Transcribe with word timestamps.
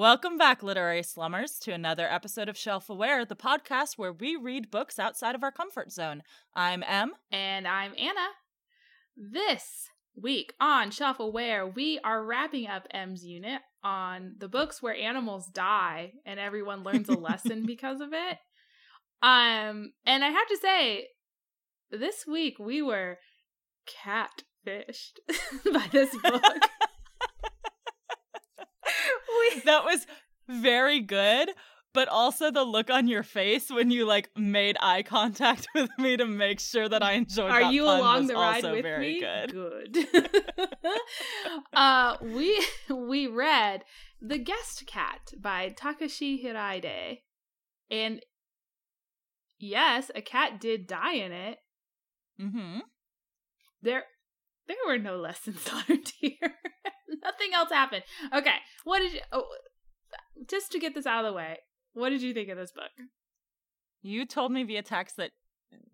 Welcome 0.00 0.38
back, 0.38 0.62
literary 0.62 1.02
slummers, 1.02 1.58
to 1.58 1.72
another 1.72 2.10
episode 2.10 2.48
of 2.48 2.56
Shelf 2.56 2.88
Aware, 2.88 3.26
the 3.26 3.36
podcast 3.36 3.98
where 3.98 4.14
we 4.14 4.34
read 4.34 4.70
books 4.70 4.98
outside 4.98 5.34
of 5.34 5.42
our 5.42 5.52
comfort 5.52 5.92
zone. 5.92 6.22
I'm 6.56 6.82
Em. 6.84 7.12
And 7.30 7.68
I'm 7.68 7.92
Anna. 7.98 8.28
This 9.14 9.90
week 10.16 10.54
on 10.58 10.90
Shelf 10.90 11.20
Aware, 11.20 11.66
we 11.66 11.98
are 12.02 12.24
wrapping 12.24 12.66
up 12.66 12.86
Em's 12.92 13.26
unit 13.26 13.60
on 13.84 14.36
the 14.38 14.48
books 14.48 14.80
where 14.80 14.94
animals 14.94 15.48
die 15.52 16.12
and 16.24 16.40
everyone 16.40 16.82
learns 16.82 17.10
a 17.10 17.18
lesson 17.18 17.66
because 17.66 18.00
of 18.00 18.14
it. 18.14 18.38
Um, 19.20 19.92
and 20.06 20.24
I 20.24 20.30
have 20.30 20.48
to 20.48 20.56
say, 20.62 21.08
this 21.90 22.26
week 22.26 22.58
we 22.58 22.80
were 22.80 23.18
catfished 23.86 25.18
by 25.74 25.88
this 25.92 26.16
book. 26.22 26.42
that 29.64 29.84
was 29.84 30.06
very 30.48 31.00
good, 31.00 31.50
but 31.92 32.08
also 32.08 32.50
the 32.50 32.64
look 32.64 32.90
on 32.90 33.08
your 33.08 33.22
face 33.22 33.70
when 33.70 33.90
you 33.90 34.04
like 34.04 34.30
made 34.36 34.76
eye 34.80 35.02
contact 35.02 35.68
with 35.74 35.90
me 35.98 36.16
to 36.16 36.26
make 36.26 36.60
sure 36.60 36.88
that 36.88 37.02
I 37.02 37.12
enjoyed. 37.12 37.50
Are 37.50 37.72
you 37.72 37.84
along 37.84 38.26
the 38.26 38.34
ride 38.34 38.64
with 38.64 38.82
very 38.82 39.14
me? 39.14 39.20
Good. 39.20 39.52
Good. 39.52 40.28
uh, 41.72 42.16
we 42.20 42.64
we 42.88 43.26
read 43.26 43.84
The 44.20 44.38
Guest 44.38 44.86
Cat 44.86 45.32
by 45.38 45.74
Takashi 45.76 46.42
Hiraide, 46.44 47.18
and 47.90 48.20
yes, 49.58 50.10
a 50.14 50.22
cat 50.22 50.60
did 50.60 50.86
die 50.86 51.14
in 51.14 51.32
it. 51.32 51.58
Mm-hmm. 52.40 52.78
There, 53.82 54.04
there 54.66 54.76
were 54.86 54.98
no 54.98 55.16
lessons 55.16 55.68
learned 55.88 56.12
here. 56.18 56.54
Nothing 57.24 57.50
else 57.54 57.70
happened. 57.70 58.02
Okay, 58.34 58.56
what 58.84 59.00
did 59.00 59.12
you? 59.14 59.20
Oh, 59.32 59.46
just 60.48 60.72
to 60.72 60.78
get 60.78 60.94
this 60.94 61.06
out 61.06 61.24
of 61.24 61.30
the 61.32 61.36
way, 61.36 61.58
what 61.92 62.10
did 62.10 62.22
you 62.22 62.32
think 62.34 62.48
of 62.48 62.56
this 62.56 62.72
book? 62.72 62.90
You 64.02 64.24
told 64.24 64.52
me 64.52 64.62
via 64.64 64.82
text 64.82 65.16
that 65.18 65.32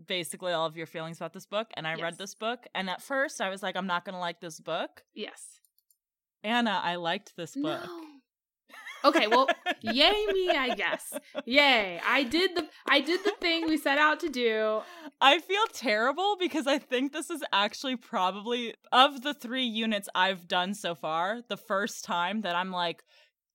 basically 0.06 0.52
all 0.52 0.66
of 0.66 0.76
your 0.76 0.86
feelings 0.86 1.16
about 1.18 1.32
this 1.32 1.46
book, 1.46 1.68
and 1.74 1.86
I 1.86 1.92
Yes. 1.92 2.02
read 2.02 2.18
this 2.18 2.34
book, 2.34 2.66
and 2.74 2.88
at 2.88 3.02
first 3.02 3.40
I 3.40 3.48
was 3.48 3.62
like, 3.62 3.76
I'm 3.76 3.86
not 3.86 4.04
gonna 4.04 4.20
like 4.20 4.40
this 4.40 4.60
book. 4.60 5.04
Yes. 5.14 5.60
Anna, 6.42 6.80
I 6.82 6.94
liked 6.96 7.36
this 7.36 7.54
book. 7.54 7.84
No. 7.84 8.05
Okay, 9.04 9.26
well, 9.26 9.48
yay 9.80 10.26
me, 10.32 10.50
I 10.50 10.74
guess. 10.74 11.12
Yay. 11.44 12.00
I 12.04 12.24
did 12.24 12.56
the 12.56 12.68
I 12.88 13.00
did 13.00 13.24
the 13.24 13.32
thing 13.40 13.68
we 13.68 13.76
set 13.76 13.98
out 13.98 14.20
to 14.20 14.28
do. 14.28 14.80
I 15.20 15.38
feel 15.38 15.66
terrible 15.72 16.36
because 16.38 16.66
I 16.66 16.78
think 16.78 17.12
this 17.12 17.30
is 17.30 17.42
actually 17.52 17.96
probably 17.96 18.74
of 18.92 19.22
the 19.22 19.34
three 19.34 19.64
units 19.64 20.08
I've 20.14 20.48
done 20.48 20.74
so 20.74 20.94
far, 20.94 21.40
the 21.48 21.56
first 21.56 22.04
time 22.04 22.42
that 22.42 22.56
I'm 22.56 22.70
like, 22.70 23.04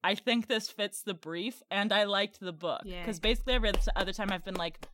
I 0.04 0.16
think 0.16 0.48
this 0.48 0.70
fits 0.70 1.04
the 1.04 1.14
brief 1.14 1.62
and 1.70 1.92
I 1.94 2.06
liked 2.06 2.40
the 2.40 2.54
book. 2.54 2.82
Because 3.02 3.20
basically 3.20 3.54
every 3.54 3.70
other 3.70 3.80
other 3.96 4.14
time 4.14 4.32
I've 4.32 4.46
been 4.46 4.56
like, 4.56 4.88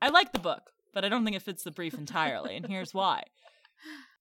I 0.00 0.08
like 0.08 0.32
the 0.32 0.38
book, 0.40 0.70
but 0.92 1.04
I 1.04 1.08
don't 1.08 1.24
think 1.24 1.36
it 1.36 1.42
fits 1.42 1.62
the 1.64 1.70
brief 1.70 1.94
entirely, 1.94 2.56
and 2.56 2.66
here's 2.66 2.92
why. 2.94 3.24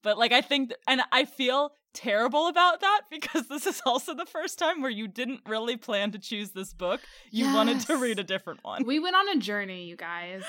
But 0.03 0.17
like 0.17 0.31
I 0.31 0.41
think, 0.41 0.69
th- 0.69 0.79
and 0.87 1.01
I 1.11 1.25
feel 1.25 1.71
terrible 1.93 2.47
about 2.47 2.81
that 2.81 3.01
because 3.09 3.47
this 3.49 3.65
is 3.65 3.81
also 3.85 4.13
the 4.13 4.25
first 4.25 4.57
time 4.59 4.81
where 4.81 4.91
you 4.91 5.07
didn't 5.07 5.41
really 5.47 5.77
plan 5.77 6.11
to 6.11 6.19
choose 6.19 6.51
this 6.51 6.73
book. 6.73 7.01
You 7.31 7.53
wanted 7.53 7.79
to 7.81 7.97
read 7.97 8.19
a 8.19 8.23
different 8.23 8.59
one. 8.63 8.85
We 8.85 8.99
went 8.99 9.15
on 9.15 9.29
a 9.29 9.39
journey, 9.39 9.85
you 9.85 9.95
guys. 9.95 10.43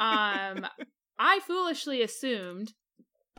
Um 0.00 0.66
I 1.18 1.40
foolishly 1.46 2.02
assumed 2.02 2.72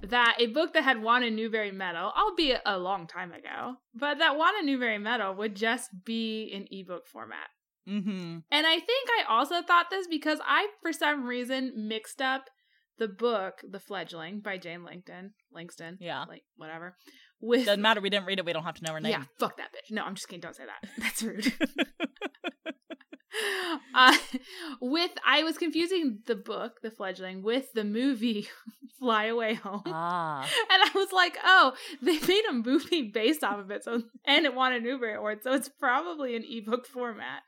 that 0.02 0.36
a 0.40 0.48
book 0.48 0.74
that 0.74 0.84
had 0.84 1.02
won 1.02 1.24
a 1.24 1.30
Newbery 1.30 1.72
Medal, 1.72 2.12
albeit 2.18 2.62
a 2.66 2.78
long 2.78 3.08
time 3.08 3.32
ago, 3.34 3.76
but 3.94 4.20
that 4.20 4.38
won 4.38 4.54
a 4.60 4.66
Newbery 4.66 4.98
Medal 4.98 5.34
would 5.36 5.56
just 5.56 5.90
be 6.06 6.44
in 6.44 6.68
ebook 6.72 7.08
format. 7.08 7.48
mm-hmm. 7.88 8.38
And 8.52 8.68
I 8.68 8.76
think 8.80 9.10
I 9.20 9.24
also 9.30 9.62
thought 9.62 9.90
this 9.90 10.08
because 10.08 10.40
I, 10.46 10.68
for 10.82 10.94
some 10.94 11.26
reason, 11.26 11.74
mixed 11.88 12.22
up 12.22 12.50
the 12.98 13.08
book 13.08 13.62
The 13.70 13.80
Fledgling 13.80 14.42
by 14.42 14.58
Jane 14.58 14.84
Langton, 14.84 15.34
Langston, 15.54 15.98
Yeah. 16.02 16.26
like 16.28 16.44
whatever, 16.58 16.96
with 17.42 17.66
Doesn't 17.66 17.82
matter. 17.82 18.02
We 18.02 18.10
didn't 18.10 18.26
read 18.26 18.40
it. 18.40 18.46
We 18.46 18.54
don't 18.54 18.64
have 18.64 18.76
to 18.76 18.84
know 18.84 18.94
her 18.94 19.00
name. 19.00 19.12
yeah, 19.12 19.24
fuck 19.40 19.58
that 19.58 19.70
bitch. 19.74 19.92
No, 19.94 20.04
I'm 20.04 20.16
just 20.16 20.28
kidding. 20.28 20.42
Don't 20.42 20.56
say 20.56 20.64
that. 20.66 20.90
That's 20.98 21.24
rude. 21.24 21.54
uh, 23.96 24.18
with 24.82 25.12
I 25.26 25.44
was 25.44 25.58
confusing 25.58 26.20
the 26.26 26.36
book 26.36 26.82
The 26.82 26.92
Fledgling 26.92 27.42
with 27.44 27.72
the 27.74 27.84
movie 27.84 28.48
Fly 29.00 29.26
Away 29.26 29.54
Home. 29.56 29.84
ah. 29.86 30.42
And 30.44 30.84
I 30.84 30.92
was 30.96 31.12
like, 31.12 31.38
oh, 31.44 31.74
they 32.02 32.20
made 32.20 32.44
a 32.50 32.54
movie 32.54 33.04
based 33.04 33.44
off 33.44 33.60
of 33.60 33.72
it, 33.72 33.84
so 33.84 34.02
and 34.26 34.46
it 34.46 34.54
won 34.56 34.74
a 34.74 34.80
Newbery 34.80 35.16
Award, 35.16 35.40
so 35.44 35.54
it's 35.54 35.70
probably 35.70 36.36
an 36.36 36.44
ebook 36.50 36.86
format. 36.86 37.44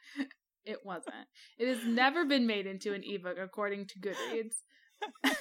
It 0.63 0.79
wasn't. 0.85 1.15
It 1.57 1.67
has 1.67 1.85
never 1.85 2.23
been 2.23 2.45
made 2.45 2.67
into 2.67 2.93
an 2.93 3.01
ebook, 3.03 3.37
according 3.41 3.87
to 3.87 3.99
Goodreads. 3.99 5.33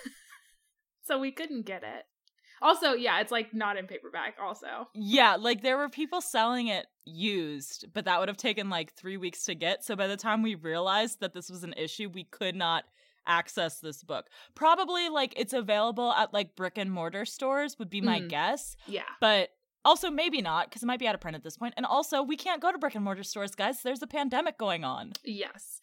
so 1.03 1.19
we 1.19 1.31
couldn't 1.31 1.67
get 1.67 1.83
it. 1.83 2.05
Also, 2.63 2.93
yeah, 2.93 3.21
it's 3.21 3.33
like 3.33 3.55
not 3.55 3.77
in 3.77 3.87
paperback. 3.87 4.37
Also, 4.43 4.89
Yeah, 4.95 5.37
like 5.37 5.63
there 5.63 5.77
were 5.79 5.89
people 5.89 6.21
selling 6.21 6.67
it 6.69 6.87
used, 7.07 7.87
but 7.95 8.05
that 8.05 8.21
would 8.21 8.29
have 8.29 8.37
taken 8.37 8.69
like 8.69 8.93
three 8.93 9.17
weeks 9.17 9.45
to 9.47 9.55
get. 9.55 9.85
So 9.85 9.97
by 9.97 10.07
the 10.07 10.17
time 10.17 10.43
we 10.43 10.55
realized 10.55 11.21
that 11.21 11.33
this 11.35 11.49
was 11.51 11.65
an 11.65 11.75
issue, 11.77 12.09
we 12.13 12.25
could 12.25 12.55
not 12.55 12.85
access 13.27 13.81
this 13.81 14.03
book. 14.03 14.27
Probably 14.55 15.09
like 15.09 15.33
it's 15.37 15.53
available 15.53 16.13
at 16.13 16.33
like 16.35 16.57
brick 16.57 16.77
and 16.79 16.91
mortar 16.91 17.25
stores, 17.25 17.79
would 17.79 17.91
be 17.91 18.01
my 18.01 18.21
Mm. 18.21 18.29
guess. 18.29 18.77
yeah. 18.87 19.03
But 19.21 19.51
also 19.85 20.11
maybe 20.11 20.43
not, 20.43 20.69
because 20.69 20.83
it 20.83 20.87
might 20.87 20.99
be 20.99 21.09
out 21.09 21.15
of 21.15 21.21
print 21.23 21.35
at 21.37 21.43
this 21.43 21.57
point. 21.57 21.73
And 21.79 21.87
also, 21.87 22.23
we 22.23 22.37
can't 22.37 22.61
go 22.61 22.71
to 22.73 22.77
brick 22.79 22.95
and 22.95 23.05
mortar 23.05 23.23
stores, 23.23 23.55
guys. 23.55 23.83
There's 23.83 24.03
a 24.03 24.07
pandemic 24.07 24.59
going 24.59 24.85
on. 24.85 25.13
Yes. 25.25 25.81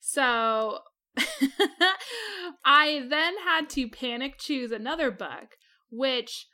So 0.00 0.80
I 2.64 3.06
then 3.08 3.34
had 3.44 3.68
to 3.70 3.88
panic 3.88 4.38
choose 4.38 4.72
another 4.72 5.10
book, 5.10 5.56
which 5.90 6.46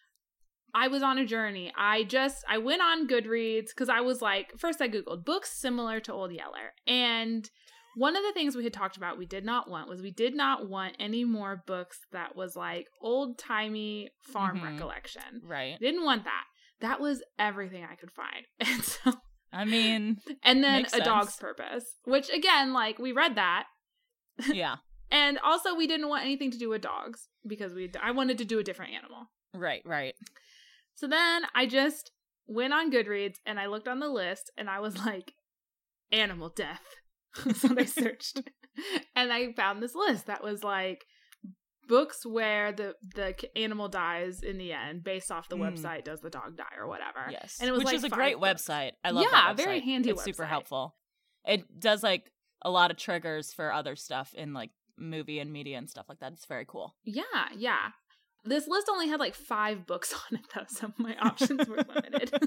I 0.75 0.89
was 0.89 1.03
on 1.03 1.19
a 1.19 1.25
journey. 1.27 1.73
I 1.77 2.03
just 2.05 2.45
I 2.49 2.59
went 2.59 2.83
on 2.83 3.07
Goodreads 3.07 3.69
because 3.69 3.89
I 3.89 4.01
was 4.01 4.21
like, 4.21 4.53
first 4.59 4.81
I 4.83 4.89
googled 4.89 5.25
books 5.25 5.53
similar 5.59 6.01
to 6.01 6.13
Old 6.13 6.33
Yeller, 6.33 6.73
and 6.87 7.49
one 7.97 8.17
of 8.17 8.25
the 8.25 8.33
things 8.33 8.57
we 8.57 8.65
had 8.65 8.73
talked 8.73 8.97
about 8.97 9.17
we 9.19 9.27
did 9.27 9.45
not 9.45 9.71
want 9.71 9.89
was 9.89 10.03
we 10.03 10.11
did 10.11 10.35
not 10.35 10.69
want 10.69 10.97
any 10.99 11.25
more 11.25 11.63
books 11.65 12.01
that 12.11 12.35
was 12.35 12.57
like 12.57 12.89
old 13.01 13.39
timey 13.39 14.11
farm 14.33 14.59
Mhm. 14.59 14.73
recollection. 14.73 15.43
Right. 15.45 15.79
Didn't 15.79 16.03
want 16.05 16.25
that. 16.25 16.45
That 16.81 17.01
was 17.01 17.23
everything 17.39 17.85
I 17.85 17.95
could 17.95 18.11
find, 18.11 18.45
and 18.61 18.83
so 18.83 19.13
I 19.53 19.65
mean, 19.65 20.19
and 20.43 20.65
then 20.65 20.87
a 20.93 21.01
dog's 21.01 21.37
purpose, 21.37 21.85
which 22.05 22.29
again, 22.31 22.73
like 22.73 22.99
we 22.99 23.13
read 23.13 23.37
that, 23.37 23.67
yeah. 24.53 24.77
and 25.13 25.39
also 25.39 25.77
we 25.77 25.87
didn't 25.87 26.09
want 26.09 26.25
anything 26.25 26.51
to 26.51 26.59
do 26.59 26.69
with 26.69 26.83
dogs 26.83 27.29
because 27.47 27.75
we 27.75 27.91
I 28.03 28.11
wanted 28.13 28.39
to 28.39 28.45
do 28.45 28.59
a 28.59 28.65
different 28.65 28.93
animal. 28.95 29.31
Right, 29.55 29.83
right. 29.85 30.15
So 30.95 31.07
then 31.07 31.43
I 31.55 31.67
just 31.67 32.11
went 32.47 32.73
on 32.73 32.91
Goodreads 32.93 33.37
and 33.47 33.59
I 33.59 33.67
looked 33.67 33.89
on 33.89 34.01
the 34.01 34.09
list 34.09 34.51
and 34.57 34.69
I 34.71 34.81
was 34.81 34.97
like, 35.05 35.33
animal 36.13 36.49
death. 36.49 36.83
What 37.63 37.79
I 37.81 37.85
searched, 37.85 38.41
and 39.17 39.33
I 39.33 39.53
found 39.55 39.83
this 39.83 39.95
list 39.97 40.27
that 40.27 40.45
was 40.45 40.63
like 40.63 41.05
books 41.89 42.25
where 42.25 42.71
the 42.73 42.95
the 43.15 43.35
animal 43.57 43.89
dies 43.89 44.41
in 44.43 44.57
the 44.57 44.73
end 44.73 45.03
based 45.05 45.31
off 45.33 45.49
the 45.49 45.57
Mm. 45.57 45.73
website 45.73 46.05
does 46.05 46.21
the 46.21 46.31
dog 46.31 46.57
die 46.57 46.77
or 46.79 46.87
whatever 46.87 47.27
Yes. 47.31 47.57
and 47.61 47.69
it 47.69 47.73
was 47.73 47.81
Which 47.81 47.87
like 47.87 47.97
is 47.97 48.05
a 48.05 48.09
great 48.09 48.39
books. 48.41 48.63
website. 48.69 48.93
I 49.03 49.11
love 49.11 49.25
Yeah, 49.25 49.31
that 49.33 49.57
very 49.57 49.81
handy 49.81 50.11
It's 50.11 50.23
super 50.23 50.47
helpful. 50.47 50.95
It 51.45 51.81
does 51.81 52.03
like 52.05 52.31
a 52.63 52.71
lot 52.71 52.91
of 52.91 52.97
triggers 52.97 53.53
for 53.53 53.73
other 53.73 53.97
stuff 53.97 54.33
in 54.35 54.55
like 54.55 54.71
movie 54.99 55.39
and 55.39 55.53
media 55.53 55.79
and 55.79 55.89
stuff 55.89 56.07
like 56.09 56.21
that. 56.21 56.33
It's 56.33 56.47
very 56.47 56.65
cool. 56.67 56.95
Yeah, 57.05 57.23
yeah. 57.57 57.91
This 58.45 58.69
list 58.69 58.89
only 58.91 59.09
had 59.09 59.21
like 59.21 59.35
five 59.35 59.87
books 59.87 60.13
on 60.33 60.39
it 60.39 60.47
though, 60.55 60.65
so 60.69 60.93
my 60.99 61.17
options 61.21 61.67
were 61.69 61.77
limited. 61.77 62.31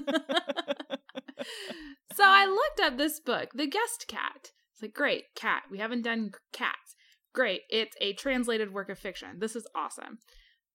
so 2.14 2.24
I 2.24 2.46
looked 2.46 2.80
up 2.80 2.96
this 2.98 3.20
book, 3.20 3.50
The 3.54 3.66
Guest 3.66 4.06
Cat. 4.06 4.52
It's 4.72 4.82
like, 4.82 4.94
great, 4.94 5.24
cat. 5.34 5.64
We 5.70 5.78
haven't 5.78 6.02
done 6.02 6.30
cats. 6.52 6.94
Great. 7.34 7.62
It's 7.68 7.96
a 8.00 8.12
translated 8.12 8.72
work 8.72 8.88
of 8.90 8.98
fiction. 8.98 9.38
This 9.38 9.56
is 9.56 9.66
awesome. 9.74 10.18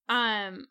Um 0.09 0.67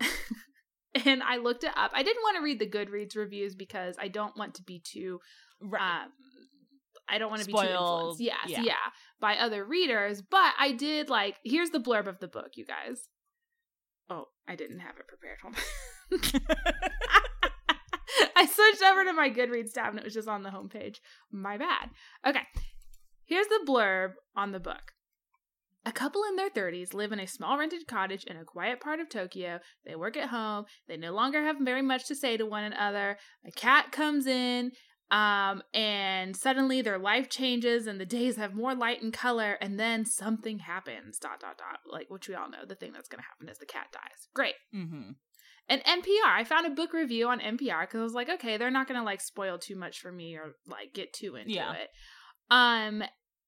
and 1.06 1.22
I 1.22 1.36
looked 1.38 1.64
it 1.64 1.72
up. 1.76 1.92
I 1.94 2.02
didn't 2.02 2.22
want 2.22 2.36
to 2.36 2.42
read 2.42 2.58
the 2.58 2.68
Goodreads 2.68 3.16
reviews 3.16 3.54
because 3.54 3.96
I 3.98 4.08
don't 4.08 4.36
want 4.36 4.54
to 4.54 4.62
be 4.62 4.82
too 4.84 5.20
Right. 5.62 6.02
um 6.04 6.10
I 7.08 7.18
don't 7.18 7.30
want 7.30 7.42
to 7.42 7.46
be 7.46 7.52
too 7.52 7.60
influenced. 7.60 8.20
Yes, 8.20 8.36
yeah. 8.46 8.62
yeah. 8.62 8.74
By 9.24 9.36
other 9.36 9.64
readers, 9.64 10.20
but 10.20 10.52
I 10.58 10.72
did 10.72 11.08
like 11.08 11.36
here's 11.42 11.70
the 11.70 11.78
blurb 11.78 12.06
of 12.06 12.18
the 12.18 12.28
book, 12.28 12.56
you 12.56 12.66
guys. 12.66 13.08
Oh, 14.10 14.26
I 14.46 14.54
didn't 14.54 14.80
have 14.80 14.96
it 14.98 15.08
prepared. 15.08 15.38
I 18.36 18.44
switched 18.44 18.82
over 18.82 19.02
to 19.02 19.14
my 19.14 19.30
Goodreads 19.30 19.72
tab 19.72 19.92
and 19.92 19.98
it 19.98 20.04
was 20.04 20.12
just 20.12 20.28
on 20.28 20.42
the 20.42 20.50
homepage. 20.50 20.98
My 21.32 21.56
bad. 21.56 21.88
Okay. 22.26 22.42
Here's 23.24 23.46
the 23.46 23.64
blurb 23.66 24.10
on 24.36 24.52
the 24.52 24.60
book. 24.60 24.92
A 25.86 25.92
couple 25.92 26.22
in 26.28 26.36
their 26.36 26.50
30s 26.50 26.92
live 26.92 27.10
in 27.10 27.18
a 27.18 27.26
small 27.26 27.56
rented 27.56 27.86
cottage 27.86 28.24
in 28.24 28.36
a 28.36 28.44
quiet 28.44 28.78
part 28.78 29.00
of 29.00 29.08
Tokyo. 29.08 29.60
They 29.86 29.96
work 29.96 30.18
at 30.18 30.28
home. 30.28 30.66
They 30.86 30.98
no 30.98 31.12
longer 31.12 31.42
have 31.42 31.56
very 31.62 31.80
much 31.80 32.06
to 32.08 32.14
say 32.14 32.36
to 32.36 32.44
one 32.44 32.64
another. 32.64 33.16
A 33.46 33.52
cat 33.52 33.90
comes 33.90 34.26
in 34.26 34.72
Um, 35.10 35.62
and 35.72 36.36
suddenly 36.36 36.82
their 36.82 36.98
life 36.98 37.28
changes 37.28 37.86
and 37.86 38.00
the 38.00 38.06
days 38.06 38.36
have 38.36 38.54
more 38.54 38.74
light 38.74 39.02
and 39.02 39.12
color, 39.12 39.52
and 39.60 39.78
then 39.78 40.04
something 40.04 40.60
happens. 40.60 41.18
Dot 41.18 41.40
dot 41.40 41.58
dot. 41.58 41.80
Like 41.86 42.10
which 42.10 42.28
we 42.28 42.34
all 42.34 42.50
know, 42.50 42.64
the 42.66 42.74
thing 42.74 42.92
that's 42.92 43.08
gonna 43.08 43.22
happen 43.22 43.48
is 43.48 43.58
the 43.58 43.66
cat 43.66 43.86
dies. 43.92 44.28
Great. 44.34 44.54
Mm-hmm. 44.74 45.10
And 45.68 45.82
NPR, 45.84 46.26
I 46.26 46.44
found 46.44 46.66
a 46.66 46.70
book 46.70 46.92
review 46.92 47.28
on 47.28 47.40
NPR 47.40 47.82
because 47.82 48.00
I 48.00 48.02
was 48.02 48.12
like, 48.14 48.28
okay, 48.28 48.56
they're 48.56 48.70
not 48.70 48.88
gonna 48.88 49.04
like 49.04 49.20
spoil 49.20 49.58
too 49.58 49.76
much 49.76 50.00
for 50.00 50.10
me 50.10 50.36
or 50.36 50.54
like 50.66 50.92
get 50.94 51.12
too 51.12 51.36
into 51.36 51.52
Yeah. 51.52 51.72
it. 51.74 51.88
Um, 52.50 53.02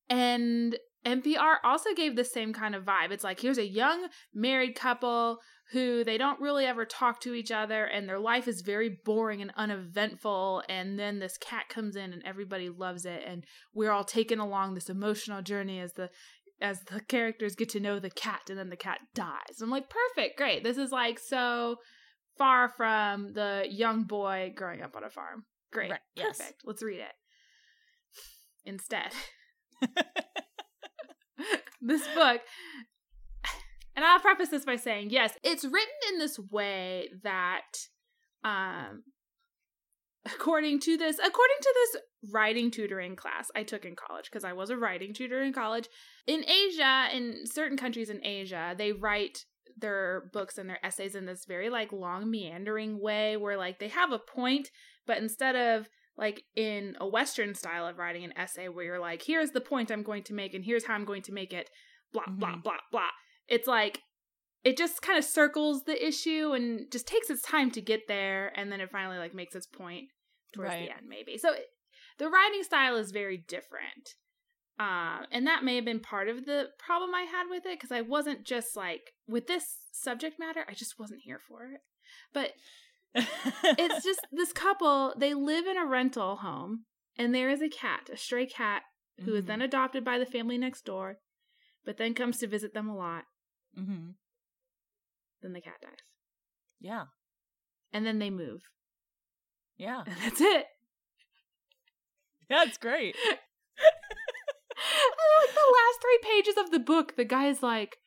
and 0.09 0.77
NPR 1.07 1.57
also 1.63 1.95
gave 1.95 2.17
the 2.17 2.25
same 2.25 2.53
kind 2.53 2.75
of 2.75 2.85
vibe. 2.85 3.13
It's 3.13 3.25
like 3.25 3.41
here's 3.41 3.59
a 3.59 3.67
young 3.67 4.09
married 4.35 4.75
couple 4.75 5.39
who 5.73 6.05
they 6.05 6.19
don't 6.19 6.41
really 6.41 6.65
ever 6.65 6.85
talk 6.85 7.21
to 7.21 7.35
each 7.35 7.51
other 7.51 7.85
and 7.85 8.09
their 8.09 8.19
life 8.19 8.47
is 8.47 8.61
very 8.61 8.99
boring 9.05 9.41
and 9.43 9.53
uneventful 9.57 10.63
and 10.69 10.99
then 10.99 11.19
this 11.19 11.37
cat 11.39 11.69
comes 11.69 11.97
in 11.97 12.13
and 12.13 12.23
everybody 12.25 12.69
loves 12.69 13.05
it 13.05 13.23
and 13.27 13.45
we're 13.75 13.91
all 13.91 14.05
taken 14.05 14.39
along 14.39 14.75
this 14.75 14.89
emotional 14.89 15.43
journey 15.43 15.81
as 15.81 15.95
the 15.95 16.09
as 16.61 16.81
the 16.85 17.01
characters 17.01 17.55
get 17.55 17.69
to 17.69 17.81
know 17.81 17.99
the 17.99 18.11
cat 18.11 18.43
and 18.49 18.59
then 18.59 18.71
the 18.71 18.77
cat 18.77 19.01
dies. 19.15 19.61
I'm 19.61 19.71
like, 19.71 19.91
perfect, 19.91 20.39
great. 20.39 20.65
This 20.65 20.79
is 20.79 20.91
like 20.91 21.19
so 21.19 21.77
far 22.39 22.69
from 22.69 23.33
the 23.35 23.67
young 23.69 24.05
boy 24.05 24.53
growing 24.57 24.83
up 24.83 24.97
on 24.97 25.05
a 25.05 25.11
farm. 25.11 25.45
Great. 25.73 25.91
Right, 25.91 26.01
yes. 26.15 26.39
Perfect. 26.39 26.63
Let's 26.65 26.83
read 26.83 27.01
it. 27.01 27.13
Instead, 28.65 29.13
this 31.81 32.07
book. 32.15 32.41
And 33.95 34.05
I'll 34.05 34.21
preface 34.21 34.51
this 34.51 34.65
by 34.65 34.77
saying, 34.77 35.11
yes, 35.11 35.33
it's 35.43 35.65
written 35.65 35.95
in 36.11 36.19
this 36.19 36.39
way 36.39 37.09
that 37.23 37.73
um 38.45 39.03
according 40.27 40.81
to 40.81 40.97
this 40.97 41.19
according 41.19 41.57
to 41.61 41.75
this 41.75 42.03
writing 42.33 42.71
tutoring 42.71 43.17
class 43.17 43.51
I 43.55 43.63
took 43.63 43.85
in 43.85 43.95
college 43.97 44.27
because 44.27 44.45
I 44.45 44.53
was 44.53 44.71
a 44.71 44.77
writing 44.77 45.15
tutor 45.15 45.43
in 45.43 45.53
college 45.53 45.89
in 46.27 46.45
Asia 46.49 47.09
in 47.13 47.45
certain 47.45 47.77
countries 47.77 48.11
in 48.11 48.25
Asia 48.25 48.75
they 48.77 48.93
write 48.93 49.45
their 49.79 50.31
books 50.33 50.59
and 50.59 50.69
their 50.69 50.85
essays 50.85 51.15
in 51.15 51.27
this 51.27 51.45
very 51.45 51.71
like 51.71 51.93
long 51.93 52.31
meandering 52.31 53.01
way 53.01 53.37
where 53.37 53.57
like 53.57 53.79
they 53.79 53.89
have 53.89 54.13
a 54.13 54.19
point 54.19 54.71
but 55.07 55.19
instead 55.19 55.55
of 55.55 55.89
like 56.19 56.43
in 56.55 56.97
a 57.01 57.07
western 57.07 57.55
style 57.55 57.87
of 57.87 57.99
writing 57.99 58.25
an 58.25 58.33
essay 58.37 58.69
where 58.69 58.85
you're 58.85 59.01
like 59.01 59.23
here's 59.23 59.51
the 59.51 59.61
point 59.61 59.91
I'm 59.91 60.03
going 60.03 60.23
to 60.25 60.35
make 60.35 60.55
and 60.55 60.65
here's 60.65 60.85
how 60.87 60.95
I'm 60.95 61.05
going 61.05 61.23
to 61.23 61.33
make 61.33 61.53
it 61.53 61.69
blah 62.13 62.25
blah 62.29 62.57
Mhm. 62.57 62.63
blah 62.63 62.79
blah 62.91 63.11
it's 63.49 63.67
like 63.69 64.01
it 64.65 64.77
just 64.77 65.03
kind 65.03 65.19
of 65.19 65.25
circles 65.25 65.85
the 65.85 66.07
issue 66.07 66.53
and 66.53 66.91
just 66.91 67.07
takes 67.07 67.31
its 67.31 67.43
time 67.43 67.71
to 67.73 67.81
get 67.81 68.09
there 68.09 68.53
and 68.59 68.73
then 68.73 68.81
it 68.81 68.91
finally 68.91 69.19
like 69.19 69.35
makes 69.35 69.55
its 69.55 69.67
point 69.67 70.07
towards 70.53 70.71
Right. 70.71 70.89
the 70.89 70.91
end 70.97 71.07
maybe 71.09 71.37
so 71.39 71.53
it, 71.53 71.67
the 72.19 72.29
writing 72.29 72.63
style 72.63 72.97
is 72.97 73.11
very 73.13 73.37
different 73.37 74.15
um 74.79 75.27
and 75.31 75.47
that 75.47 75.65
may 75.65 75.77
have 75.77 75.85
been 75.85 76.01
part 76.01 76.29
of 76.29 76.45
the 76.47 76.69
problem 76.79 77.15
i 77.15 77.23
had 77.23 77.45
with 77.51 77.65
it 77.67 77.79
because 77.79 77.93
i 77.93 78.01
wasn't 78.01 78.45
just 78.45 78.77
like 78.77 79.13
with 79.29 79.47
this 79.47 79.65
subject 79.93 80.39
matter 80.39 80.65
i 80.69 80.73
just 80.75 80.99
wasn't 80.99 81.21
here 81.25 81.41
for 81.49 81.65
it 81.65 81.81
but 82.33 82.53
it's 83.17 84.05
just 84.05 84.21
this 84.33 84.53
couple 84.53 85.15
they 85.17 85.35
live 85.35 85.67
in 85.67 85.77
a 85.77 85.87
rental 85.87 86.37
home 86.37 86.85
and 87.17 87.35
there 87.35 87.49
is 87.49 87.63
a 87.63 87.69
cat 87.69 88.09
a 88.13 88.17
stray 88.17 88.47
cat 88.47 88.83
who 89.25 89.35
is 89.35 89.45
Mhm. 89.45 89.49
then 89.49 89.63
adopted 89.63 90.05
by 90.05 90.19
the 90.19 90.27
family 90.27 90.59
next 90.59 90.85
door 90.85 91.19
but 91.85 91.97
then 91.97 92.15
comes 92.15 92.39
to 92.39 92.47
visit 92.47 92.75
them 92.75 92.89
a 92.89 92.97
lot 92.97 93.25
Mm-hmm. 93.79 94.11
then 95.43 95.53
the 95.53 95.61
cat 95.61 95.75
dies 95.83 95.93
Yeah. 96.81 97.05
and 97.93 98.07
then 98.07 98.19
they 98.19 98.31
move 98.31 98.63
Yeah. 99.77 100.03
and 100.07 100.17
that's 100.23 100.41
it 100.41 100.67
Yeah, 102.51 102.65
it's 102.67 102.79
great. 102.79 103.17
like 103.27 103.41
the 105.55 105.75
last 105.75 106.01
three 106.01 106.19
pages 106.23 106.57
of 106.57 106.71
the 106.71 106.79
book 106.79 107.17
the 107.17 107.25
guy's 107.25 107.63
like 107.63 107.99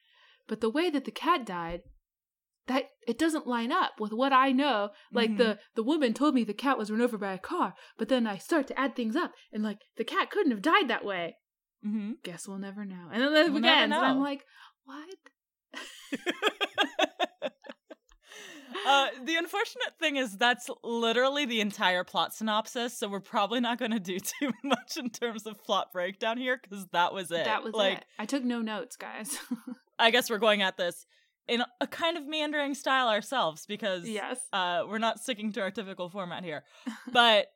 but 0.47 0.61
the 0.61 0.69
way 0.69 0.89
that 0.89 1.05
the 1.05 1.11
cat 1.11 1.45
died 1.45 1.81
that 2.69 2.85
it 3.05 3.17
doesn't 3.17 3.45
line 3.45 3.71
up 3.71 3.99
with 3.99 4.13
what 4.13 4.31
i 4.31 4.51
know. 4.53 4.91
Like 5.11 5.35
the 5.35 5.59
the 5.75 5.83
woman 5.83 6.13
told 6.13 6.33
me 6.33 6.45
the 6.45 6.53
cat 6.53 6.77
was 6.77 6.89
run 6.89 7.01
over 7.01 7.17
by 7.17 7.33
a 7.33 7.37
car 7.37 7.73
but 7.97 8.07
then 8.07 8.25
i 8.25 8.37
start 8.37 8.67
to 8.67 8.79
add 8.79 8.95
things 8.95 9.15
up 9.15 9.33
and 9.51 9.63
like 9.63 9.79
the 9.97 10.05
cat 10.05 10.31
couldn't 10.31 10.51
have 10.51 10.61
died 10.61 10.87
that 10.87 11.03
way. 11.03 11.35
Mm-hmm. 11.85 12.11
guess 12.23 12.47
we'll 12.47 12.59
never 12.59 12.85
know. 12.85 13.09
And 13.11 13.21
then 13.21 13.31
it 13.31 13.51
We'll 13.51 13.61
begins 13.61 13.83
and 13.83 13.93
i'm 13.93 14.19
like 14.21 14.45
what? 14.85 15.09
Uh, 18.87 19.07
the 19.23 19.35
unfortunate 19.35 19.93
thing 19.99 20.15
is 20.15 20.37
that's 20.37 20.69
literally 20.83 21.45
the 21.45 21.61
entire 21.61 22.03
plot 22.03 22.33
synopsis, 22.33 22.97
so 22.97 23.07
we're 23.07 23.19
probably 23.19 23.59
not 23.59 23.77
going 23.77 23.91
to 23.91 23.99
do 23.99 24.17
too 24.39 24.51
much 24.63 24.97
in 24.97 25.09
terms 25.09 25.45
of 25.45 25.61
plot 25.63 25.91
breakdown 25.91 26.37
here 26.37 26.59
because 26.61 26.87
that 26.91 27.13
was 27.13 27.31
it. 27.31 27.45
that 27.45 27.63
was 27.63 27.73
like, 27.73 27.99
it. 27.99 28.05
I 28.17 28.25
took 28.25 28.43
no 28.43 28.61
notes 28.61 28.95
guys. 28.95 29.37
I 29.99 30.11
guess 30.11 30.29
we're 30.29 30.37
going 30.37 30.61
at 30.61 30.77
this 30.77 31.05
in 31.49 31.63
a 31.81 31.87
kind 31.87 32.17
of 32.17 32.27
meandering 32.27 32.73
style 32.73 33.09
ourselves 33.09 33.65
because 33.65 34.07
yes 34.07 34.39
uh, 34.53 34.83
we're 34.87 34.99
not 34.99 35.19
sticking 35.19 35.51
to 35.53 35.61
our 35.61 35.71
typical 35.71 36.09
format 36.09 36.43
here. 36.43 36.63
But 37.11 37.47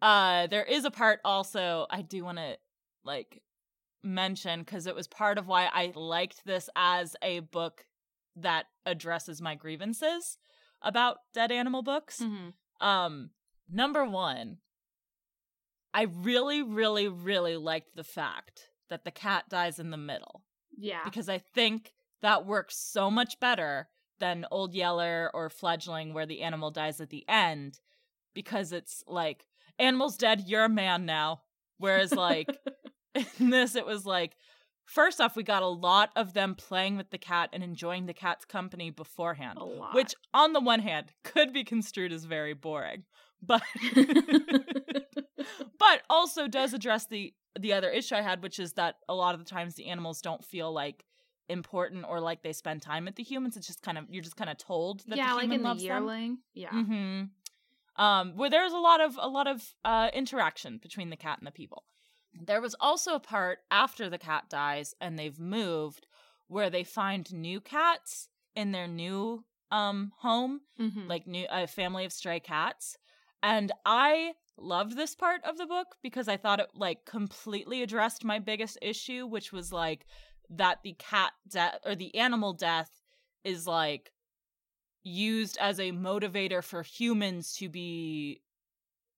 uh, 0.00 0.46
there 0.46 0.64
is 0.64 0.84
a 0.84 0.90
part 0.90 1.20
also 1.24 1.86
I 1.90 2.02
do 2.02 2.24
want 2.24 2.38
to 2.38 2.56
like 3.04 3.42
mention 4.02 4.60
because 4.60 4.86
it 4.86 4.94
was 4.94 5.06
part 5.06 5.38
of 5.38 5.46
why 5.46 5.66
I 5.72 5.92
liked 5.94 6.44
this 6.44 6.68
as 6.76 7.16
a 7.22 7.40
book 7.40 7.86
that 8.36 8.66
addresses 8.86 9.42
my 9.42 9.54
grievances 9.54 10.38
about 10.80 11.18
dead 11.34 11.52
animal 11.52 11.82
books. 11.82 12.20
Mhm. 12.20 12.54
Um, 12.80 13.30
number 13.70 14.04
one, 14.04 14.58
I 15.94 16.02
really, 16.02 16.62
really, 16.62 17.08
really 17.08 17.56
liked 17.56 17.94
the 17.94 18.04
fact 18.04 18.70
that 18.88 19.04
the 19.04 19.10
cat 19.10 19.44
dies 19.48 19.78
in 19.78 19.90
the 19.90 19.96
middle 19.96 20.42
yeah 20.76 21.04
because 21.04 21.28
I 21.28 21.38
think 21.38 21.92
that 22.22 22.46
works 22.46 22.76
so 22.76 23.10
much 23.10 23.38
better 23.40 23.88
than 24.18 24.46
Old 24.50 24.74
Yeller 24.74 25.30
or 25.34 25.50
Fledgling, 25.50 26.14
where 26.14 26.26
the 26.26 26.42
animal 26.42 26.70
dies 26.70 27.00
at 27.00 27.10
the 27.10 27.24
end, 27.28 27.80
because 28.34 28.72
it's 28.72 29.02
like 29.06 29.46
animal's 29.78 30.16
dead, 30.16 30.44
you're 30.46 30.64
a 30.64 30.68
man 30.68 31.04
now. 31.04 31.42
Whereas 31.78 32.12
like 32.12 32.48
in 33.40 33.50
this, 33.50 33.74
it 33.74 33.84
was 33.84 34.06
like 34.06 34.36
first 34.84 35.20
off, 35.20 35.36
we 35.36 35.42
got 35.42 35.62
a 35.62 35.68
lot 35.68 36.10
of 36.16 36.34
them 36.34 36.54
playing 36.54 36.96
with 36.96 37.10
the 37.10 37.18
cat 37.18 37.50
and 37.52 37.62
enjoying 37.62 38.06
the 38.06 38.14
cat's 38.14 38.44
company 38.44 38.90
beforehand, 38.90 39.58
a 39.58 39.64
lot 39.64 39.94
which 39.94 40.14
on 40.32 40.52
the 40.52 40.60
one 40.60 40.80
hand 40.80 41.12
could 41.24 41.52
be 41.52 41.64
construed 41.64 42.12
as 42.12 42.24
very 42.24 42.54
boring, 42.54 43.04
but 43.42 43.62
but 45.78 46.02
also 46.08 46.46
does 46.46 46.72
address 46.72 47.06
the 47.06 47.34
the 47.58 47.72
other 47.72 47.90
issue 47.90 48.14
I 48.14 48.22
had, 48.22 48.42
which 48.42 48.58
is 48.58 48.74
that 48.74 48.96
a 49.08 49.14
lot 49.14 49.34
of 49.34 49.44
the 49.44 49.50
times 49.50 49.74
the 49.74 49.88
animals 49.88 50.20
don't 50.20 50.44
feel 50.44 50.72
like 50.72 51.04
important 51.48 52.04
or 52.08 52.20
like 52.20 52.42
they 52.42 52.52
spend 52.52 52.82
time 52.82 53.04
with 53.04 53.16
the 53.16 53.22
humans. 53.22 53.56
It's 53.56 53.66
just 53.66 53.82
kind 53.82 53.98
of 53.98 54.04
you're 54.10 54.22
just 54.22 54.36
kind 54.36 54.50
of 54.50 54.58
told 54.58 55.00
that 55.08 55.16
yeah 55.16 55.30
the 55.30 55.34
like 55.34 55.42
human 55.44 55.58
in 55.58 55.62
the 55.62 55.68
loves 55.68 55.82
them. 55.84 55.88
yeah 56.54 56.70
Mm-hmm. 56.70 57.22
Um, 57.96 58.36
where 58.36 58.48
there's 58.48 58.72
a 58.72 58.78
lot 58.78 59.00
of 59.00 59.18
a 59.20 59.28
lot 59.28 59.46
of 59.46 59.74
uh, 59.84 60.08
interaction 60.14 60.78
between 60.78 61.10
the 61.10 61.16
cat 61.16 61.38
and 61.38 61.46
the 61.46 61.50
people. 61.52 61.84
There 62.34 62.62
was 62.62 62.74
also 62.80 63.14
a 63.14 63.20
part 63.20 63.58
after 63.70 64.08
the 64.08 64.16
cat 64.18 64.44
dies 64.48 64.94
and 65.00 65.18
they've 65.18 65.38
moved 65.38 66.06
where 66.48 66.70
they 66.70 66.84
find 66.84 67.30
new 67.32 67.60
cats 67.60 68.28
in 68.54 68.72
their 68.72 68.88
new 68.88 69.44
um 69.70 70.12
home 70.18 70.60
Mhm. 70.78 71.08
like 71.08 71.26
new 71.26 71.46
a 71.50 71.66
family 71.66 72.04
of 72.04 72.12
stray 72.12 72.38
cats 72.40 72.98
and 73.42 73.72
i 73.86 74.34
loved 74.58 74.96
this 74.98 75.14
part 75.14 75.42
of 75.44 75.56
the 75.56 75.64
book 75.64 75.96
because 76.02 76.28
i 76.28 76.36
thought 76.36 76.60
it 76.60 76.68
like 76.74 77.06
completely 77.06 77.82
addressed 77.82 78.22
my 78.22 78.38
biggest 78.38 78.76
issue 78.82 79.26
which 79.26 79.50
was 79.50 79.72
like 79.72 80.04
that 80.56 80.78
the 80.82 80.94
cat 80.98 81.32
death 81.48 81.78
or 81.84 81.94
the 81.94 82.14
animal 82.14 82.52
death 82.52 82.90
is 83.44 83.66
like 83.66 84.12
used 85.02 85.58
as 85.60 85.80
a 85.80 85.90
motivator 85.90 86.62
for 86.62 86.82
humans 86.82 87.54
to 87.54 87.68
be 87.68 88.40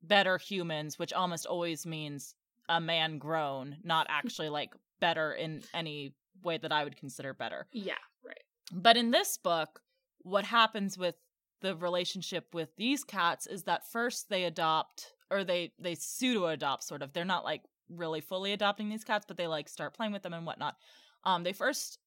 better 0.02 0.38
humans 0.38 0.98
which 0.98 1.12
almost 1.12 1.46
always 1.46 1.84
means 1.86 2.34
a 2.68 2.80
man 2.80 3.18
grown 3.18 3.76
not 3.84 4.06
actually 4.10 4.48
like 4.48 4.74
better 5.00 5.32
in 5.32 5.62
any 5.74 6.14
way 6.42 6.56
that 6.56 6.72
i 6.72 6.84
would 6.84 6.96
consider 6.96 7.34
better 7.34 7.66
yeah 7.72 7.94
right 8.24 8.44
but 8.72 8.96
in 8.96 9.10
this 9.10 9.36
book, 9.36 9.80
what 10.22 10.44
happens 10.44 10.96
with 10.96 11.16
the 11.60 11.76
relationship 11.76 12.54
with 12.54 12.74
these 12.76 13.04
cats 13.04 13.46
is 13.46 13.64
that 13.64 13.86
first 13.86 14.28
they 14.28 14.44
adopt 14.44 15.12
or 15.30 15.44
they 15.44 15.72
they 15.78 15.94
pseudo 15.94 16.46
adopt 16.46 16.84
sort 16.84 17.02
of. 17.02 17.12
They're 17.12 17.24
not 17.24 17.44
like 17.44 17.62
really 17.88 18.20
fully 18.20 18.52
adopting 18.52 18.88
these 18.88 19.04
cats, 19.04 19.24
but 19.26 19.36
they 19.36 19.46
like 19.46 19.68
start 19.68 19.94
playing 19.94 20.12
with 20.12 20.22
them 20.22 20.32
and 20.32 20.46
whatnot. 20.46 20.76
Um, 21.24 21.42
they 21.42 21.52
first 21.52 21.98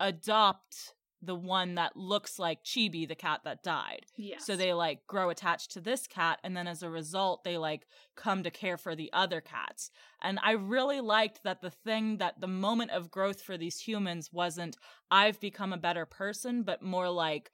adopt 0.00 0.94
the 1.22 1.34
one 1.34 1.76
that 1.76 1.96
looks 1.96 2.38
like 2.38 2.62
Chibi, 2.62 3.08
the 3.08 3.14
cat 3.14 3.40
that 3.44 3.62
died. 3.62 4.06
yeah 4.16 4.38
So 4.38 4.54
they 4.54 4.72
like 4.74 5.06
grow 5.06 5.30
attached 5.30 5.72
to 5.72 5.80
this 5.80 6.06
cat, 6.06 6.38
and 6.44 6.56
then 6.56 6.66
as 6.66 6.82
a 6.82 6.90
result, 6.90 7.42
they 7.42 7.56
like 7.56 7.86
come 8.16 8.42
to 8.42 8.50
care 8.50 8.76
for 8.76 8.94
the 8.94 9.10
other 9.12 9.40
cats. 9.40 9.90
And 10.22 10.38
I 10.42 10.52
really 10.52 11.00
liked 11.00 11.42
that 11.44 11.62
the 11.62 11.70
thing 11.70 12.18
that 12.18 12.40
the 12.40 12.46
moment 12.46 12.90
of 12.90 13.10
growth 13.10 13.42
for 13.42 13.56
these 13.56 13.80
humans 13.80 14.30
wasn't, 14.32 14.76
I've 15.10 15.40
become 15.40 15.72
a 15.72 15.78
better 15.78 16.06
person, 16.06 16.62
but 16.62 16.82
more 16.82 17.10
like, 17.10 17.50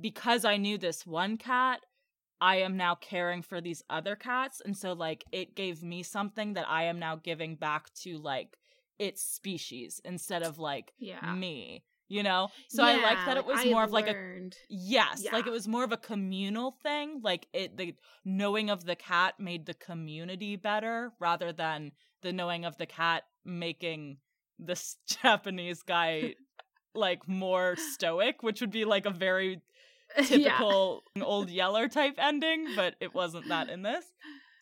because 0.00 0.44
I 0.44 0.56
knew 0.56 0.76
this 0.76 1.06
one 1.06 1.38
cat, 1.38 1.80
I 2.40 2.56
am 2.56 2.76
now 2.76 2.94
caring 2.94 3.42
for 3.42 3.60
these 3.60 3.82
other 3.88 4.16
cats. 4.16 4.60
And 4.64 4.76
so, 4.76 4.92
like, 4.92 5.24
it 5.32 5.56
gave 5.56 5.82
me 5.82 6.02
something 6.02 6.54
that 6.54 6.68
I 6.68 6.84
am 6.84 6.98
now 6.98 7.16
giving 7.16 7.56
back 7.56 7.92
to, 8.02 8.18
like, 8.18 8.58
its 8.98 9.22
species 9.22 10.00
instead 10.04 10.42
of, 10.42 10.58
like, 10.58 10.92
Yeah. 10.98 11.34
me, 11.34 11.84
you 12.08 12.22
know? 12.22 12.50
So 12.68 12.82
I 12.84 12.96
like 12.96 13.24
that 13.24 13.36
it 13.36 13.44
was 13.44 13.60
I 13.60 13.70
more 13.70 13.84
of, 13.84 13.92
like, 13.92 14.08
a 14.08 14.16
Yes, 14.68 15.30
like 15.30 15.46
it 15.46 15.50
was 15.50 15.68
more 15.68 15.84
of 15.84 15.92
a 15.92 15.96
communal 15.96 16.72
thing. 16.82 17.20
Like 17.22 17.46
it 17.52 17.76
the 17.76 17.94
knowing 18.24 18.70
of 18.70 18.84
the 18.84 18.96
cat 18.96 19.34
made 19.38 19.66
the 19.66 19.74
community 19.74 20.56
better 20.56 21.12
rather 21.20 21.52
than 21.52 21.92
the 22.22 22.32
knowing 22.32 22.64
of 22.64 22.76
the 22.78 22.86
cat 22.86 23.24
making 23.44 24.18
this 24.58 24.96
Japanese 25.06 25.82
guy 25.82 26.36
like 26.94 27.28
more 27.28 27.76
stoic, 27.76 28.42
which 28.42 28.60
would 28.60 28.70
be 28.70 28.84
like 28.84 29.06
a 29.06 29.10
very 29.10 29.60
Yeah. 30.18 30.58
typical 30.58 31.04
old 31.20 31.50
yeller 31.50 31.88
type 31.88 32.14
ending, 32.18 32.74
but 32.74 32.96
it 33.00 33.14
wasn't 33.14 33.48
that 33.48 33.68
in 33.68 33.82
this. 33.82 34.04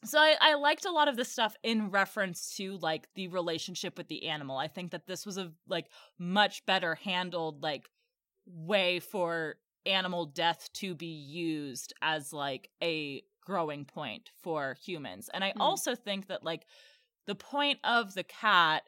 So 0.05 0.19
I, 0.19 0.37
I 0.41 0.55
liked 0.55 0.85
a 0.85 0.91
lot 0.91 1.09
of 1.09 1.17
this 1.17 1.31
stuff 1.31 1.55
in 1.63 1.91
reference 1.91 2.57
to 2.57 2.77
like 2.79 3.09
the 3.15 3.29
relationship 3.29 3.97
with 3.97 4.09
the 4.09 4.27
animal. 4.29 4.57
I 4.59 4.67
think 4.69 4.91
that 4.91 5.07
this 5.07 5.25
was 5.25 5.39
a 5.39 5.53
like 5.69 5.87
much 6.19 6.67
better 6.67 6.97
handled 6.97 7.63
like 7.63 7.89
way 8.47 8.99
for 8.99 9.57
animal 9.87 10.27
death 10.27 10.71
to 10.75 10.95
be 10.95 11.07
used 11.07 11.93
as 12.03 12.33
like 12.33 12.69
a 12.83 13.23
growing 13.45 13.85
point 13.85 14.31
for 14.43 14.77
humans. 14.85 15.31
And 15.33 15.45
I 15.45 15.53
Mm. 15.53 15.61
also 15.61 15.95
think 15.95 16.27
that 16.29 16.43
like 16.43 16.67
the 17.27 17.35
point 17.37 17.79
of 17.85 18.15
the 18.15 18.25
cat 18.25 18.83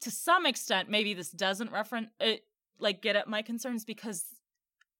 to 0.00 0.10
some 0.10 0.46
extent 0.46 0.88
maybe 0.88 1.14
this 1.14 1.30
doesn't 1.30 1.72
reference 1.72 2.08
it 2.20 2.42
like 2.78 3.00
get 3.00 3.16
at 3.16 3.28
my 3.28 3.42
concerns 3.42 3.84
because 3.84 4.24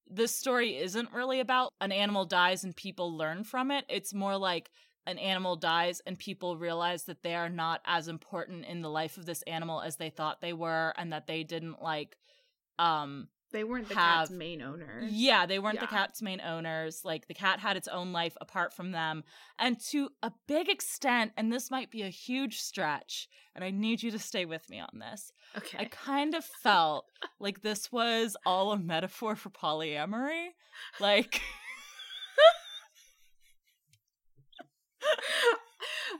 this 0.08 0.34
story 0.34 0.76
isn't 0.76 1.12
really 1.12 1.40
about 1.40 1.72
an 1.80 1.92
animal 1.92 2.24
dies 2.24 2.64
and 2.64 2.74
people 2.74 3.16
learn 3.16 3.44
from 3.44 3.70
it. 3.70 3.84
It's 3.88 4.14
more 4.14 4.36
like 4.36 4.70
an 5.06 5.18
animal 5.18 5.56
dies 5.56 6.00
and 6.06 6.18
people 6.18 6.56
realize 6.56 7.04
that 7.04 7.22
they 7.22 7.34
are 7.34 7.48
not 7.48 7.80
as 7.84 8.08
important 8.08 8.64
in 8.66 8.82
the 8.82 8.90
life 8.90 9.16
of 9.16 9.26
this 9.26 9.42
animal 9.42 9.80
as 9.80 9.96
they 9.96 10.10
thought 10.10 10.40
they 10.40 10.52
were 10.52 10.92
and 10.96 11.12
that 11.12 11.26
they 11.26 11.44
didn't 11.44 11.80
like 11.80 12.16
um 12.78 13.28
They 13.52 13.64
weren't 13.64 13.88
the 13.88 13.94
have- 13.94 14.28
cat's 14.28 14.30
main 14.30 14.60
owner. 14.60 15.00
yeah, 15.08 15.46
they 15.46 15.58
weren't 15.58 15.80
the 15.80 15.86
cat's 15.86 16.20
main 16.20 16.40
owners. 16.40 17.02
Like 17.04 17.28
the 17.28 17.34
cat 17.34 17.60
had 17.60 17.76
its 17.76 17.88
own 17.88 18.12
life 18.12 18.36
apart 18.40 18.72
from 18.74 18.92
them. 18.92 19.24
And 19.58 19.80
to 19.90 20.10
a 20.22 20.32
big 20.46 20.68
extent, 20.68 21.32
and 21.36 21.52
this 21.52 21.70
might 21.70 21.90
be 21.90 22.02
a 22.02 22.08
huge 22.08 22.58
stretch, 22.60 23.28
and 23.54 23.64
I 23.64 23.70
need 23.70 24.02
you 24.02 24.10
to 24.10 24.18
stay 24.18 24.44
with 24.44 24.68
me 24.68 24.80
on 24.80 24.98
this. 24.98 25.32
Okay. 25.56 25.78
I 25.78 25.84
kind 25.86 26.34
of 26.34 26.44
felt 26.44 27.06
like 27.38 27.62
this 27.62 27.90
was 27.92 28.36
all 28.44 28.72
a 28.72 28.78
metaphor 28.78 29.36
for 29.36 29.48
polyamory. 29.50 30.48
Like 31.00 31.40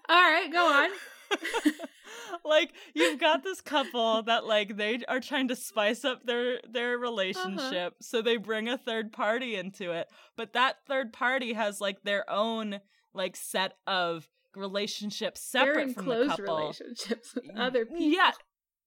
All 0.08 0.16
right, 0.16 0.50
go 0.52 0.64
on. 0.64 0.90
like 2.44 2.72
you've 2.94 3.18
got 3.20 3.42
this 3.42 3.60
couple 3.60 4.22
that 4.22 4.46
like 4.46 4.76
they 4.76 5.00
are 5.08 5.20
trying 5.20 5.48
to 5.48 5.56
spice 5.56 6.04
up 6.04 6.24
their 6.26 6.60
their 6.68 6.94
Uh-huh. 6.94 7.02
relationship 7.02 7.94
so 8.00 8.22
they 8.22 8.36
bring 8.36 8.68
a 8.68 8.78
third 8.78 9.12
party 9.12 9.56
into 9.56 9.92
it 9.92 10.08
but 10.36 10.52
that 10.52 10.76
third 10.86 11.12
party 11.12 11.52
has 11.54 11.80
like 11.80 12.02
their 12.02 12.28
own 12.30 12.80
like 13.14 13.36
set 13.36 13.74
of 13.86 14.28
relationships 14.54 15.40
separate 15.40 15.88
in 15.88 15.94
from 15.94 16.04
close 16.04 16.28
the 16.28 16.36
couple 16.36 16.56
relationships 16.58 17.34
with 17.34 17.44
other 17.56 17.84
people. 17.86 18.00
yeah 18.00 18.32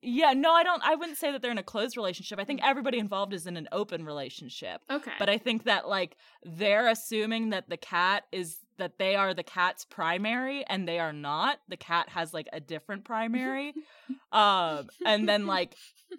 yeah 0.01 0.33
no 0.33 0.51
i 0.53 0.63
don't 0.63 0.81
i 0.83 0.95
wouldn't 0.95 1.17
say 1.17 1.31
that 1.31 1.41
they're 1.41 1.51
in 1.51 1.57
a 1.57 1.63
closed 1.63 1.95
relationship 1.97 2.39
i 2.39 2.43
think 2.43 2.59
everybody 2.63 2.97
involved 2.99 3.33
is 3.33 3.45
in 3.47 3.55
an 3.57 3.67
open 3.71 4.05
relationship 4.05 4.81
Okay. 4.89 5.11
but 5.19 5.29
I 5.29 5.37
think 5.37 5.63
that 5.65 5.87
like 5.87 6.15
they're 6.43 6.87
assuming 6.87 7.49
that 7.51 7.69
the 7.69 7.77
cat 7.77 8.23
is 8.31 8.57
that 8.79 8.97
they 8.97 9.15
are 9.15 9.33
the 9.33 9.43
cat's 9.43 9.85
primary 9.85 10.65
and 10.65 10.87
they 10.87 10.99
are 10.99 11.13
not. 11.13 11.59
The 11.69 11.77
cat 11.77 12.09
has 12.09 12.33
like 12.33 12.47
a 12.51 12.59
different 12.59 13.05
primary. 13.05 13.73
um 14.31 14.87
and 15.05 15.29
then 15.29 15.45
like 15.47 15.75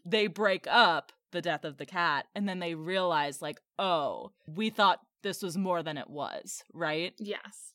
they 0.06 0.26
break 0.28 0.66
up 0.68 1.12
the 1.32 1.42
death 1.42 1.64
of 1.64 1.76
the 1.78 1.86
cat 1.86 2.26
and 2.34 2.48
then 2.48 2.58
they 2.60 2.74
realize 2.74 3.42
like, 3.42 3.60
"Oh, 3.78 4.32
we 4.46 4.70
thought 4.70 5.00
this 5.22 5.42
was 5.42 5.56
more 5.56 5.82
than 5.82 5.96
it 5.98 6.08
was," 6.10 6.62
right? 6.72 7.12
yes. 7.18 7.72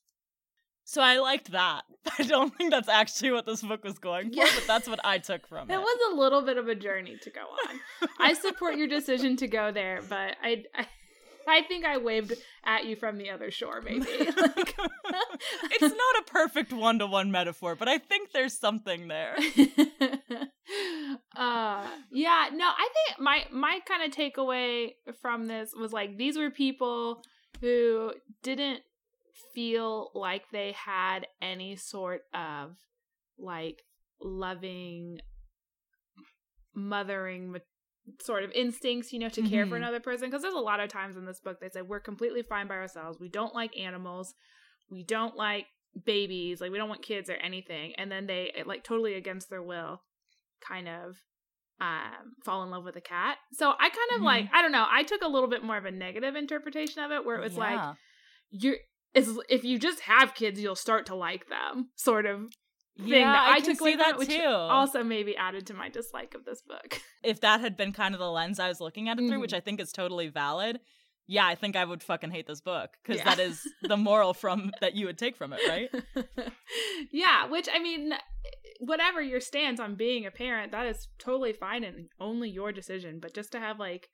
So 0.88 1.02
I 1.02 1.18
liked 1.18 1.52
that. 1.52 1.82
I 2.20 2.24
don't 2.24 2.56
think 2.56 2.70
that's 2.70 2.88
actually 2.90 3.32
what 3.32 3.48
this 3.48 3.64
book 3.64 3.84
was 3.84 3.98
going 3.98 4.30
for, 4.30 4.36
Yeah. 4.38 4.50
but 4.54 4.68
that's 4.68 4.88
what 4.88 5.00
I 5.04 5.18
took 5.18 5.48
from 5.48 5.68
It 5.72 5.74
it. 5.74 5.80
was 5.80 6.14
a 6.14 6.16
little 6.16 6.44
bit 6.44 6.58
of 6.58 6.68
a 6.68 6.76
journey 6.76 7.18
to 7.24 7.30
go 7.32 7.42
on. 7.42 8.10
I 8.20 8.34
support 8.34 8.76
your 8.76 8.88
decision 8.88 9.36
to 9.38 9.48
go 9.48 9.72
there, 9.72 10.02
but 10.08 10.36
I, 10.44 10.64
I, 10.76 10.86
I 11.48 11.62
think 11.64 11.86
I 11.86 11.98
waved 11.98 12.34
at 12.64 12.86
you 12.86 12.96
from 12.96 13.18
the 13.18 13.30
other 13.30 13.52
shore. 13.52 13.82
Maybe. 13.82 14.06
Like, 14.18 14.76
it's 15.72 15.82
not 15.82 16.20
a 16.20 16.24
perfect 16.28 16.74
one-to-one 16.74 17.32
metaphor, 17.32 17.76
but 17.76 17.88
I 17.88 17.98
think 17.98 18.32
there's 18.32 18.58
something 18.58 19.08
there. 19.08 19.36
uh 21.38 21.86
yeah 22.12 22.50
no 22.54 22.66
i 22.66 22.90
think 22.94 23.20
my 23.20 23.44
my 23.52 23.80
kind 23.88 24.02
of 24.04 24.12
takeaway 24.18 24.94
from 25.22 25.46
this 25.48 25.74
was 25.78 25.94
like 25.94 26.18
these 26.18 26.38
were 26.38 26.50
people 26.50 27.22
who 27.62 28.12
didn't 28.42 28.82
feel 29.54 30.10
like 30.16 30.44
they 30.52 30.72
had 30.74 31.28
any 31.42 31.76
sort 31.76 32.22
of 32.34 32.76
like 33.38 33.84
loving 34.22 35.20
mothering 36.74 37.52
sort 38.22 38.44
of 38.44 38.52
instincts 38.52 39.12
you 39.12 39.20
know 39.20 39.30
to 39.30 39.42
care 39.42 39.66
for 39.66 39.74
Mhm. 39.74 39.78
another 39.78 40.00
person 40.00 40.28
because 40.30 40.42
there's 40.44 40.54
a 40.54 40.60
lot 40.60 40.80
of 40.80 40.90
times 40.90 41.16
in 41.16 41.26
this 41.26 41.40
book 41.40 41.60
they 41.60 41.70
say 41.70 41.82
we're 41.82 42.00
completely 42.00 42.44
fine 42.44 42.68
by 42.68 42.76
ourselves 42.76 43.20
we 43.20 43.30
don't 43.30 43.54
like 43.56 43.76
animals 43.78 44.36
we 44.90 45.04
don't 45.04 45.36
like 45.36 45.66
babies 46.06 46.62
like 46.62 46.72
we 46.72 46.78
don't 46.78 46.90
want 46.90 47.02
kids 47.02 47.30
or 47.30 47.34
anything 47.36 47.94
and 47.98 48.12
then 48.12 48.28
they 48.28 48.52
like 48.66 48.84
totally 48.84 49.16
against 49.16 49.50
their 49.50 49.64
will 49.64 50.02
kind 50.62 50.88
of 50.88 51.18
um 51.82 52.36
fall 52.44 52.64
in 52.64 52.70
love 52.70 52.84
with 52.84 52.96
a 52.96 53.02
cat 53.02 53.38
so 53.54 53.72
i 53.80 53.90
kind 53.90 54.12
of 54.16 54.22
Mhm. 54.22 54.26
like 54.26 54.50
i 54.54 54.62
don't 54.62 54.72
know 54.72 54.86
i 54.90 55.04
took 55.04 55.22
a 55.22 55.28
little 55.28 55.50
bit 55.50 55.64
more 55.64 55.78
of 55.78 55.86
a 55.86 55.92
negative 55.92 56.36
interpretation 56.36 57.04
of 57.04 57.12
it 57.12 57.26
where 57.26 57.38
it 57.38 57.42
was 57.44 57.58
like 57.58 57.80
you're 58.52 58.78
if 59.14 59.64
you 59.64 59.80
just 59.80 60.02
have 60.02 60.36
kids 60.36 60.60
you'll 60.60 60.76
start 60.76 61.06
to 61.08 61.16
like 61.16 61.48
them 61.50 61.90
sort 61.96 62.26
of 62.26 62.52
thing 62.98 63.08
yeah, 63.08 63.32
that 63.34 63.48
I, 63.50 63.52
I, 63.56 63.60
can 63.60 63.72
took 63.72 63.82
away 63.82 63.92
see 63.92 63.98
that 63.98 64.18
which 64.18 64.30
too. 64.30 64.44
also 64.46 65.04
maybe 65.04 65.36
added 65.36 65.68
to 65.68 65.74
my 65.74 65.90
dislike 65.90 66.34
of 66.34 66.46
this 66.46 66.62
book 66.62 67.02
if 67.24 67.42
that 67.42 67.60
had 67.60 67.76
been 67.76 67.92
kind 67.92 68.14
of 68.16 68.20
the 68.20 68.30
lens 68.32 68.60
I 68.60 68.68
was 68.70 68.80
looking 68.80 69.10
at 69.10 69.20
it 69.20 69.28
through, 69.28 69.38
Mhm. 69.38 69.42
which 69.42 69.54
I 69.54 69.60
think 69.60 69.80
is 69.82 69.92
totally 69.92 70.30
valid, 70.30 70.80
yeah, 71.28 71.46
I 71.48 71.56
think 71.56 71.76
I 71.76 71.84
would 71.86 72.04
fucking 72.04 72.32
hate 72.32 72.48
this 72.48 72.62
book 72.62 72.92
because 73.04 73.18
Yeah. 73.18 73.26
that 73.36 73.40
is 73.40 73.68
the 73.82 73.98
moral 73.98 74.34
from 74.34 74.72
that 74.82 74.96
you 74.96 75.08
would 75.08 75.18
take 75.18 75.36
from 75.36 75.54
it, 75.54 75.60
right? 75.68 75.90
yeah, 77.12 77.48
which 77.48 77.68
I 77.74 77.80
mean, 77.80 78.14
whatever 78.80 79.22
your 79.22 79.40
stance 79.40 79.80
on 79.80 79.96
being 79.96 80.26
a 80.26 80.32
parent, 80.32 80.72
that 80.72 80.86
is 80.86 81.08
totally 81.18 81.54
fine 81.54 81.84
and 81.84 82.10
only 82.20 82.50
your 82.50 82.72
decision. 82.72 83.20
But 83.20 83.34
just 83.34 83.52
to 83.54 83.60
have 83.60 83.80
like 83.80 84.10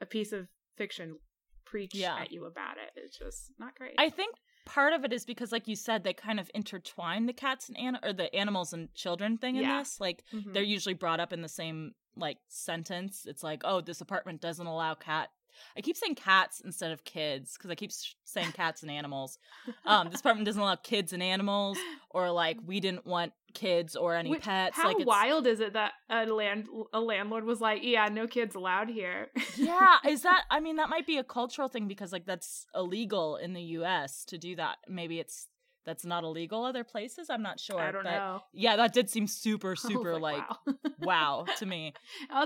a 0.00 0.06
piece 0.06 0.32
of 0.32 0.48
fiction 0.76 1.18
preach 1.64 1.94
Yeah. 1.94 2.16
at 2.18 2.32
you 2.32 2.44
about 2.44 2.76
it, 2.76 2.92
it's 2.96 3.18
just 3.18 3.52
not 3.58 3.74
great. 3.74 3.94
I 3.98 4.08
think 4.10 4.36
part 4.64 4.92
of 4.92 5.04
it 5.04 5.12
is 5.12 5.24
because, 5.24 5.52
like 5.52 5.66
you 5.68 5.76
said, 5.76 6.04
they 6.04 6.12
kind 6.12 6.38
of 6.40 6.50
intertwine 6.54 7.26
the 7.26 7.32
cats 7.32 7.68
and 7.68 7.76
an- 7.78 7.98
or 8.02 8.12
the 8.12 8.34
animals 8.34 8.72
and 8.72 8.92
children 8.94 9.36
thing 9.38 9.56
in 9.56 9.62
Yeah. 9.62 9.78
this. 9.80 10.00
Like 10.00 10.24
Mhm. 10.32 10.52
they're 10.52 10.62
usually 10.62 10.94
brought 10.94 11.20
up 11.20 11.32
in 11.32 11.42
the 11.42 11.48
same 11.48 11.94
like 12.16 12.38
sentence. 12.48 13.24
It's 13.26 13.42
like, 13.42 13.62
oh, 13.64 13.80
this 13.80 14.00
apartment 14.00 14.40
doesn't 14.40 14.66
allow 14.66 14.94
cat. 14.94 15.30
I 15.76 15.80
keep 15.82 15.96
saying 15.96 16.14
cats 16.14 16.60
instead 16.60 16.92
of 16.92 17.04
kids 17.04 17.54
because 17.56 17.70
I 17.70 17.74
keep 17.74 17.90
saying 18.24 18.52
cats 18.52 18.82
and 18.82 18.90
animals. 18.90 19.38
Um, 19.84 20.08
this 20.10 20.20
apartment 20.24 20.46
doesn't 20.46 20.60
allow 20.60 20.76
kids 20.76 21.12
and 21.12 21.22
animals, 21.22 21.78
or 22.10 22.30
like 22.30 22.58
we 22.64 22.80
didn't 22.80 23.06
want 23.06 23.32
kids 23.54 23.94
or 23.96 24.14
any 24.16 24.30
Which- 24.30 24.42
pets. 24.42 24.76
How 24.76 24.88
like 24.92 25.06
wild 25.06 25.46
is 25.46 25.60
it 25.60 25.72
that 25.74 25.92
a 26.10 26.26
land 26.26 26.66
a 26.92 27.00
landlord 27.00 27.44
was 27.44 27.60
like, 27.60 27.82
"Yeah, 27.82 28.08
no 28.08 28.26
kids 28.26 28.54
allowed 28.54 28.88
here." 28.88 29.30
yeah, 29.56 29.98
is 30.06 30.22
that? 30.22 30.42
I 30.50 30.60
mean, 30.60 30.76
that 30.76 30.88
might 30.88 31.06
be 31.06 31.18
a 31.18 31.24
cultural 31.24 31.68
thing 31.68 31.88
because 31.88 32.12
like 32.12 32.26
that's 32.26 32.66
illegal 32.74 33.36
in 33.36 33.52
the 33.52 33.62
U.S. 33.78 34.24
to 34.26 34.38
do 34.38 34.56
that. 34.56 34.76
Maybe 34.88 35.18
it's 35.20 35.48
that's 35.84 36.04
not 36.04 36.22
illegal 36.22 36.64
other 36.64 36.84
places. 36.84 37.28
I'm 37.28 37.42
not 37.42 37.58
sure. 37.58 37.80
I 37.80 37.90
don't 37.90 38.04
but 38.04 38.10
know. 38.12 38.40
Yeah, 38.52 38.76
that 38.76 38.92
did 38.92 39.10
seem 39.10 39.26
super, 39.26 39.74
super 39.90 40.18
like, 40.20 40.44
wow. 40.48 40.74
wow 41.00 41.46
to 41.58 41.66
me. 41.66 41.92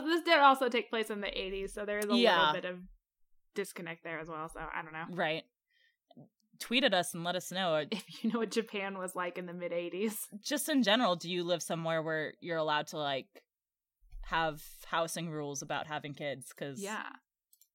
This 0.04 0.22
did 0.22 0.38
also 0.38 0.68
take 0.70 0.88
place 0.88 1.10
in 1.10 1.20
the 1.20 1.26
80s, 1.26 1.70
so 1.74 1.84
there 1.84 1.98
is 1.98 2.06
a 2.06 2.14
Yeah. 2.16 2.38
little 2.38 2.54
bit 2.54 2.64
of 2.64 2.78
disconnect 3.54 4.04
there 4.04 4.18
as 4.20 4.28
well. 4.28 4.48
So 4.48 4.60
I 4.60 4.82
don't 4.82 4.92
know 4.92 5.04
Right. 5.10 5.42
Tweet 6.60 6.84
at 6.84 6.94
us 6.94 7.14
and 7.14 7.24
let 7.24 7.36
us 7.36 7.50
know. 7.52 7.84
if 7.90 8.24
you 8.24 8.30
know 8.32 8.38
what 8.40 8.50
Japan 8.50 8.98
was 8.98 9.14
like 9.14 9.38
in 9.38 9.46
the 9.46 9.52
mid 9.52 9.72
80s. 9.72 10.14
Just 10.42 10.68
in 10.68 10.82
general, 10.82 11.16
do 11.16 11.30
you 11.30 11.44
live 11.44 11.62
somewhere 11.62 12.02
where 12.02 12.34
you're 12.40 12.56
allowed 12.56 12.86
to 12.88 12.98
like 12.98 13.42
have 14.22 14.62
housing 14.86 15.30
rules 15.30 15.62
about 15.62 15.86
having 15.86 16.14
kids? 16.14 16.46
Because 16.48 16.80
Yeah, 16.80 17.04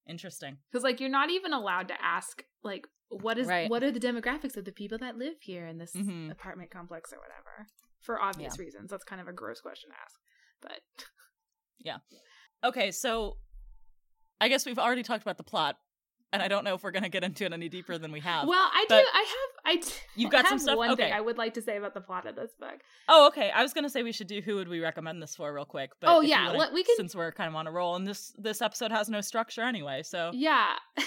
interesting. 0.07 0.57
because 0.71 0.83
like 0.83 0.99
you're 0.99 1.09
not 1.09 1.29
even 1.29 1.53
allowed 1.53 1.87
to 1.89 1.95
ask 2.03 2.43
like 2.63 2.87
what 3.09 3.37
is 3.37 3.47
Right. 3.47 3.69
what 3.69 3.83
are 3.83 3.91
the 3.91 3.99
demographics 3.99 4.55
of 4.57 4.65
the 4.65 4.71
people 4.71 4.97
that 4.99 5.17
live 5.17 5.35
here 5.41 5.65
in 5.67 5.77
this 5.77 5.93
Mhm. 5.93 6.31
apartment 6.31 6.71
complex 6.71 7.11
or 7.11 7.19
whatever 7.19 7.67
for 7.99 8.21
obvious 8.21 8.57
reasons. 8.57 8.89
That's 8.89 9.03
kind 9.03 9.21
of 9.21 9.27
a 9.27 9.33
gross 9.33 9.59
question 9.61 9.89
to 9.91 9.95
ask, 10.01 10.19
but 10.61 10.81
yeah. 11.79 11.97
Okay, 12.63 12.91
so 12.91 13.37
I 14.39 14.47
guess 14.47 14.65
we've 14.65 14.79
already 14.79 15.03
talked 15.03 15.21
about 15.23 15.37
the 15.37 15.43
plot, 15.43 15.77
and 16.33 16.41
I 16.41 16.47
don't 16.47 16.63
know 16.63 16.75
if 16.75 16.83
we're 16.83 16.91
gonna 16.91 17.09
get 17.09 17.23
into 17.23 17.45
it 17.45 17.53
any 17.53 17.69
deeper 17.69 17.97
than 17.97 18.11
we 18.11 18.19
have. 18.21 18.47
Well, 18.47 18.69
I 18.73 18.85
do. 18.87 18.95
I 18.95 19.25
have. 19.75 19.83
I. 19.83 19.91
You've 20.15 20.31
got 20.31 20.47
some 20.47 20.59
stuff? 20.59 20.77
One 20.77 20.95
thing 20.95 21.05
Okay. 21.07 21.13
I 21.15 21.21
would 21.21 21.37
like 21.37 21.53
to 21.55 21.61
say 21.61 21.77
about 21.77 21.93
the 21.93 22.01
plot 22.01 22.25
of 22.27 22.35
this 22.35 22.51
book. 22.59 22.79
oh, 23.07 23.27
okay. 23.27 23.51
I 23.51 23.61
was 23.63 23.73
gonna 23.73 23.89
say 23.89 24.03
we 24.03 24.11
should 24.11 24.27
do 24.27 24.41
who 24.41 24.55
would 24.55 24.67
we 24.67 24.79
recommend 24.79 25.21
this 25.21 25.35
for 25.35 25.53
real 25.53 25.65
quick. 25.65 25.91
But 25.99 26.09
Oh, 26.09 26.21
yeah, 26.21 26.53
wanna- 26.53 26.71
we 26.73 26.83
can- 26.83 26.95
since 26.97 27.15
we're 27.15 27.31
kind 27.31 27.47
of 27.49 27.55
on 27.55 27.67
a 27.67 27.71
roll, 27.71 27.95
and 27.95 28.07
this 28.07 28.33
this 28.37 28.61
episode 28.61 28.91
has 28.91 29.09
no 29.09 29.21
structure 29.21 29.61
anyway. 29.61 30.03
So 30.03 30.31
Yeah. 30.33 30.75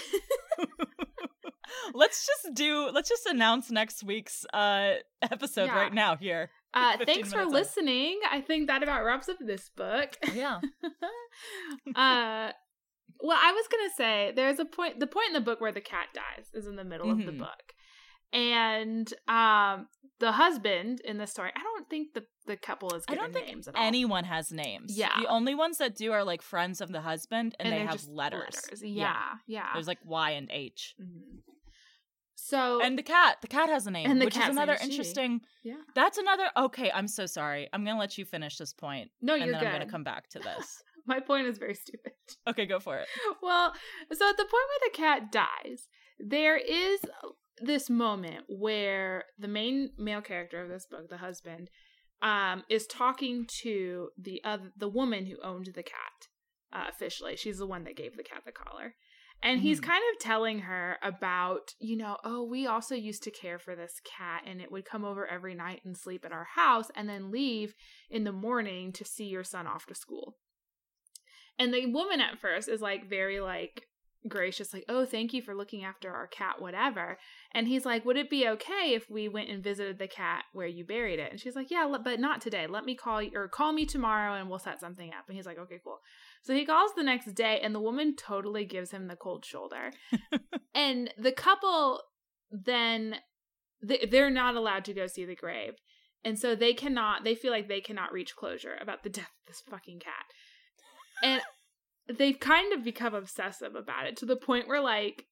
let's 1.95 2.27
just 2.27 2.55
do 2.55 2.91
let's 2.93 3.09
just 3.09 3.27
announce 3.27 3.71
next 3.71 4.05
week's 4.05 4.45
uh 4.53 4.95
episode 5.23 5.67
Yeah. 5.67 5.77
right 5.77 5.93
now 5.93 6.17
here. 6.17 6.51
Uh, 6.77 6.97
thanks 7.07 7.33
for 7.33 7.45
listening. 7.45 8.19
I 8.29 8.41
think 8.41 8.67
that 8.67 8.83
about 8.83 9.05
wraps 9.05 9.29
up 9.29 9.37
this 9.41 9.71
book. 9.77 10.17
Yeah. 10.35 10.61
uh, 11.95 12.51
well, 13.21 13.39
I 13.41 13.53
was 13.53 13.67
gonna 13.69 13.91
say 13.97 14.33
there's 14.35 14.59
a 14.59 14.65
point. 14.65 15.01
The 15.01 15.07
point 15.07 15.29
in 15.29 15.33
the 15.35 15.41
book 15.41 15.61
where 15.61 15.73
the 15.73 15.81
cat 15.81 16.09
dies 16.15 16.47
is 16.55 16.67
in 16.67 16.77
the 16.77 16.85
middle 16.85 17.11
of 17.11 17.19
the 17.19 17.33
Mhm. 17.33 17.39
book, 17.39 17.75
and 18.33 19.13
um, 19.29 19.89
the 20.21 20.33
husband 20.33 21.01
in 21.05 21.19
the 21.19 21.27
story. 21.27 21.51
I 21.57 21.61
don't 21.63 21.89
think 21.89 22.15
the 22.15 22.25
the 22.47 22.57
couple 22.57 22.93
is 22.95 23.05
I 23.09 23.15
don't 23.15 23.33
think 23.33 23.47
names 23.47 23.69
at 23.69 23.75
all. 23.75 23.83
anyone 23.83 24.25
has 24.25 24.53
names. 24.53 24.97
Yeah. 24.99 25.19
The 25.19 25.27
only 25.29 25.55
ones 25.55 25.79
that 25.79 25.97
do 25.97 26.13
are 26.13 26.25
like 26.25 26.43
friends 26.43 26.81
of 26.83 26.93
the 26.93 27.01
husband 27.01 27.55
and, 27.59 27.73
they 27.73 27.79
they're 27.79 27.87
have 27.87 27.97
just 27.97 28.09
letters. 28.11 28.61
Yeah, 28.83 29.37
yeah. 29.47 29.71
There's 29.73 29.87
like 29.87 30.01
Y 30.05 30.31
and 30.33 30.51
H. 30.53 30.95
Mhm. 31.01 31.41
So 32.37 32.83
And 32.83 32.99
the 32.99 33.03
cat, 33.03 33.39
the 33.41 33.49
cat 33.49 33.71
has 33.71 33.87
a 33.87 33.91
name, 33.91 34.11
And 34.11 34.21
the 34.21 34.27
which 34.27 34.37
is 34.37 34.47
another 34.49 34.77
She. 34.77 34.91
interesting. 34.91 35.41
yeah, 35.63 35.77
That's 35.95 36.19
another. 36.19 36.51
Okay, 36.57 36.91
I'm 36.93 37.09
so 37.09 37.25
sorry. 37.25 37.69
I'm 37.73 37.83
gonna 37.85 37.99
let 37.99 38.19
you 38.19 38.27
finish 38.27 38.59
this 38.59 38.75
point, 38.75 39.11
no, 39.23 39.33
and 39.35 39.45
you're 39.45 39.53
then 39.53 39.61
good. 39.63 39.69
I'm 39.69 39.73
gonna 39.81 39.91
come 39.91 40.05
back 40.05 40.29
to 40.31 40.39
this. 40.41 40.83
My 41.07 41.21
point 41.21 41.47
is 41.47 41.59
very 41.59 41.75
stupid. 41.75 42.13
okay, 42.49 42.67
go 42.67 42.81
for 42.81 42.97
it. 42.99 43.07
well, 43.43 43.73
so 44.13 44.29
at 44.29 44.37
the 44.37 44.45
point 44.45 44.53
where 44.53 44.91
the 44.91 44.97
cat 44.97 45.33
dies, 45.33 45.89
there 46.19 46.57
is 46.57 47.01
this 47.61 47.89
moment 47.91 48.45
where 48.49 49.25
the 49.39 49.49
main 49.49 49.91
male 49.99 50.21
character 50.23 50.63
of 50.63 50.69
this 50.69 50.87
book, 50.91 51.09
the 51.09 51.19
husband, 51.19 51.71
um, 52.23 52.63
is 52.71 52.87
talking 52.87 53.47
to 53.63 54.09
the 54.19 54.41
other 54.45 54.73
the 54.77 54.89
woman 54.89 55.27
who 55.27 55.37
owned 55.43 55.67
the 55.75 55.83
cat. 55.83 56.29
Uh, 56.73 56.85
officially, 56.89 57.37
she's 57.37 57.59
the 57.59 57.67
one 57.67 57.85
that 57.85 57.97
gave 57.97 58.17
the 58.17 58.23
cat 58.25 58.43
the 58.45 58.53
collar. 58.53 58.95
And 59.43 59.61
he's 59.61 59.79
Mhm. 59.81 59.85
kind 59.85 60.03
of 60.13 60.21
telling 60.21 60.61
her 60.61 60.97
about, 61.03 61.75
you 61.79 61.97
know, 61.97 62.17
oh, 62.25 62.45
we 62.45 62.67
also 62.67 62.95
used 62.95 63.23
to 63.25 63.31
care 63.31 63.59
for 63.59 63.77
this 63.77 64.01
cat, 64.05 64.43
and 64.47 64.61
it 64.61 64.73
would 64.73 64.85
come 64.87 65.05
over 65.05 65.27
every 65.27 65.55
night 65.55 65.83
and 65.85 65.97
sleep 65.97 66.25
at 66.25 66.33
our 66.33 66.45
house 66.55 66.91
and 66.97 67.09
then 67.09 67.31
leave 67.31 67.75
in 68.09 68.25
the 68.25 68.33
morning 68.33 68.91
to 68.93 69.05
see 69.05 69.27
your 69.27 69.45
son 69.45 69.67
off 69.67 69.85
to 69.87 69.95
school. 69.95 70.37
And 71.59 71.73
the 71.73 71.87
woman 71.87 72.21
at 72.21 72.41
first 72.41 72.69
is 72.69 72.81
like 72.81 73.09
very 73.09 73.41
like 73.41 73.87
gracious, 74.27 74.73
like, 74.73 74.85
oh, 74.89 75.05
thank 75.05 75.33
you 75.33 75.43
for 75.43 75.55
looking 75.55 75.85
after 75.85 76.11
our 76.11 76.27
cat, 76.27 76.61
whatever. 76.61 77.19
And 77.53 77.69
he's 77.69 77.85
like, 77.85 78.05
would 78.05 78.17
it 78.17 78.31
be 78.31 78.49
okay 78.49 78.95
if 78.95 79.11
we 79.11 79.29
went 79.29 79.51
and 79.51 79.63
visited 79.63 79.99
the 79.99 80.09
cat 80.09 80.45
where 80.53 80.67
you 80.67 80.85
buried 80.85 81.19
it? 81.19 81.31
And 81.31 81.41
she's 81.41 81.55
like, 81.55 81.71
yeah, 81.71 81.87
but 82.03 82.21
not 82.21 82.41
today. 82.41 82.67
Let 82.67 82.85
me 82.85 82.95
call 82.95 83.23
you 83.23 83.31
or 83.35 83.49
call 83.49 83.73
me 83.73 83.85
tomorrow 83.85 84.35
and 84.35 84.49
we'll 84.49 84.59
set 84.59 84.81
something 84.81 85.11
up. 85.11 85.25
And 85.29 85.37
he's 85.37 85.47
like, 85.47 85.59
okay, 85.59 85.81
cool. 85.85 85.99
So 86.43 86.55
he 86.55 86.65
calls 86.65 86.93
the 86.97 87.03
next 87.03 87.35
day 87.35 87.61
and 87.63 87.75
the 87.75 87.81
woman 87.81 88.17
totally 88.17 88.65
gives 88.65 88.91
him 88.91 89.09
the 89.09 89.17
cold 89.17 89.45
shoulder. 89.45 89.93
and 90.75 91.13
the 91.19 91.33
couple 91.33 92.01
then 92.51 93.17
they're 93.83 94.31
not 94.31 94.55
allowed 94.55 94.85
to 94.87 94.95
go 94.95 95.07
see 95.07 95.25
the 95.25 95.35
grave. 95.35 95.75
And 96.25 96.39
so 96.39 96.55
they 96.55 96.73
cannot, 96.73 97.25
they 97.25 97.35
feel 97.35 97.51
like 97.51 97.69
they 97.69 97.83
cannot 97.83 98.13
reach 98.13 98.35
closure 98.35 98.79
about 98.81 99.03
the 99.03 99.11
death 99.11 99.25
of 99.25 99.47
this 99.47 99.63
fucking 99.69 100.01
cat. 100.01 100.25
And 101.25 101.41
they've 102.19 102.39
kind 102.39 102.73
of 102.73 102.85
become 102.85 103.15
obsessive 103.15 103.75
about 103.75 104.07
it 104.07 104.17
to 104.19 104.27
the 104.27 104.37
point 104.37 104.69
where 104.69 104.81
like 104.81 105.25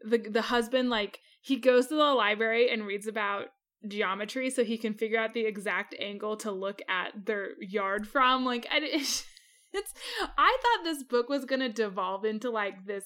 the 0.00 0.18
the 0.18 0.42
husband 0.42 0.88
like 0.90 1.18
he 1.40 1.56
goes 1.56 1.88
to 1.88 1.96
the 1.96 2.14
library 2.14 2.70
and 2.70 2.86
reads 2.86 3.06
about 3.06 3.46
geometry 3.86 4.48
so 4.48 4.64
he 4.64 4.78
can 4.78 4.94
figure 4.94 5.18
out 5.18 5.34
the 5.34 5.44
exact 5.44 5.94
angle 6.00 6.36
to 6.36 6.50
look 6.50 6.80
at 6.88 7.26
their 7.26 7.50
yard 7.60 8.06
from 8.06 8.44
like 8.44 8.66
and 8.72 8.84
it's, 8.84 9.26
it's 9.72 9.92
I 10.38 10.56
thought 10.62 10.84
this 10.84 11.02
book 11.02 11.28
was 11.28 11.44
going 11.44 11.60
to 11.60 11.68
devolve 11.68 12.24
into 12.24 12.50
like 12.50 12.86
this 12.86 13.04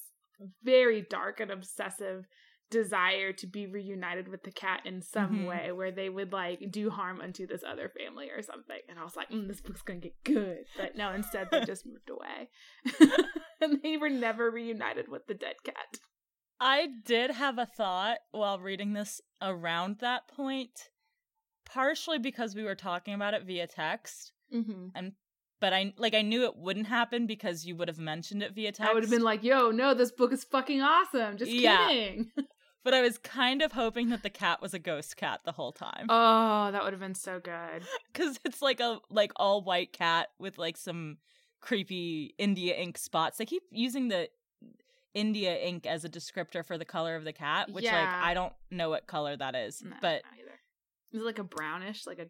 very 0.63 1.05
dark 1.09 1.41
and 1.41 1.51
obsessive 1.51 2.27
desire 2.71 3.33
to 3.33 3.47
be 3.47 3.67
reunited 3.67 4.29
with 4.29 4.43
the 4.43 4.51
cat 4.51 4.83
in 4.85 5.01
some 5.01 5.41
Mhm. 5.41 5.47
way 5.47 5.73
where 5.73 5.91
they 5.91 6.09
would 6.09 6.33
like 6.33 6.71
do 6.71 6.91
harm 6.91 7.21
unto 7.21 7.47
this 7.47 7.63
other 7.67 7.89
family 7.89 8.29
or 8.31 8.43
something 8.43 8.81
and 8.89 8.99
i 8.99 9.05
was 9.05 9.17
like 9.17 9.31
mm, 9.31 9.49
this 9.49 9.61
book's 9.63 9.81
gonna 9.83 9.99
get 10.01 10.23
good 10.25 10.65
but 10.77 10.95
no 10.97 11.11
instead 11.13 11.49
they 11.51 11.65
just 11.65 11.87
moved 11.93 12.11
away 12.11 12.51
and 13.63 13.81
they 13.83 13.97
were 13.97 14.11
never 14.11 14.51
reunited 14.51 15.09
with 15.09 15.27
the 15.27 15.35
dead 15.35 15.57
cat 15.65 15.99
I 16.61 16.89
did 17.05 17.31
have 17.31 17.57
a 17.57 17.67
thought 17.67 18.19
while 18.33 18.59
reading 18.59 18.93
this 18.93 19.21
around 19.41 19.99
that 20.01 20.27
point, 20.27 20.89
partially 21.65 22.19
because 22.19 22.57
we 22.57 22.65
were 22.65 22.75
talking 22.75 23.15
about 23.15 23.33
it 23.33 23.45
via 23.45 23.69
text, 23.69 24.33
mm-hmm. 24.53 25.09
but 25.61 25.73
I 25.73 25.93
like 25.99 26.15
I 26.17 26.23
knew 26.23 26.43
it 26.47 26.57
wouldn't 26.57 26.89
happen 26.89 27.29
because 27.29 27.65
you 27.65 27.77
would 27.77 27.87
have 27.87 28.01
mentioned 28.01 28.43
it 28.43 28.57
via 28.57 28.73
text. 28.73 28.91
i 28.91 28.93
would 28.93 29.05
have 29.05 29.11
been 29.11 29.23
like 29.23 29.45
yo 29.45 29.71
no 29.71 29.95
this 29.95 30.11
book 30.11 30.33
is 30.33 30.43
fucking 30.43 30.81
awesome 30.83 31.37
just 31.37 31.53
Yeah. 31.53 31.87
kidding 31.87 32.33
but 32.89 32.95
I 32.95 33.03
was 33.03 33.19
kind 33.19 33.61
of 33.61 33.73
hoping 33.73 34.09
that 34.09 34.23
the 34.23 34.31
cat 34.31 34.63
was 34.63 34.73
a 34.73 34.79
ghost 34.79 35.19
cat 35.19 35.41
the 35.45 35.53
whole 35.53 35.73
time. 35.73 36.07
oh 36.09 36.71
that 36.73 36.83
would 36.83 36.95
have 36.95 37.01
been 37.01 37.15
so 37.15 37.39
good 37.39 37.83
because 38.13 38.41
it's 38.47 38.63
like 38.63 38.81
a 38.81 38.99
like 39.11 39.31
all 39.37 39.61
white 39.61 39.93
cat 39.93 40.29
with 40.39 40.57
like 40.57 40.79
some 40.79 41.19
creepy 41.61 42.35
India 42.39 42.75
ink 42.75 42.97
spots. 42.97 43.37
They 43.37 43.45
keep 43.45 43.65
using 43.71 44.09
the 44.09 44.31
India 45.13 45.55
ink 45.59 45.85
as 45.87 46.03
a 46.05 46.09
descriptor 46.09 46.65
for 46.65 46.79
the 46.79 46.87
color 46.87 47.15
of 47.15 47.25
the 47.25 47.33
cat, 47.35 47.71
which 47.71 47.85
like 47.85 47.95
I 47.95 48.33
don't 48.33 48.55
know 48.71 48.89
what 48.89 49.07
color 49.07 49.37
that 49.37 49.55
is, 49.55 49.83
No, 49.85 49.95
but 50.01 50.23
is 51.13 51.21
it 51.21 51.25
like 51.27 51.39
a 51.39 51.45
brownish 51.45 52.07
like 52.07 52.19
a 52.19 52.29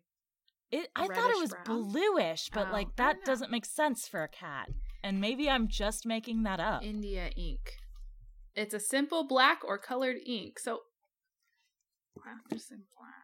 it 0.71 0.89
I 0.97 1.07
thought 1.07 1.31
it 1.31 1.39
was 1.39 1.55
brown? 1.65 1.89
bluish, 1.93 2.51
but 2.53 2.67
Oh, 2.71 2.73
like 2.73 2.89
oh, 2.89 2.93
that 2.97 3.25
doesn't 3.25 3.53
make 3.53 3.65
sense 3.65 4.09
for 4.09 4.25
a 4.25 4.29
cat. 4.29 4.71
And 5.05 5.21
maybe 5.21 5.49
I'm 5.49 5.69
just 5.69 6.05
making 6.05 6.43
that 6.43 6.59
up. 6.59 6.85
India 6.85 7.31
ink. 7.37 7.77
It's 8.59 8.75
a 8.75 8.81
simple 8.81 9.27
black 9.27 9.61
or 9.65 9.79
colored 9.79 10.17
ink. 10.27 10.59
So, 10.59 10.81
just 12.51 12.69
say 12.69 12.75
black. 12.97 13.15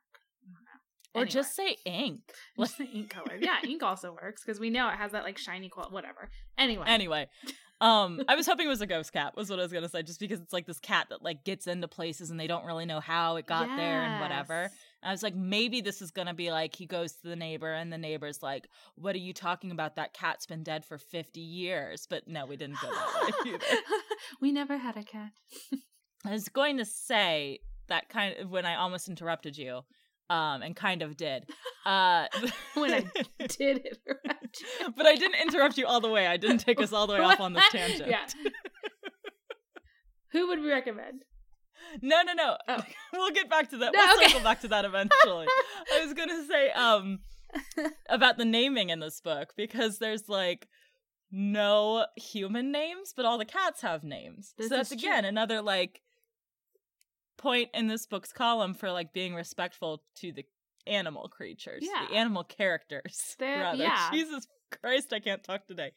I 1.14 1.18
or 1.18 1.22
Anyway, 1.22 1.30
just 1.30 1.54
say 1.54 1.76
ink. 1.84 2.20
just 2.58 2.76
say 2.76 2.88
ink 2.92 3.10
color. 3.10 3.36
Yeah, 3.40 3.56
ink 3.64 3.82
also 3.82 4.12
works 4.12 4.42
because 4.44 4.60
we 4.60 4.70
know 4.70 4.88
it 4.88 4.96
has 4.96 5.12
that 5.12 5.24
like 5.24 5.38
shiny 5.38 5.68
quality. 5.68 5.94
Whatever. 5.94 6.28
Anyway, 6.58 6.84
Anyway, 6.86 7.28
um, 7.80 8.20
I 8.28 8.34
was 8.34 8.46
hoping 8.46 8.66
it 8.66 8.70
was 8.70 8.80
a 8.80 8.86
ghost 8.86 9.12
cat. 9.12 9.36
Was 9.36 9.50
what 9.50 9.58
I 9.58 9.62
was 9.62 9.72
gonna 9.72 9.88
say, 9.88 10.02
just 10.02 10.20
because 10.20 10.40
it's 10.40 10.52
like 10.52 10.66
this 10.66 10.80
cat 10.80 11.08
that 11.10 11.22
like 11.22 11.44
gets 11.44 11.66
into 11.66 11.88
places 11.88 12.30
and 12.30 12.38
they 12.38 12.46
don't 12.46 12.64
really 12.64 12.86
know 12.86 13.00
how 13.00 13.36
it 13.36 13.46
got 13.46 13.66
there 13.76 14.02
and 14.02 14.20
whatever. 14.20 14.70
I 15.04 15.10
was 15.10 15.22
like, 15.22 15.34
maybe 15.34 15.80
this 15.80 16.00
is 16.02 16.10
gonna 16.10 16.34
be 16.34 16.50
like 16.50 16.74
he 16.74 16.86
goes 16.86 17.12
to 17.12 17.28
the 17.28 17.36
neighbor 17.36 17.72
and 17.72 17.92
the 17.92 17.98
neighbor's 17.98 18.42
like, 18.42 18.68
"What 18.96 19.14
are 19.14 19.18
you 19.18 19.32
talking 19.32 19.70
about? 19.70 19.96
That 19.96 20.14
cat's 20.14 20.46
been 20.46 20.62
dead 20.62 20.84
for 20.84 20.98
fifty 20.98 21.40
years." 21.40 22.06
But 22.08 22.26
no, 22.28 22.46
we 22.46 22.56
didn't 22.56 22.80
go 22.80 22.88
that 22.90 23.32
way 23.44 23.50
either. 23.52 23.64
we 24.40 24.52
never 24.52 24.76
had 24.78 24.96
a 24.96 25.02
cat. 25.02 25.32
I 26.26 26.30
was 26.32 26.48
going 26.48 26.78
to 26.78 26.84
say 26.84 27.60
that 27.88 28.08
kind 28.08 28.36
of 28.38 28.50
when 28.50 28.64
I 28.64 28.76
almost 28.76 29.08
interrupted 29.08 29.58
you, 29.58 29.82
um, 30.30 30.62
and 30.62 30.74
kind 30.74 31.02
of 31.02 31.16
did. 31.16 31.44
Uh, 31.84 32.26
When 32.74 32.92
I 32.94 33.00
did 33.46 33.82
it. 33.84 33.98
but 34.96 35.06
I 35.06 35.14
didn't 35.16 35.40
interrupt 35.42 35.76
you 35.76 35.86
all 35.86 36.00
the 36.00 36.08
way. 36.08 36.26
I 36.26 36.36
didn't 36.38 36.58
take 36.58 36.80
us 36.80 36.92
all 36.92 37.06
the 37.06 37.12
way 37.12 37.20
off 37.20 37.40
on 37.40 37.52
this 37.52 37.64
tangent. 37.70 38.08
yeah. 38.08 38.26
Who 40.32 40.48
would 40.48 40.60
we 40.60 40.70
recommend? 40.70 41.24
No, 42.02 42.22
no, 42.22 42.32
no. 42.32 42.56
Oh. 42.68 42.82
we'll 43.12 43.30
get 43.30 43.48
back 43.50 43.70
to 43.70 43.78
that. 43.78 43.92
No, 43.92 44.00
we'll 44.00 44.16
okay. 44.18 44.28
circle 44.28 44.42
back 44.44 44.60
to 44.62 44.68
that 44.68 44.84
eventually. 44.84 45.46
I 45.94 46.04
was 46.04 46.14
gonna 46.14 46.44
say 46.46 46.70
um 46.72 47.20
about 48.08 48.36
the 48.36 48.44
naming 48.44 48.90
in 48.90 49.00
this 49.00 49.20
book 49.20 49.52
because 49.56 49.98
there's 49.98 50.28
like 50.28 50.68
no 51.30 52.06
human 52.16 52.70
names, 52.72 53.12
but 53.16 53.24
all 53.24 53.38
the 53.38 53.44
cats 53.44 53.80
have 53.82 54.04
names. 54.04 54.54
This 54.56 54.68
so 54.68 54.76
that's 54.76 54.92
again 54.92 55.22
true. 55.22 55.28
another 55.28 55.62
like 55.62 56.00
point 57.36 57.70
in 57.74 57.88
this 57.88 58.06
book's 58.06 58.32
column 58.32 58.74
for 58.74 58.90
like 58.92 59.12
being 59.12 59.34
respectful 59.34 60.02
to 60.16 60.32
the 60.32 60.44
animal 60.86 61.28
creatures, 61.28 61.82
Yeah. 61.84 62.06
the 62.08 62.14
animal 62.14 62.44
characters. 62.44 63.36
They're- 63.38 63.58
rather. 63.60 63.82
yeah. 63.82 64.10
Jesus 64.12 64.46
Christ, 64.82 65.12
I 65.12 65.20
can't 65.20 65.42
talk 65.42 65.66
today. 65.66 65.92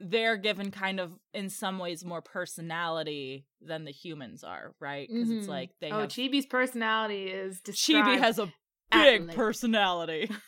They're 0.00 0.36
given 0.36 0.70
kind 0.70 1.00
of 1.00 1.18
in 1.34 1.50
some 1.50 1.78
ways 1.78 2.04
more 2.04 2.22
personality 2.22 3.46
than 3.60 3.84
the 3.84 3.90
humans 3.90 4.44
are, 4.44 4.74
right? 4.80 5.08
Because 5.08 5.30
it's 5.30 5.46
Mhm. 5.46 5.50
like 5.50 5.70
they 5.80 5.90
oh, 5.90 6.00
have 6.00 6.08
Chibi's 6.10 6.46
personality 6.46 7.28
is 7.28 7.60
Chibi 7.62 8.18
has 8.18 8.38
a 8.38 8.52
big 8.92 9.22
length. 9.22 9.34
personality. 9.34 10.30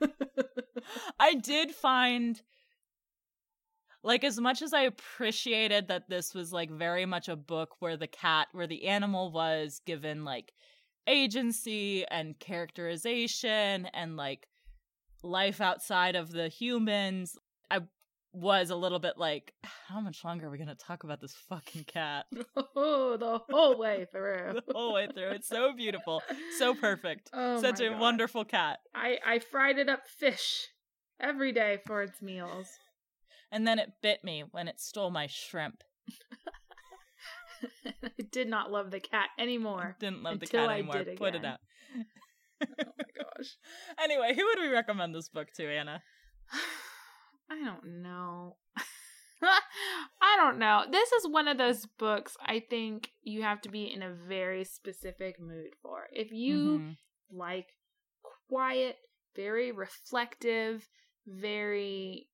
I 1.20 1.34
did 1.34 1.72
find 1.72 2.40
like 4.04 4.24
as 4.24 4.40
much 4.40 4.62
as 4.62 4.72
I 4.72 4.82
appreciated 4.82 5.88
that 5.88 6.08
this 6.08 6.34
was 6.34 6.52
like 6.52 6.70
very 6.70 7.06
much 7.06 7.28
a 7.28 7.36
book 7.36 7.76
where 7.78 7.96
the 7.96 8.06
cat 8.08 8.48
where 8.52 8.66
the 8.66 8.86
animal 8.86 9.30
was 9.30 9.80
given 9.86 10.24
like 10.24 10.52
agency 11.06 12.04
and 12.06 12.38
characterization 12.38 13.86
and 13.92 14.16
like 14.16 14.48
life 15.22 15.60
outside 15.60 16.16
of 16.16 16.30
the 16.32 16.48
humans. 16.48 17.36
I 17.70 17.80
was 18.32 18.70
a 18.70 18.76
little 18.76 18.98
bit 18.98 19.18
like, 19.18 19.52
how 19.88 20.00
much 20.00 20.24
longer 20.24 20.46
are 20.46 20.50
we 20.50 20.58
gonna 20.58 20.74
talk 20.74 21.04
about 21.04 21.20
this 21.20 21.34
fucking 21.48 21.84
cat? 21.84 22.26
Oh, 22.74 23.16
the 23.16 23.38
whole 23.50 23.78
way 23.78 24.06
through. 24.10 24.60
the 24.66 24.72
whole 24.72 24.94
way 24.94 25.06
through. 25.06 25.30
It's 25.30 25.48
so 25.48 25.72
beautiful, 25.74 26.22
so 26.58 26.74
perfect, 26.74 27.30
Oh 27.32 27.60
such 27.60 27.80
a 27.80 27.90
God. 27.90 28.00
wonderful 28.00 28.44
cat. 28.44 28.78
I 28.94 29.18
I 29.24 29.38
fried 29.38 29.78
it 29.78 29.88
up 29.88 30.06
fish 30.06 30.68
every 31.20 31.52
day 31.52 31.78
for 31.86 32.02
its 32.02 32.22
meals. 32.22 32.68
And 33.50 33.66
then 33.66 33.78
it 33.78 33.92
bit 34.02 34.24
me 34.24 34.44
when 34.50 34.68
it 34.68 34.80
stole 34.80 35.10
my 35.10 35.26
shrimp. 35.26 35.82
I 38.02 38.22
did 38.30 38.48
not 38.48 38.72
love 38.72 38.90
the 38.90 39.00
cat 39.00 39.28
anymore. 39.38 39.96
Didn't 40.00 40.22
love 40.22 40.40
the 40.40 40.46
cat 40.46 40.68
I 40.70 40.78
anymore. 40.78 41.04
Put 41.16 41.34
it 41.34 41.44
out. 41.44 41.60
Oh 42.62 42.66
my 42.78 43.04
gosh. 43.16 43.56
Anyway, 44.02 44.34
who 44.34 44.44
would 44.46 44.58
we 44.58 44.68
recommend 44.68 45.14
this 45.14 45.28
book 45.28 45.48
to, 45.56 45.66
Anna? 45.68 46.02
I 47.52 47.64
don't 47.64 48.02
know. 48.02 48.56
I 49.42 50.36
don't 50.36 50.58
know. 50.58 50.84
This 50.90 51.12
is 51.12 51.28
one 51.28 51.48
of 51.48 51.58
those 51.58 51.86
books 51.98 52.36
I 52.40 52.60
think 52.60 53.10
you 53.22 53.42
have 53.42 53.60
to 53.62 53.68
be 53.68 53.92
in 53.92 54.02
a 54.02 54.14
very 54.14 54.64
specific 54.64 55.38
mood 55.38 55.74
for. 55.82 56.08
If 56.12 56.32
you 56.32 56.78
Mhm. 56.78 56.96
like 57.30 57.76
quiet, 58.48 58.96
very 59.34 59.70
reflective, 59.72 60.88
very 61.26 62.28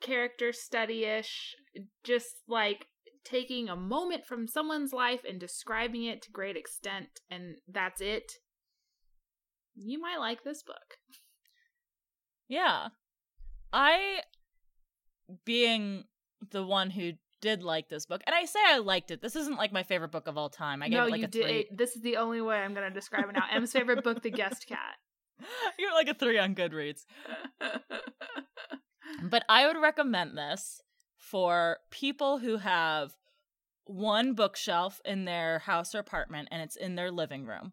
character 0.00 0.52
study 0.52 1.04
ish, 1.04 1.54
just 2.02 2.42
like 2.46 2.88
taking 3.24 3.68
a 3.68 3.76
moment 3.76 4.26
from 4.26 4.46
someone's 4.46 4.92
life 4.92 5.24
and 5.24 5.40
describing 5.40 6.04
it 6.04 6.20
to 6.22 6.30
great 6.30 6.56
extent, 6.56 7.20
and 7.30 7.56
that's 7.66 8.00
it, 8.02 8.40
you 9.74 9.98
might 9.98 10.18
like 10.18 10.42
this 10.42 10.62
book. 10.62 10.98
Yeah. 12.48 12.88
I, 13.72 14.22
being 15.44 16.04
the 16.50 16.64
one 16.64 16.90
who 16.90 17.12
did 17.40 17.62
like 17.62 17.88
this 17.88 18.06
book, 18.06 18.22
and 18.26 18.34
I 18.34 18.44
say 18.44 18.60
I 18.66 18.78
liked 18.78 19.10
it. 19.10 19.20
This 19.20 19.36
isn't 19.36 19.56
like 19.56 19.72
my 19.72 19.82
favorite 19.82 20.10
book 20.10 20.26
of 20.26 20.38
all 20.38 20.48
time. 20.48 20.82
I 20.82 20.88
gave 20.88 20.98
no, 20.98 21.06
it 21.06 21.10
like 21.10 21.20
you 21.20 21.26
a 21.26 21.28
did. 21.28 21.44
three. 21.44 21.68
This 21.72 21.96
is 21.96 22.02
the 22.02 22.16
only 22.16 22.40
way 22.40 22.56
I'm 22.56 22.74
going 22.74 22.88
to 22.88 22.94
describe 22.94 23.28
it 23.28 23.32
now. 23.34 23.44
Em's 23.52 23.72
favorite 23.72 24.02
book, 24.02 24.22
The 24.22 24.30
Guest 24.30 24.66
Cat. 24.66 24.96
You're 25.78 25.92
like 25.92 26.08
a 26.08 26.14
three 26.14 26.38
on 26.38 26.54
Goodreads. 26.54 27.04
But 29.22 29.44
I 29.48 29.66
would 29.66 29.80
recommend 29.80 30.36
this 30.36 30.80
for 31.16 31.78
people 31.90 32.38
who 32.38 32.58
have 32.58 33.12
one 33.86 34.34
bookshelf 34.34 35.00
in 35.04 35.24
their 35.24 35.60
house 35.60 35.94
or 35.94 35.98
apartment 35.98 36.48
and 36.50 36.62
it's 36.62 36.76
in 36.76 36.94
their 36.94 37.10
living 37.10 37.46
room. 37.46 37.72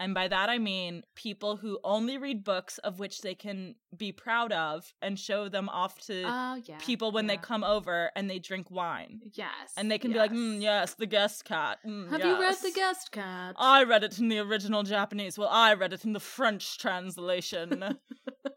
And 0.00 0.14
by 0.14 0.28
that 0.28 0.48
I 0.48 0.58
mean 0.58 1.02
people 1.16 1.56
who 1.56 1.78
only 1.82 2.18
read 2.18 2.44
books 2.44 2.78
of 2.78 2.98
which 3.00 3.20
they 3.22 3.34
can 3.34 3.74
be 3.96 4.12
proud 4.12 4.52
of 4.52 4.92
and 5.02 5.18
show 5.18 5.48
them 5.48 5.68
off 5.68 5.98
to 6.06 6.22
Oh 6.24 6.60
yeah. 6.64 6.78
people 6.78 7.10
when 7.10 7.26
they 7.26 7.36
come 7.36 7.64
over 7.64 8.10
and 8.14 8.30
they 8.30 8.38
drink 8.38 8.70
wine. 8.70 9.20
Yes. 9.32 9.72
And 9.76 9.90
they 9.90 9.98
can 9.98 10.12
be 10.12 10.18
like, 10.18 10.32
mm, 10.32 10.60
yes, 10.62 10.94
the 10.94 11.06
guest 11.06 11.44
cat. 11.44 11.78
Mm, 11.86 12.10
Have 12.10 12.20
you 12.24 12.40
read. 12.40 12.56
The 12.62 12.70
Guest 12.72 13.12
Cat? 13.12 13.54
I 13.58 13.84
read 13.84 14.04
it 14.04 14.18
in 14.18 14.28
the 14.28 14.38
original 14.38 14.82
Japanese. 14.82 15.38
Well, 15.38 15.48
I 15.50 15.74
read 15.74 15.92
it 15.92 16.04
in 16.04 16.12
the 16.12 16.20
French 16.20 16.78
translation. 16.78 17.96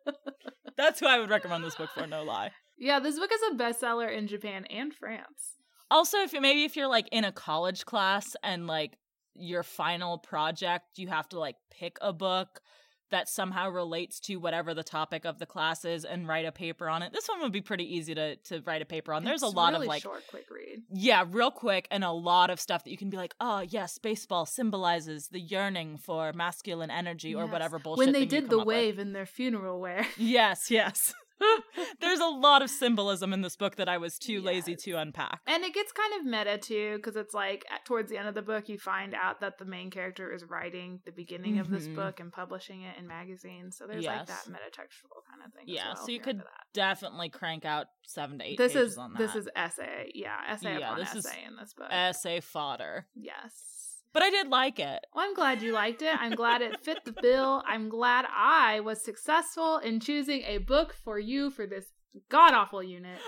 That's 0.78 1.00
who 1.00 1.06
I 1.08 1.20
would 1.20 1.30
recommend 1.30 1.64
this 1.64 1.76
book 1.76 1.90
for, 1.94 2.08
no 2.08 2.24
lie. 2.24 2.52
yeah, 2.78 3.00
this 3.00 3.20
book 3.20 3.30
is 3.34 3.42
a 3.52 3.56
bestseller 3.56 4.12
in 4.16 4.28
Japan 4.28 4.66
and 4.70 4.94
France. 4.94 5.58
Also, 5.92 6.20
if 6.20 6.34
maybe 6.34 6.64
if 6.64 6.76
you're 6.76 6.88
like 6.88 7.08
in 7.12 7.26
a 7.26 7.32
college 7.32 7.86
class 7.86 8.36
and 8.44 8.66
like 8.66 8.98
your 9.36 9.64
final 9.64 10.18
project, 10.18 10.98
you 10.98 11.08
have 11.08 11.28
to 11.30 11.40
like 11.40 11.56
pick 11.72 11.98
a 12.02 12.14
book 12.14 12.62
that 13.10 13.28
somehow 13.28 13.68
relates 13.70 14.22
to 14.22 14.38
whatever 14.38 14.74
the 14.74 14.84
topic 14.84 15.26
of 15.26 15.38
the 15.38 15.46
class 15.46 15.84
is 15.84 16.06
and 16.06 16.30
write 16.30 16.46
a 16.46 16.52
paper 16.52 16.88
on 16.88 17.02
it. 17.02 17.12
This 17.12 17.28
one 17.28 17.42
would 17.42 17.52
be 17.52 17.60
pretty 17.60 17.84
easy 17.98 18.16
to 18.16 18.38
to 18.38 18.62
write 18.62 18.82
a 18.82 18.86
paper 18.86 19.14
on. 19.14 19.26
There's 19.26 19.44
It's 19.44 19.52
a 19.52 19.54
lot 19.56 19.74
really 19.74 19.88
of 19.88 19.90
like 19.90 20.02
short, 20.02 20.24
quick 20.30 20.46
read. 20.50 20.84
yeah, 20.94 21.26
real 21.30 21.52
quick 21.52 21.90
and 21.92 22.06
a 22.06 22.12
lot 22.12 22.50
of 22.50 22.58
stuff 22.62 22.86
that 22.86 22.90
you 22.92 22.98
can 22.98 23.10
be 23.10 23.18
like, 23.18 23.36
"Oh, 23.42 23.60
yes, 23.60 23.98
baseball 23.98 24.46
symbolizes 24.46 25.28
the 25.28 25.42
yearning 25.42 25.98
for 25.98 26.32
masculine 26.32 26.90
energy 26.90 27.36
or 27.36 27.48
whatever 27.48 27.80
bullshit." 27.80 28.06
When 28.06 28.14
they 28.14 28.26
did 28.26 28.50
the 28.50 28.60
up 28.60 28.66
with." 28.66 28.78
wave 28.78 28.98
in 28.98 29.12
their 29.12 29.26
funeral 29.26 29.82
wear. 29.82 30.08
Yes, 30.16 30.72
yes. 30.72 31.14
There's 32.00 32.21
lot 32.42 32.62
of 32.62 32.70
symbolism 32.70 33.32
in 33.34 33.42
this 33.42 33.56
book 33.56 33.76
that 33.78 33.88
I 33.88 33.98
was 33.98 34.18
too 34.20 34.42
lazy 34.42 34.76
to 34.76 34.94
unpack. 34.94 35.42
And 35.48 35.64
it 35.64 35.74
gets 35.74 35.92
kind 35.92 36.14
of 36.20 36.26
meta 36.26 36.58
too, 36.58 36.98
because 36.98 37.16
it's 37.16 37.34
like 37.34 37.64
at, 37.72 37.86
towards 37.86 38.10
the 38.10 38.18
end 38.18 38.28
of 38.28 38.36
the 38.36 38.42
book, 38.42 38.68
you 38.70 38.78
find 38.78 39.14
out 39.14 39.40
that 39.42 39.58
the 39.58 39.66
main 39.66 39.90
character 39.92 40.32
is 40.34 40.44
writing 40.44 41.00
the 41.06 41.12
beginning 41.12 41.60
of 41.60 41.70
this 41.70 41.88
Mhm. 41.88 41.96
book 41.96 42.20
and 42.20 42.32
publishing 42.32 42.82
it 42.82 42.98
in 42.98 43.08
magazines. 43.08 43.78
So 43.78 43.88
there's 43.88 44.06
like 44.06 44.28
Yes. 44.28 44.44
that 44.46 44.52
metatextual 44.52 45.24
kind 45.30 45.42
of 45.46 45.54
thing. 45.54 45.64
as 45.64 45.76
Yeah, 45.76 45.94
well, 45.94 46.06
so 46.06 46.12
you 46.12 46.20
could. 46.20 46.42
Definitely 46.74 47.30
crank 47.30 47.66
out 47.66 47.88
seven 48.06 48.40
to 48.40 48.46
eight 48.46 48.58
This 48.58 48.74
pages 48.74 48.94
is 48.94 48.98
on 48.98 49.14
that. 49.14 49.18
this 49.20 49.36
is 49.36 49.50
essay, 49.56 50.12
yeah, 50.16 50.38
essay 50.48 50.80
Yeah, 50.80 50.92
upon 50.94 51.02
essay 51.02 51.44
in 51.46 51.56
this 51.58 51.74
book. 51.74 51.88
essay 51.92 52.40
fodder. 52.40 53.08
yes. 53.16 53.78
But 54.14 54.24
I 54.24 54.30
did 54.30 54.50
like 54.50 54.78
it. 54.78 55.06
Well, 55.14 55.24
I'm 55.26 55.34
glad 55.34 55.62
you 55.62 55.72
liked 55.72 56.02
it. 56.02 56.14
I'm 56.20 56.34
glad 56.36 56.62
it 56.62 56.84
fit 56.84 57.06
the 57.06 57.14
bill. 57.22 57.64
I'm 57.66 57.88
glad 57.88 58.26
I 58.30 58.82
was 58.82 59.02
successful 59.02 59.78
in 59.78 60.02
choosing 60.02 60.42
a 60.42 60.58
book 60.58 60.94
for 60.94 61.18
you 61.18 61.50
for 61.50 61.66
this 61.66 61.94
god 62.30 62.54
awful 62.54 62.82
unit. 62.84 63.20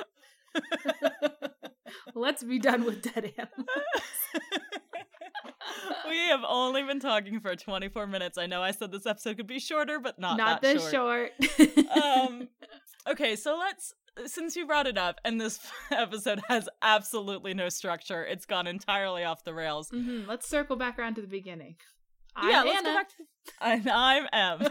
Let's 2.16 2.44
be 2.44 2.60
done 2.60 2.86
with 2.86 3.02
dead 3.02 3.34
animals. 3.38 3.68
we 6.10 6.18
have 6.30 6.42
only 6.48 6.84
been 6.84 7.00
talking 7.00 7.40
for 7.40 7.56
24 7.56 8.08
minutes. 8.08 8.38
I 8.38 8.46
know 8.46 8.62
I 8.62 8.72
said 8.72 8.92
this 8.92 9.06
episode 9.06 9.38
could 9.38 9.48
be 9.48 9.60
shorter, 9.60 10.00
but 10.00 10.20
not, 10.20 10.38
Not 10.38 10.62
that 10.62 10.74
this 10.76 10.92
short. 10.92 11.32
um 12.02 12.48
okay 13.10 13.36
so 13.36 13.58
let's 13.58 13.94
since 14.26 14.56
you 14.56 14.66
brought 14.68 14.88
it 14.88 14.98
up 14.98 15.20
and 15.26 15.42
this 15.42 15.60
episode 15.92 16.40
has 16.48 16.70
absolutely 16.82 17.54
no 17.54 17.68
structure 17.68 18.24
it's 18.24 18.46
gone 18.46 18.66
entirely 18.68 19.24
off 19.24 19.44
the 19.44 19.54
rails 19.54 19.90
Mhm, 19.92 20.28
Let's 20.28 20.48
circle 20.48 20.76
back 20.76 20.98
around 21.00 21.16
to 21.16 21.22
the 21.22 21.28
beginning. 21.28 21.76
I'm 22.36 22.50
yeah 22.50 22.62
let's 22.64 22.78
Anna. 22.80 22.90
go 22.90 22.94
back 22.96 23.10
to 23.10 23.24
and 23.62 23.90
i'm 23.90 24.28
Em 24.32 24.68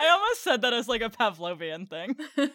i 0.00 0.08
almost 0.08 0.42
said 0.42 0.62
that 0.62 0.72
as 0.72 0.88
like 0.88 1.02
a 1.02 1.10
pavlovian 1.10 1.88
thing. 1.88 2.16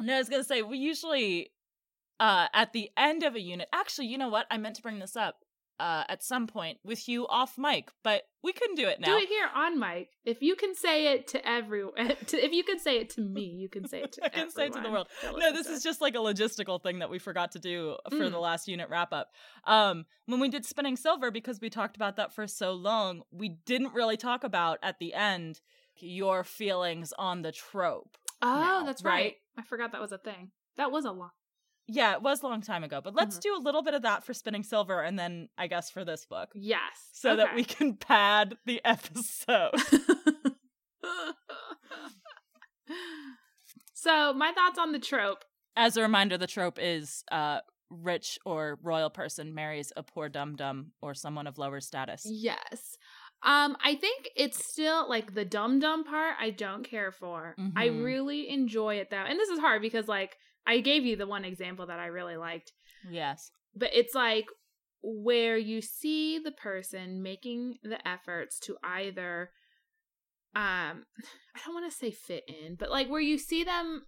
No 0.00 0.14
i 0.14 0.18
was 0.18 0.28
gonna 0.28 0.44
say 0.44 0.62
we 0.62 0.78
usually 0.78 1.50
uh 2.20 2.46
at 2.54 2.72
the 2.72 2.90
end 2.96 3.24
of 3.24 3.34
a 3.34 3.40
unit 3.40 3.68
actually 3.72 4.06
you 4.06 4.16
know 4.16 4.28
what? 4.28 4.46
I 4.50 4.56
meant 4.56 4.76
to 4.76 4.82
bring 4.82 5.00
this 5.00 5.16
up 5.16 5.44
uh 5.80 6.04
at 6.08 6.22
some 6.22 6.46
point 6.46 6.78
with 6.84 7.08
you 7.08 7.26
off 7.28 7.56
mic 7.58 7.90
but 8.02 8.22
we 8.42 8.52
couldn't 8.52 8.76
do 8.76 8.86
it 8.86 9.00
now 9.00 9.08
Do 9.08 9.16
it 9.22 9.28
here 9.28 9.48
on 9.54 9.78
mic. 9.80 10.10
If 10.24 10.42
you 10.42 10.54
can 10.54 10.74
say 10.74 11.12
it 11.14 11.26
to 11.28 11.48
everyone, 11.48 11.94
to, 12.28 12.36
if 12.44 12.52
you 12.52 12.62
can 12.62 12.78
say 12.78 12.98
it 12.98 13.10
to 13.10 13.20
me, 13.20 13.42
you 13.44 13.68
can 13.68 13.88
say 13.88 14.02
it 14.02 14.12
to 14.14 14.24
I 14.24 14.28
can 14.28 14.48
say 14.50 14.66
it 14.66 14.72
to 14.74 14.80
the 14.80 14.90
world. 14.90 15.08
No, 15.36 15.52
this 15.52 15.66
is 15.66 15.82
just 15.82 16.00
like 16.00 16.14
a 16.14 16.18
logistical 16.18 16.80
thing 16.80 17.00
that 17.00 17.10
we 17.10 17.18
forgot 17.18 17.52
to 17.52 17.58
do 17.58 17.96
for 18.10 18.16
Mm. 18.16 18.30
the 18.30 18.38
last 18.38 18.68
unit 18.68 18.88
wrap 18.90 19.12
up. 19.12 19.30
Um, 19.64 20.06
when 20.26 20.38
we 20.38 20.48
did 20.48 20.64
spinning 20.64 20.96
silver, 20.96 21.30
because 21.32 21.60
we 21.60 21.68
talked 21.68 21.96
about 21.96 22.14
that 22.16 22.32
for 22.32 22.46
so 22.46 22.72
long, 22.72 23.22
we 23.32 23.48
didn't 23.66 23.92
really 23.92 24.16
talk 24.16 24.44
about 24.44 24.78
at 24.84 25.00
the 25.00 25.14
end 25.14 25.60
your 25.96 26.44
feelings 26.44 27.12
on 27.18 27.42
the 27.42 27.50
trope. 27.50 28.16
Oh, 28.40 28.46
now, 28.46 28.82
that's 28.84 29.02
right? 29.02 29.12
right. 29.12 29.34
I 29.58 29.62
forgot 29.62 29.90
that 29.92 30.00
was 30.00 30.12
a 30.12 30.18
thing. 30.18 30.52
That 30.76 30.92
was 30.92 31.04
a 31.04 31.10
long. 31.10 31.30
Yeah, 31.90 32.12
it 32.12 32.22
was 32.22 32.42
a 32.42 32.46
long 32.46 32.60
time 32.60 32.84
ago, 32.84 33.00
but 33.02 33.14
let's 33.14 33.38
Mhm. 33.38 33.42
do 33.42 33.56
a 33.56 33.58
little 33.64 33.82
bit 33.82 33.94
of 33.94 34.02
that 34.02 34.22
for 34.22 34.34
spinning 34.34 34.62
silver, 34.62 35.00
and 35.00 35.18
then 35.18 35.48
I 35.56 35.66
guess 35.68 35.90
for 35.90 36.04
this 36.04 36.26
book, 36.26 36.50
Yes. 36.54 37.08
so 37.12 37.34
that 37.36 37.54
we 37.54 37.64
can 37.64 37.96
pad 37.96 38.58
the 38.66 38.80
episode. 38.84 39.72
so 43.94 44.32
my 44.34 44.52
thoughts 44.52 44.78
on 44.78 44.92
the 44.92 44.98
trope. 44.98 45.44
As 45.76 45.96
a 45.96 46.02
reminder, 46.02 46.36
the 46.38 46.46
trope 46.46 46.78
is 46.80 47.24
uh, 47.30 47.60
rich 47.90 48.38
or 48.44 48.78
royal 48.82 49.10
person 49.10 49.54
marries 49.54 49.92
a 49.96 50.02
poor 50.02 50.28
dum 50.28 50.56
dum 50.56 50.92
or 51.00 51.14
someone 51.14 51.46
of 51.46 51.56
lower 51.58 51.80
status. 51.80 52.22
Yes. 52.28 52.96
Um, 53.44 53.76
I 53.84 53.94
think 53.94 54.28
it's 54.34 54.68
still 54.72 55.08
like 55.08 55.34
the 55.34 55.44
dum 55.44 55.78
dum 55.78 56.02
part 56.04 56.34
I 56.40 56.50
don't 56.50 56.82
care 56.82 57.12
for. 57.12 57.54
I 57.76 57.88
Mhm. 57.88 58.04
really 58.04 58.48
enjoy 58.48 58.96
it 58.96 59.10
though. 59.10 59.16
And 59.24 59.38
this 59.38 59.48
is 59.48 59.60
hard 59.60 59.80
because 59.80 60.08
like 60.08 60.36
I 60.68 60.80
gave 60.80 61.04
you 61.04 61.16
the 61.16 61.26
one 61.26 61.44
example 61.44 61.86
that 61.86 61.98
I 61.98 62.06
really 62.06 62.36
liked. 62.36 62.72
Yes. 63.10 63.50
But 63.74 63.90
it's 63.94 64.14
like 64.14 64.46
where 65.02 65.56
you 65.56 65.80
see 65.80 66.38
the 66.38 66.52
person 66.52 67.22
making 67.22 67.76
the 67.82 68.06
efforts 68.06 68.58
to 68.60 68.76
either 68.84 69.50
um 70.54 71.04
I 71.56 71.60
don't 71.64 71.74
want 71.74 71.90
to 71.90 71.96
say 71.96 72.10
fit 72.10 72.44
in, 72.46 72.76
but 72.76 72.90
like 72.90 73.08
where 73.08 73.20
you 73.20 73.38
see 73.38 73.64
them 73.64 74.02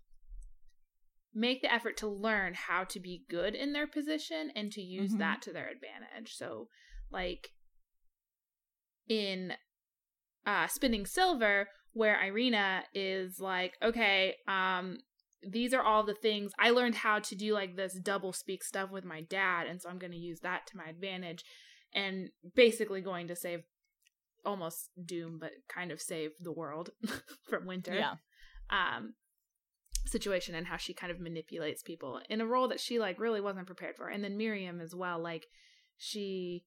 make 1.32 1.62
the 1.62 1.72
effort 1.72 1.96
to 1.98 2.08
learn 2.08 2.54
how 2.54 2.84
to 2.84 3.00
be 3.00 3.24
good 3.30 3.54
in 3.54 3.72
their 3.72 3.86
position 3.86 4.50
and 4.54 4.70
to 4.72 4.82
use 4.82 5.12
Mhm. 5.14 5.18
that 5.18 5.42
to 5.42 5.52
their 5.52 5.68
advantage. 5.68 6.34
So 6.34 6.68
like 7.10 7.48
in 9.08 9.54
uh 10.46 10.66
spinning 10.66 11.06
silver 11.06 11.68
where 11.92 12.20
Irina 12.22 12.84
is 12.94 13.40
like, 13.40 13.74
okay, 13.82 14.36
um 14.46 14.98
these 15.42 15.72
are 15.72 15.82
all 15.82 16.04
the 16.04 16.14
things 16.14 16.52
I 16.58 16.70
learned 16.70 16.96
how 16.96 17.18
to 17.18 17.34
do 17.34 17.54
like 17.54 17.76
this 17.76 17.94
double 17.94 18.32
speak 18.32 18.62
stuff 18.62 18.90
with 18.90 19.04
my 19.04 19.22
dad 19.22 19.66
and 19.66 19.80
so 19.80 19.88
I'm 19.88 19.98
going 19.98 20.12
to 20.12 20.18
use 20.18 20.40
that 20.40 20.66
to 20.68 20.76
my 20.76 20.84
advantage 20.84 21.44
and 21.94 22.30
basically 22.54 23.00
going 23.00 23.28
to 23.28 23.36
save 23.36 23.60
almost 24.44 24.90
doom 25.04 25.38
but 25.40 25.50
kind 25.68 25.92
of 25.92 26.00
save 26.00 26.32
the 26.40 26.52
world 26.52 26.90
from 27.48 27.66
winter. 27.66 27.94
Yeah. 27.94 28.14
Um 28.70 29.14
situation 30.06 30.54
and 30.54 30.66
how 30.66 30.76
she 30.76 30.94
kind 30.94 31.10
of 31.10 31.20
manipulates 31.20 31.82
people 31.82 32.20
in 32.28 32.40
a 32.40 32.46
role 32.46 32.68
that 32.68 32.80
she 32.80 32.98
like 32.98 33.20
really 33.20 33.40
wasn't 33.40 33.66
prepared 33.66 33.96
for. 33.96 34.08
And 34.08 34.24
then 34.24 34.36
Miriam 34.36 34.80
as 34.80 34.94
well, 34.94 35.18
like 35.18 35.46
she 35.96 36.64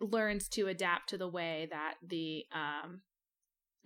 learns 0.00 0.48
to 0.48 0.66
adapt 0.66 1.08
to 1.08 1.18
the 1.18 1.28
way 1.28 1.68
that 1.70 1.94
the 2.06 2.44
um 2.54 3.02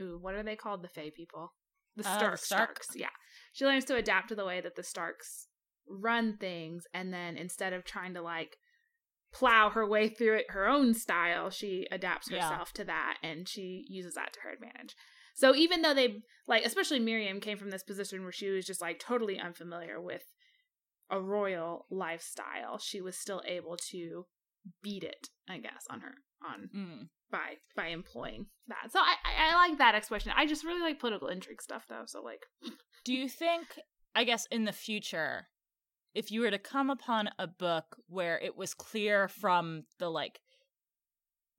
ooh, 0.00 0.18
what 0.20 0.34
are 0.34 0.42
they 0.42 0.56
called? 0.56 0.82
The 0.82 0.88
Fey 0.88 1.10
people. 1.10 1.52
The 1.96 2.06
Uh, 2.08 2.18
Staryk, 2.18 2.30
the 2.48 2.54
Staryk. 2.54 2.68
Staryks. 2.78 2.86
Yeah. 2.96 3.08
She 3.52 3.64
learns 3.66 3.84
to 3.86 3.96
adapt 3.96 4.28
to 4.28 4.34
the 4.34 4.44
way 4.44 4.60
that 4.60 4.76
the 4.76 4.82
Staryks 4.82 5.46
run 5.88 6.36
things 6.36 6.84
and 6.94 7.12
then 7.12 7.36
instead 7.36 7.72
of 7.72 7.84
trying 7.84 8.14
to 8.14 8.22
like 8.22 8.56
plow 9.32 9.70
her 9.70 9.86
way 9.86 10.08
through 10.08 10.36
it 10.36 10.46
her 10.50 10.66
own 10.68 10.94
style, 10.94 11.50
she 11.50 11.86
adapts 11.90 12.30
Yeah. 12.30 12.48
herself 12.48 12.72
to 12.74 12.84
that 12.84 13.18
and 13.22 13.48
she 13.48 13.84
uses 13.88 14.14
that 14.14 14.32
to 14.34 14.40
her 14.40 14.50
advantage. 14.50 14.94
So 15.34 15.54
even 15.54 15.82
though 15.82 15.94
they 15.94 16.22
like 16.46 16.64
especially 16.64 16.98
Miriam 17.00 17.40
came 17.40 17.58
from 17.58 17.70
this 17.70 17.82
position 17.82 18.22
where 18.22 18.32
she 18.32 18.50
was 18.50 18.66
just 18.66 18.80
like 18.80 18.98
totally 18.98 19.38
unfamiliar 19.38 20.00
with 20.00 20.24
a 21.10 21.20
royal 21.20 21.86
lifestyle, 21.90 22.78
she 22.78 23.00
was 23.00 23.16
still 23.16 23.42
able 23.46 23.76
to 23.90 24.26
beat 24.82 25.02
it, 25.02 25.28
I 25.48 25.58
guess, 25.58 25.84
on 25.90 26.00
her 26.00 26.14
on 26.46 26.68
Mm. 26.74 27.08
by 27.30 27.54
by 27.76 27.88
employing 27.88 28.46
that. 28.68 28.90
So 28.92 28.98
I, 29.00 29.14
I 29.24 29.52
I 29.52 29.68
like 29.68 29.78
that 29.78 29.94
expression. 29.94 30.32
I 30.36 30.46
just 30.46 30.64
really 30.64 30.80
like 30.80 30.98
political 30.98 31.28
intrigue 31.28 31.62
stuff 31.62 31.84
though. 31.88 32.04
So 32.06 32.22
like 32.22 32.46
Do 33.04 33.12
you 33.14 33.28
think, 33.28 33.78
I 34.14 34.24
guess, 34.24 34.46
in 34.50 34.64
the 34.64 34.72
future, 34.72 35.46
if 36.14 36.30
you 36.30 36.40
were 36.42 36.50
to 36.50 36.58
come 36.58 36.90
upon 36.90 37.30
a 37.38 37.46
book 37.46 37.96
where 38.08 38.38
it 38.38 38.56
was 38.56 38.74
clear 38.74 39.28
from 39.28 39.84
the 39.98 40.10
like 40.10 40.40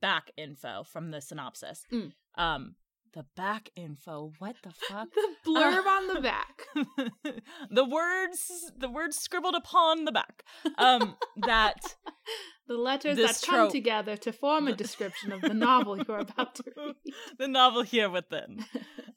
back 0.01 0.31
info 0.37 0.83
from 0.83 1.11
the 1.11 1.21
synopsis, 1.21 1.83
Mm. 1.91 2.11
um, 2.35 2.75
the 3.13 3.25
back 3.35 3.69
info, 3.75 4.31
what 4.39 4.55
the 4.63 4.71
fuck? 4.89 5.09
the 5.13 5.35
blurb 5.45 5.85
on 5.85 6.07
the 6.13 6.21
back. 6.21 6.63
the 7.69 7.85
words, 7.85 8.71
the 8.77 8.89
words 8.89 9.17
scribbled 9.17 9.55
upon 9.55 10.05
the 10.05 10.11
back, 10.13 10.43
um, 10.77 11.15
that 11.45 11.95
The 12.71 12.77
letters 12.77 13.17
This 13.17 13.41
that 13.41 13.47
come 13.49 13.69
together 13.69 14.15
to 14.15 14.31
form 14.31 14.67
a 14.69 14.73
description 14.73 15.33
of 15.33 15.41
the 15.41 15.53
novel 15.53 15.97
you're 15.97 16.19
about 16.19 16.55
to 16.55 16.63
read. 16.77 16.95
the 17.37 17.47
novel 17.49 17.81
here 17.81 18.09
within. 18.09 18.63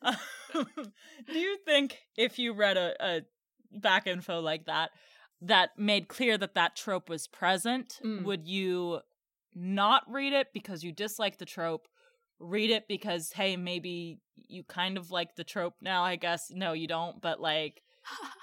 Do 0.52 1.38
you 1.38 1.56
think 1.64 1.98
if 2.16 2.38
you 2.38 2.52
read 2.52 2.76
a, 2.76 2.94
a 3.00 3.20
back 3.72 4.08
info 4.08 4.40
like 4.40 4.66
that, 4.66 4.90
that 5.40 5.70
made 5.78 6.08
clear 6.08 6.36
that 6.38 6.54
that 6.54 6.74
trope 6.74 7.08
was 7.08 7.28
present, 7.28 8.00
Mm. 8.04 8.24
would 8.24 8.48
you 8.48 9.00
not 9.54 10.02
read 10.08 10.32
it 10.32 10.48
because 10.52 10.82
you 10.82 10.90
dislike 10.90 11.38
the 11.38 11.44
trope? 11.44 11.86
Read 12.40 12.70
it 12.70 12.88
because, 12.88 13.30
hey, 13.32 13.56
maybe 13.56 14.18
you 14.48 14.64
kind 14.64 14.96
of 14.98 15.12
like 15.12 15.36
the 15.36 15.44
trope 15.44 15.74
now, 15.80 16.02
I 16.02 16.16
guess. 16.16 16.50
No, 16.50 16.72
you 16.72 16.88
don't, 16.88 17.20
but 17.22 17.40
like, 17.40 17.82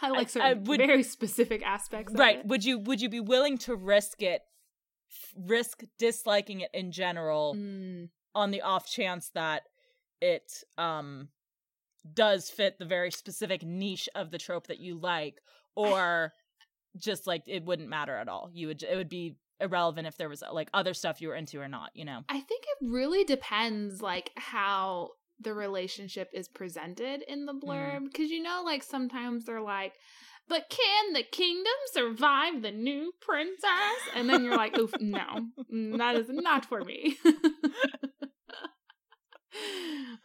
I 0.02 0.10
like 0.10 0.28
I 0.28 0.30
certain 0.30 0.63
would- 0.63 0.78
very 0.80 1.04
specific 1.04 1.63
aspects. 1.65 2.13
Of 2.13 2.19
right. 2.19 2.38
it. 2.39 2.45
Would 2.45 2.63
you 2.63 2.80
would 2.80 3.02
you 3.02 3.10
be 3.10 3.19
willing 3.19 3.58
to 3.60 3.76
risk 3.76 4.21
it, 4.21 4.41
risk 5.36 5.84
disliking 6.00 6.62
it 6.62 6.69
in 6.74 6.91
general 6.91 7.56
Mm. 7.56 8.10
on 8.36 8.52
the 8.52 8.62
off 8.62 8.89
chance 8.89 9.30
that 9.34 9.63
it 10.21 10.63
um 10.78 11.30
does 12.13 12.50
fit 12.50 12.80
the 12.80 12.86
very 12.86 13.12
specific 13.12 13.63
niche 13.63 14.10
of 14.15 14.32
the 14.32 14.38
trope 14.38 14.67
that 14.67 14.80
you 14.80 14.97
like 14.97 15.39
or 15.76 16.34
just 16.97 17.28
like 17.28 17.43
it 17.47 17.63
wouldn't 17.63 17.89
matter 17.89 18.15
at 18.15 18.28
all 18.28 18.50
you 18.54 18.67
would 18.67 18.82
it 18.84 18.95
would 18.95 19.10
be 19.10 19.36
irrelevant 19.60 20.08
if 20.08 20.17
there 20.17 20.30
was 20.30 20.43
like 20.52 20.69
other 20.74 20.93
stuff 20.93 21.21
you 21.21 21.28
were 21.28 21.36
into 21.36 21.60
or 21.60 21.67
not 21.67 21.91
you 21.93 22.04
know 22.04 22.21
I 22.28 22.39
think 22.39 22.63
it 22.63 22.88
really 22.89 23.24
depends, 23.24 24.02
like 24.02 24.32
how 24.36 25.10
the 25.39 25.54
relationship 25.54 26.30
is 26.34 26.47
presented 26.47 27.24
in 27.28 27.45
the 27.45 27.54
blurb, 27.54 28.06
because 28.06 28.30
you 28.32 28.41
know, 28.43 28.62
like 28.65 28.84
sometimes 28.84 29.45
they're 29.45 29.62
like. 29.62 29.93
But 30.52 30.70
can 30.70 31.14
the 31.14 31.24
kingdom 31.24 31.72
survive 31.94 32.62
the 32.62 32.72
new 32.72 33.14
princess? 33.22 33.64
And 34.14 34.30
then 34.30 34.44
you're 34.44 34.58
like, 34.58 34.78
oof, 34.78 34.94
no, 35.00 35.48
mm, 35.74 35.98
that 35.98 36.16
is 36.16 36.26
not 36.30 36.66
for 36.66 36.84
me. 36.84 37.16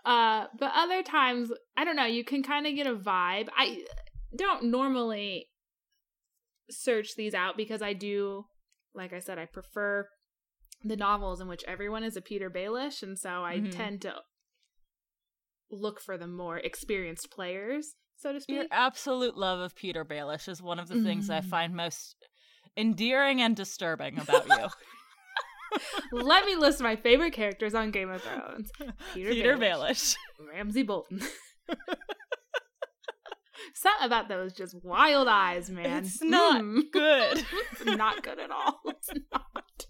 uh, 0.05 0.47
but 0.59 0.73
other 0.75 1.05
times, 1.05 1.53
I 1.77 1.85
don't 1.85 1.95
know, 1.95 2.07
you 2.07 2.25
can 2.25 2.43
kind 2.43 2.67
of 2.67 2.75
get 2.75 2.89
a 2.89 2.97
vibe. 2.97 3.51
I 3.57 3.85
don't 4.37 4.65
normally 4.65 5.47
search 6.71 7.15
these 7.15 7.33
out 7.33 7.57
because 7.57 7.81
I 7.81 7.93
do, 7.93 8.47
like 8.97 9.13
I 9.13 9.21
said, 9.21 9.39
I 9.39 9.45
prefer 9.45 10.09
the 10.83 10.97
novels 10.97 11.41
in 11.41 11.47
which 11.47 11.63
everyone 11.69 12.03
is 12.03 12.17
a 12.17 12.21
Petyr 12.21 12.51
Baelish, 12.51 13.01
and 13.01 13.17
so 13.17 13.45
I 13.45 13.61
Mhm. 13.61 13.71
tend 13.71 14.03
to 14.03 14.25
look 15.71 16.01
for 16.01 16.19
the 16.19 16.27
more 16.27 16.59
experienced 16.59 17.31
players, 17.31 17.95
so 18.17 18.33
to 18.33 18.41
speak. 18.41 18.57
your 18.57 18.65
absolute 18.71 19.37
love 19.37 19.59
of 19.61 19.75
petyr 19.75 20.05
baelish 20.05 20.49
is 20.49 20.63
one 20.63 20.79
of 20.79 20.89
the 20.89 21.03
things 21.03 21.29
i 21.31 21.41
Mm. 21.41 21.45
find 21.45 21.75
most 21.77 22.17
endearing 22.77 23.41
and 23.43 23.55
disturbing 23.57 24.19
about 24.19 24.47
you 24.49 24.69
Let 26.13 26.47
me 26.47 26.57
list 26.57 26.81
my 26.81 26.97
favorite 26.97 27.33
characters 27.35 27.75
on 27.75 27.91
Game 27.91 28.09
of 28.11 28.23
Thrones: 28.23 28.71
Petyr, 29.15 29.33
petyr 29.35 29.57
Baelish, 29.59 30.17
baelish 30.17 30.17
Ramsay 30.53 30.83
Bolton. 30.85 31.21
Something 33.75 34.07
about 34.07 34.29
those 34.29 34.53
just 34.55 34.75
wild 34.83 35.29
eyes, 35.29 35.69
man. 35.71 36.05
It's 36.05 36.23
not 36.23 36.63
Mm. 36.63 36.83
good 36.93 37.45
it's 37.73 37.85
not 37.85 38.23
good 38.23 38.39
at 38.39 38.51
all. 38.51 38.81
It's 38.87 39.11
not. 39.33 39.87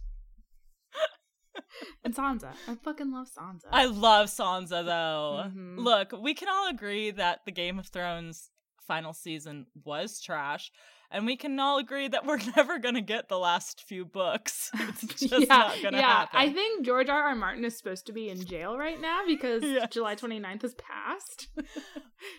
And 2.04 2.14
Sansa. 2.14 2.52
I 2.68 2.74
fucking 2.76 3.12
love 3.12 3.28
Sansa. 3.28 3.64
I 3.70 3.84
love 3.86 4.26
Sansa 4.28 4.84
though. 4.84 5.44
Mhm. 5.48 5.78
Look, 5.78 6.12
we 6.12 6.34
can 6.34 6.48
all 6.48 6.68
agree 6.68 7.10
that 7.12 7.40
the 7.44 7.52
Game 7.52 7.78
of 7.78 7.86
Thrones 7.88 8.50
final 8.80 9.12
season 9.12 9.66
was 9.84 10.20
trash, 10.20 10.70
and 11.10 11.26
we 11.26 11.36
can 11.36 11.58
all 11.58 11.78
agree 11.78 12.06
that 12.08 12.24
we're 12.24 12.38
never 12.56 12.78
gonna 12.78 13.00
get 13.00 13.28
the 13.28 13.38
last 13.38 13.82
few 13.82 14.04
books. 14.04 14.70
It's 14.78 15.02
just 15.28 15.32
yeah, 15.46 15.46
not 15.56 15.82
gonna 15.82 15.98
yeah. 15.98 16.10
happen. 16.18 16.38
I 16.40 16.52
think 16.52 16.86
George 16.86 17.08
R. 17.08 17.22
R. 17.24 17.34
Martin 17.34 17.64
is 17.64 17.76
supposed 17.76 18.06
to 18.06 18.12
be 18.12 18.28
in 18.28 18.44
jail 18.44 18.78
right 18.78 19.00
now 19.00 19.22
because 19.26 19.62
Yes. 19.64 19.88
July 19.92 20.14
29th 20.14 20.62
has 20.62 20.74
passed. 20.74 21.48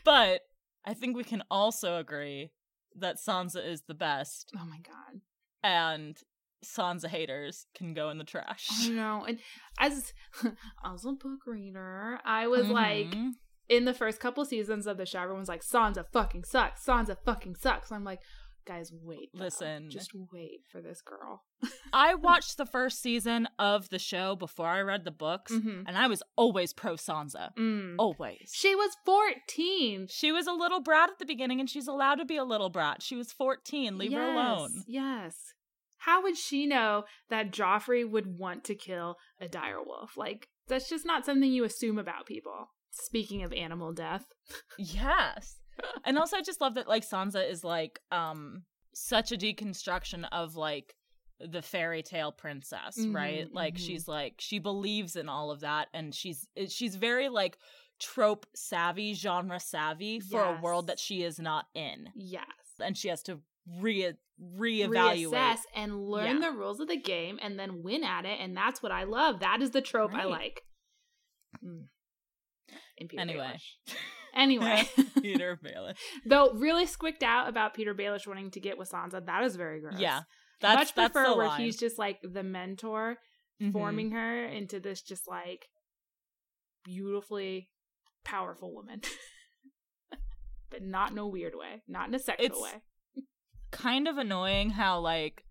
but 0.06 0.42
I 0.86 0.94
think 0.94 1.18
we 1.18 1.24
can 1.26 1.44
also 1.52 1.98
agree 1.98 2.52
that 2.96 3.18
Sansa 3.18 3.66
is 3.66 3.84
the 3.88 3.94
best, 3.94 4.52
Oh 4.58 4.66
my 4.66 4.80
god. 4.80 5.22
and 5.64 6.18
Sansa 6.66 7.08
haters 7.08 7.66
can 7.76 7.94
go 7.94 8.10
in 8.10 8.18
the 8.18 8.24
trash. 8.24 8.68
I 8.84 8.90
know. 8.90 9.24
And 9.28 9.40
as 9.80 10.14
as 10.86 11.06
a 11.06 11.12
book 11.12 11.46
reader, 11.46 12.20
I 12.26 12.48
was 12.48 12.68
like 12.68 13.08
Mhm. 13.12 13.32
in 13.70 13.86
the 13.86 13.94
first 13.94 14.20
couple 14.20 14.44
seasons 14.46 14.88
of 14.88 14.98
the 14.98 15.06
show, 15.06 15.20
everyone's 15.22 15.50
like, 15.50 15.62
Sansa 15.64 16.06
fucking 16.12 16.44
sucks. 16.46 16.86
Sansa 16.86 17.16
fucking 17.26 17.56
sucks. 17.56 17.92
I'm 17.92 18.04
like, 18.04 18.22
guys, 18.66 18.92
wait. 18.92 19.30
though. 19.34 19.46
Listen. 19.46 19.90
Just 19.90 20.12
wait 20.32 20.62
for 20.70 20.82
this 20.82 21.02
girl. 21.02 21.44
I 21.94 22.16
watched 22.16 22.58
the 22.58 22.66
first 22.66 23.02
season 23.02 23.48
of 23.58 23.88
the 23.90 24.00
show 24.00 24.36
before 24.36 24.68
I 24.68 24.82
read 24.82 25.06
the 25.06 25.12
books, 25.12 25.54
Mhm. 25.54 25.84
and 25.88 25.98
I 25.98 26.08
was 26.08 26.22
always 26.36 26.74
pro 26.74 26.96
Sansa. 26.96 27.54
Mm. 27.56 27.96
Always. 27.98 28.52
She 28.54 28.76
was 28.76 28.92
14. 29.06 30.08
She 30.10 30.32
was 30.32 30.48
a 30.48 30.52
little 30.54 30.82
brat 30.82 31.10
at 31.10 31.20
the 31.20 31.26
beginning, 31.26 31.60
and 31.60 31.70
she's 31.70 31.88
allowed 31.88 32.16
to 32.16 32.26
be 32.26 32.36
a 32.38 32.44
little 32.44 32.70
brat. 32.70 33.02
She 33.02 33.16
was 33.16 33.32
14. 33.32 33.98
Leave 33.98 34.12
her 34.14 34.22
alone. 34.32 34.84
Yes, 34.86 34.86
Yes. 34.88 35.54
How 36.00 36.22
would 36.24 36.38
she 36.38 36.66
know 36.68 37.06
that 37.30 37.52
Joffrey 37.52 38.10
would 38.10 38.38
want 38.38 38.64
to 38.66 38.76
kill 38.76 39.18
a 39.40 39.48
dire 39.48 39.82
wolf? 39.84 40.16
Like, 40.18 40.48
that's 40.68 40.90
just 40.90 41.06
not 41.06 41.26
something 41.26 41.52
you 41.52 41.64
assume 41.64 41.98
about 41.98 42.26
people. 42.26 42.70
Speaking 42.92 43.44
of 43.44 43.54
animal 43.54 43.94
death. 43.94 44.26
Yes. 44.78 45.58
and 46.06 46.18
also, 46.18 46.38
I 46.38 46.42
just 46.42 46.62
love 46.62 46.76
that, 46.76 46.88
like, 46.88 47.08
Sansa 47.08 47.48
is, 47.50 47.64
like, 47.64 48.00
um, 48.12 48.64
such 48.96 49.32
a 49.32 49.38
deconstruction 49.38 50.26
of, 50.32 50.56
like, 50.56 50.96
the 51.40 51.62
fairy 51.62 52.02
tale 52.02 52.32
princess, 52.32 52.98
Mhm, 52.98 53.14
right? 53.14 53.54
Like, 53.54 53.76
mhm. 53.76 53.86
she's, 53.86 54.08
like, 54.08 54.36
she 54.40 54.58
believes 54.58 55.16
in 55.16 55.30
all 55.30 55.52
of 55.52 55.60
that, 55.60 55.90
and 55.94 56.16
she's, 56.16 56.48
she's 56.70 56.96
very, 56.96 57.30
like, 57.30 57.60
trope 58.00 58.48
savvy, 58.56 59.14
genre 59.14 59.60
savvy 59.60 60.20
for 60.20 60.42
a 60.44 60.60
world 60.62 60.88
that 60.88 61.00
she 61.00 61.22
is 61.24 61.38
not 61.40 61.66
in. 61.76 62.10
Yes. 62.16 62.46
And 62.80 62.98
she 62.98 63.08
has 63.10 63.22
to 63.24 63.40
re 63.82 64.14
reevaluate. 64.42 65.32
Reassess 65.32 65.60
and 65.76 66.08
learn 66.08 66.42
Yeah. 66.42 66.52
the 66.52 66.58
rules 66.58 66.80
of 66.80 66.88
the 66.88 66.98
game 66.98 67.40
and 67.42 67.58
then 67.60 67.82
win 67.84 68.04
at 68.04 68.26
it. 68.26 68.40
And 68.40 68.56
that's 68.56 68.84
what 68.84 68.92
I 68.92 69.04
love. 69.04 69.40
That 69.40 69.62
is 69.62 69.72
the 69.72 69.82
trope 69.82 70.14
I 70.14 70.26
like. 70.26 70.62
Mm. 71.66 71.86
Anyway. 73.18 73.58
Anyway. 74.36 74.84
Petyr 75.18 75.58
Baelish. 75.60 75.98
Though 76.26 76.52
really 76.54 76.86
squicked 76.86 77.24
out 77.24 77.50
about 77.50 77.76
Petyr 77.76 77.96
Baelish 78.00 78.28
wanting 78.28 78.52
to 78.52 78.60
get 78.60 78.78
with 78.78 78.92
Sansa. 78.92 79.26
That 79.26 79.44
is 79.44 79.56
very 79.56 79.82
gross. 79.82 80.00
Yeah. 80.00 80.22
That's, 80.62 80.78
Much 80.80 80.96
that's 80.96 81.14
prefer 81.14 81.36
where 81.38 81.48
line. 81.48 81.62
he's 81.62 81.78
just 81.78 81.98
like 81.98 82.20
the 82.24 82.44
mentor 82.44 83.18
Mhm. 83.62 83.74
forming 83.74 84.12
her 84.12 84.46
into 84.46 84.80
this 84.80 85.02
just 85.02 85.28
like 85.28 85.68
beautifully 86.84 87.70
powerful 88.24 88.74
woman. 88.74 89.02
but 90.70 90.84
not 90.84 91.12
in 91.12 91.18
a 91.18 91.28
weird 91.28 91.54
way, 91.56 91.82
not 91.88 92.08
in 92.08 92.16
a 92.16 92.20
sexual 92.20 92.46
It's- 92.46 92.62
way. 92.62 92.82
Kind 93.72 94.08
of 94.08 94.18
annoying 94.18 94.70
how 94.70 95.00
like 95.00 95.44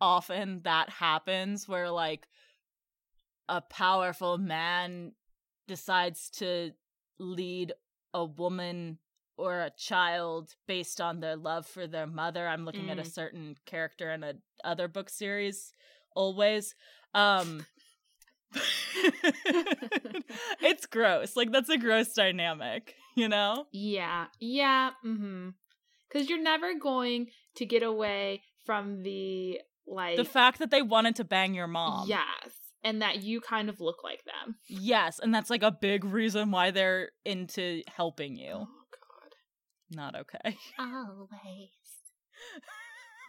often 0.00 0.60
that 0.64 0.90
happens 0.90 1.68
where 1.68 1.90
like 1.90 2.26
a 3.48 3.60
powerful 3.60 4.38
man 4.38 5.12
decides 5.66 6.30
to 6.30 6.72
lead 7.18 7.72
a 8.14 8.24
woman 8.24 8.98
or 9.36 9.60
a 9.60 9.70
child 9.70 10.54
based 10.66 11.00
on 11.00 11.20
their 11.20 11.36
love 11.36 11.66
for 11.66 11.86
their 11.86 12.06
mother. 12.06 12.46
I'm 12.46 12.64
looking 12.64 12.90
at 12.90 12.98
a 12.98 13.02
Mm. 13.02 13.12
certain 13.12 13.56
character 13.66 14.10
in 14.10 14.22
a 14.24 14.34
other 14.64 14.88
book 14.88 15.08
series 15.08 15.72
always. 16.14 16.74
Um 17.14 17.64
it's 20.62 20.86
gross. 20.86 21.36
Like 21.36 21.52
that's 21.52 21.68
a 21.68 21.78
gross 21.78 22.12
dynamic, 22.14 22.94
you 23.14 23.28
know? 23.28 23.66
Yeah, 23.72 24.26
yeah, 24.40 24.90
mm-hmm. 25.04 25.50
Because 26.12 26.28
you're 26.28 26.42
never 26.42 26.74
going 26.74 27.28
to 27.56 27.66
get 27.66 27.82
away 27.82 28.42
from 28.64 29.02
the 29.02 29.60
like 29.86 30.16
The 30.16 30.24
fact 30.24 30.58
that 30.58 30.70
they 30.70 30.82
wanted 30.82 31.16
to 31.16 31.24
bang 31.24 31.54
your 31.54 31.66
mom. 31.66 32.08
yes, 32.08 32.26
and 32.84 33.02
that 33.02 33.22
you 33.22 33.40
kind 33.40 33.68
of 33.68 33.80
look 33.80 34.04
like 34.04 34.22
them. 34.24 34.56
Yes, 34.68 35.18
and 35.18 35.34
that's 35.34 35.50
like 35.50 35.62
a 35.62 35.70
big 35.70 36.04
reason 36.04 36.50
why 36.50 36.70
they're 36.70 37.10
into 37.24 37.82
helping 37.94 38.36
you. 38.36 38.52
Oh 38.52 38.66
God, 38.66 39.34
Not 39.90 40.14
okay. 40.16 40.56
always. 40.78 41.70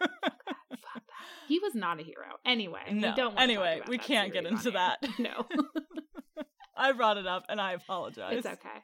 Fuck 0.00 0.10
that. 0.32 1.02
He 1.48 1.58
was 1.58 1.74
not 1.74 2.00
a 2.00 2.02
hero. 2.02 2.26
Anyway, 2.46 2.80
No. 2.92 3.08
we 3.10 3.14
don't. 3.14 3.38
Anyway, 3.38 3.80
we 3.88 3.98
can't 3.98 4.32
get 4.32 4.46
into 4.46 4.70
that. 4.72 4.98
No, 5.18 5.46
I 6.76 6.92
brought 6.92 7.18
it 7.18 7.26
up 7.26 7.44
and 7.48 7.60
I 7.60 7.72
apologize. 7.72 8.38
it's 8.38 8.46
okay. 8.46 8.78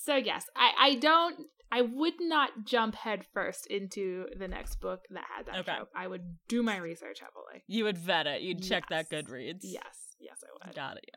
So 0.00 0.14
yes, 0.16 0.46
I 0.56 0.70
I 0.78 0.94
don't. 0.96 1.46
I 1.70 1.82
would 1.82 2.14
not 2.20 2.64
jump 2.64 2.94
headfirst 2.94 3.66
into 3.66 4.26
the 4.38 4.48
next 4.48 4.76
book 4.80 5.00
that 5.10 5.24
had 5.36 5.46
that 5.46 5.56
Okay. 5.58 5.76
trope. 5.76 5.90
I 5.94 6.06
would 6.06 6.38
do 6.48 6.62
my 6.62 6.78
research 6.78 7.20
heavily. 7.20 7.62
You 7.66 7.84
would 7.84 7.98
vet 7.98 8.26
it. 8.26 8.40
You'd 8.40 8.62
check 8.62 8.88
that 8.88 9.10
Goodreads. 9.10 9.58
Yes, 9.62 10.16
yes, 10.18 10.42
I 10.42 10.66
would. 10.66 10.74
Got 10.74 10.96
it. 10.96 11.10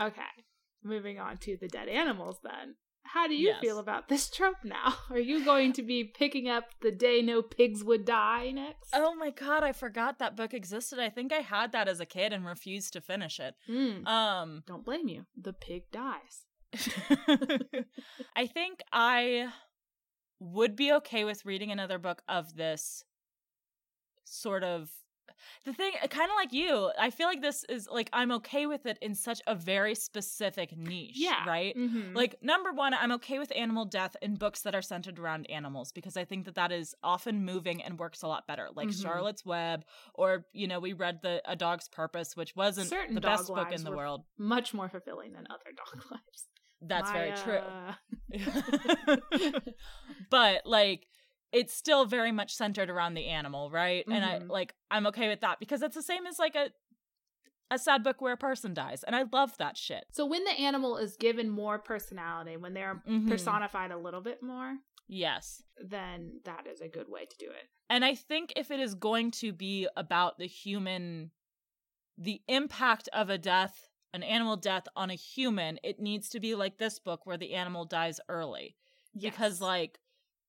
Okay, 0.00 0.22
moving 0.82 1.18
on 1.18 1.36
to 1.38 1.58
the 1.60 1.68
dead 1.68 1.88
animals 1.88 2.38
then. 2.42 2.76
How 3.04 3.26
do 3.28 3.34
you 3.34 3.48
Yes. 3.48 3.60
feel 3.60 3.78
about 3.78 4.08
this 4.08 4.30
trope 4.30 4.64
now? 4.64 4.94
Are 5.10 5.18
you 5.18 5.44
going 5.44 5.74
to 5.74 5.82
be 5.82 6.04
picking 6.04 6.48
up 6.48 6.64
the 6.80 6.92
day 6.92 7.20
no 7.20 7.42
pigs 7.42 7.84
would 7.84 8.06
die 8.06 8.50
next? 8.52 8.90
Oh 8.94 9.14
my 9.14 9.28
god, 9.30 9.62
I 9.62 9.72
forgot 9.72 10.18
that 10.20 10.36
book 10.36 10.54
existed. 10.54 10.98
I 11.00 11.10
think 11.10 11.32
I 11.34 11.40
had 11.40 11.72
that 11.72 11.88
as 11.88 12.00
a 12.00 12.06
kid 12.06 12.32
and 12.32 12.46
refused 12.46 12.94
to 12.94 13.00
finish 13.02 13.38
it. 13.38 13.56
Mm, 13.68 14.06
Um 14.06 14.62
don't 14.66 14.84
blame 14.86 15.08
you. 15.08 15.26
The 15.36 15.52
pig 15.52 15.90
dies. 15.92 16.46
I 18.36 18.46
think 18.46 18.82
I 18.92 19.48
would 20.40 20.74
be 20.76 20.92
okay 20.92 21.24
with 21.24 21.44
reading 21.44 21.70
another 21.70 21.98
book 21.98 22.22
of 22.28 22.56
this 22.56 23.04
sort 24.24 24.64
of 24.64 24.90
the 25.64 25.72
thing 25.72 25.92
kind 26.10 26.30
of 26.30 26.36
like 26.36 26.52
you 26.52 26.90
i 26.98 27.10
feel 27.10 27.26
like 27.26 27.42
this 27.42 27.64
is 27.68 27.88
like 27.90 28.08
i'm 28.12 28.30
okay 28.30 28.66
with 28.66 28.86
it 28.86 28.96
in 29.02 29.14
such 29.14 29.40
a 29.46 29.54
very 29.54 29.94
specific 29.94 30.76
niche 30.76 31.14
Yeah. 31.16 31.44
right 31.46 31.76
Mhm. 31.76 32.14
like 32.14 32.36
number 32.42 32.72
one 32.72 32.94
i'm 32.94 33.12
okay 33.12 33.38
with 33.38 33.52
animal 33.56 33.84
death 33.84 34.16
in 34.22 34.36
books 34.36 34.62
that 34.62 34.74
are 34.74 34.82
centered 34.82 35.18
around 35.18 35.50
animals 35.50 35.90
because 35.92 36.16
i 36.16 36.24
think 36.24 36.44
that 36.46 36.54
that 36.54 36.70
is 36.72 36.94
often 37.02 37.44
moving 37.44 37.82
and 37.82 37.98
works 37.98 38.22
a 38.22 38.28
lot 38.28 38.46
better 38.46 38.68
like 38.74 38.88
Mhm. 38.88 39.02
charlotte's 39.02 39.44
web 39.44 39.84
or 40.14 40.46
you 40.52 40.66
know 40.68 40.78
we 40.80 40.92
read 40.92 41.20
the 41.22 41.42
a 41.44 41.56
dog's 41.56 41.88
purpose 41.88 42.36
which 42.36 42.54
wasn't 42.56 42.88
Certain 42.88 43.14
the 43.14 43.20
best 43.20 43.48
book 43.48 43.72
in 43.72 43.82
the 43.84 43.92
world 43.92 44.24
much 44.38 44.72
more 44.72 44.88
fulfilling 44.88 45.32
than 45.32 45.46
other 45.50 45.72
dog 45.76 46.04
lives. 46.10 46.48
That's 46.86 47.10
very 47.12 47.32
true 47.32 47.58
but 50.30 50.62
like 50.64 51.06
it's 51.52 51.74
still 51.74 52.06
very 52.06 52.32
much 52.32 52.54
centered 52.54 52.88
around 52.88 53.12
the 53.14 53.26
animal, 53.26 53.70
right? 53.70 54.06
And 54.10 54.24
I 54.24 54.38
Mhm. 54.38 54.48
like 54.48 54.74
I'm 54.90 55.06
okay 55.08 55.28
with 55.28 55.40
that 55.42 55.60
because 55.60 55.82
it's 55.82 55.94
the 55.94 56.02
same 56.02 56.26
as 56.26 56.38
like 56.38 56.54
a 56.54 56.70
a 57.70 57.78
sad 57.78 58.02
book 58.02 58.20
where 58.20 58.32
a 58.34 58.38
person 58.38 58.74
dies, 58.74 59.02
and 59.02 59.14
I 59.16 59.24
love 59.32 59.56
that 59.58 59.76
shit. 59.76 60.04
So 60.12 60.26
when 60.26 60.44
the 60.44 60.50
animal 60.52 60.96
is 60.98 61.16
given 61.16 61.48
more 61.50 61.78
personality, 61.78 62.56
when 62.56 62.74
they're 62.74 63.02
Mhm. 63.06 63.28
personified 63.28 63.90
a 63.90 63.96
little 63.98 64.20
bit 64.20 64.42
more, 64.42 64.78
Yes. 65.08 65.62
then 65.78 66.40
that 66.44 66.66
is 66.66 66.80
a 66.80 66.88
good 66.88 67.08
way 67.08 67.24
to 67.26 67.36
do 67.38 67.46
it. 67.50 67.68
And 67.90 68.04
I 68.04 68.14
think 68.14 68.52
if 68.56 68.70
it 68.70 68.80
is 68.80 68.94
going 68.94 69.30
to 69.32 69.52
be 69.52 69.88
about 69.96 70.38
the 70.38 70.46
human 70.46 71.32
the 72.18 72.42
impact 72.48 73.08
of 73.12 73.30
a 73.30 73.38
death, 73.38 73.88
an 74.12 74.22
animal 74.22 74.56
death 74.56 74.84
on 74.96 75.10
a 75.10 75.14
human, 75.14 75.78
it 75.82 76.00
needs 76.00 76.28
to 76.30 76.40
be 76.40 76.54
like 76.54 76.78
this 76.78 76.98
book 76.98 77.26
where 77.26 77.36
the 77.38 77.54
animal 77.54 77.84
dies 77.84 78.20
early. 78.28 78.76
Because 79.18 79.60
like 79.60 79.98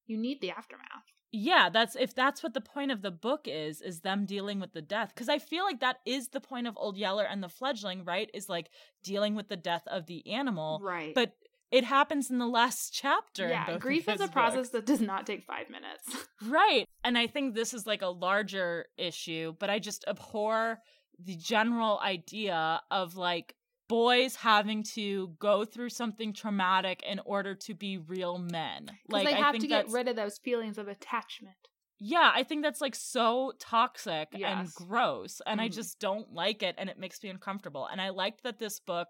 you 0.06 0.18
need 0.18 0.42
the 0.42 0.52
aftermath. 0.52 1.04
yeah 1.32 1.70
that's 1.72 1.96
if 1.96 2.14
that's 2.14 2.44
what 2.44 2.54
the 2.54 2.62
point 2.62 2.92
of 2.92 3.02
the 3.02 3.12
book 3.12 3.42
is 3.46 3.82
is 3.82 4.02
them 4.02 4.26
dealing 4.26 4.60
with 4.60 4.74
the 4.74 4.82
death 4.82 5.12
because 5.16 5.30
i 5.30 5.40
feel 5.40 5.64
like 5.64 5.80
that 5.80 5.98
is 6.06 6.28
the 6.30 6.42
point 6.42 6.68
of 6.68 6.74
old 6.78 6.98
yeller 6.98 7.24
and 7.24 7.42
the 7.42 7.48
fledgling 7.50 8.04
right 8.06 8.30
is 8.34 8.50
like 8.50 8.70
dealing 9.04 9.34
with 9.34 9.48
the 9.48 9.56
death 9.58 9.84
of 9.88 10.06
the 10.06 10.28
animal 10.30 10.80
Right. 10.84 11.16
but 11.16 11.32
it 11.72 11.84
happens 11.86 12.30
in 12.30 12.38
the 12.38 12.48
last 12.48 12.94
chapter 12.94 13.46
in 13.46 13.50
yeah, 13.52 13.78
grief 13.80 14.08
is 14.08 14.22
a 14.22 14.28
process 14.28 14.58
books. 14.58 14.70
that 14.70 14.86
does 14.86 15.02
not 15.02 15.26
take 15.26 15.44
five 15.44 15.70
minutes. 15.70 16.28
right 16.48 16.86
and 17.04 17.18
i 17.18 17.26
think 17.28 17.56
this 17.56 17.74
is 17.74 17.88
like 17.88 18.02
a 18.02 18.08
larger 18.08 18.86
issue 18.98 19.56
but 19.60 19.70
i 19.70 19.80
just 19.80 20.04
abhor 20.08 20.80
the 21.20 21.36
general 21.36 22.00
idea 22.00 22.82
of 22.92 23.16
like 23.16 23.56
boys 23.90 24.36
having 24.36 24.84
to 24.84 25.28
go 25.40 25.66
through 25.66 25.90
something 25.90 26.34
traumatic 26.34 27.04
in 27.04 27.20
order 27.26 27.54
to 27.54 27.74
be 27.74 27.98
real 27.98 28.38
men 28.38 28.90
like 29.10 29.28
they 29.28 29.34
I 29.36 29.40
have 29.40 29.52
think 29.54 29.64
to 29.64 29.68
get 29.68 29.90
rid 29.90 30.08
of 30.08 30.16
those 30.16 30.38
feelings 30.38 30.78
of 30.78 30.88
attachment. 30.88 31.56
Yeah, 32.00 32.32
I 32.34 32.44
think 32.44 32.64
that's 32.64 32.82
like 32.82 32.96
so 32.96 33.54
toxic 33.60 34.30
Yes. 34.34 34.52
and 34.52 34.74
gross. 34.74 35.42
And 35.46 35.62
I 35.62 35.70
Mhm. 35.70 35.74
just 35.74 36.00
don't 36.00 36.34
like 36.34 36.62
it 36.64 36.76
and 36.78 36.90
it 36.90 36.98
makes 36.98 37.22
me 37.24 37.30
uncomfortable. 37.30 37.86
And 37.86 38.02
I 38.02 38.10
liked 38.10 38.44
that 38.44 38.60
this 38.60 38.80
book 38.80 39.08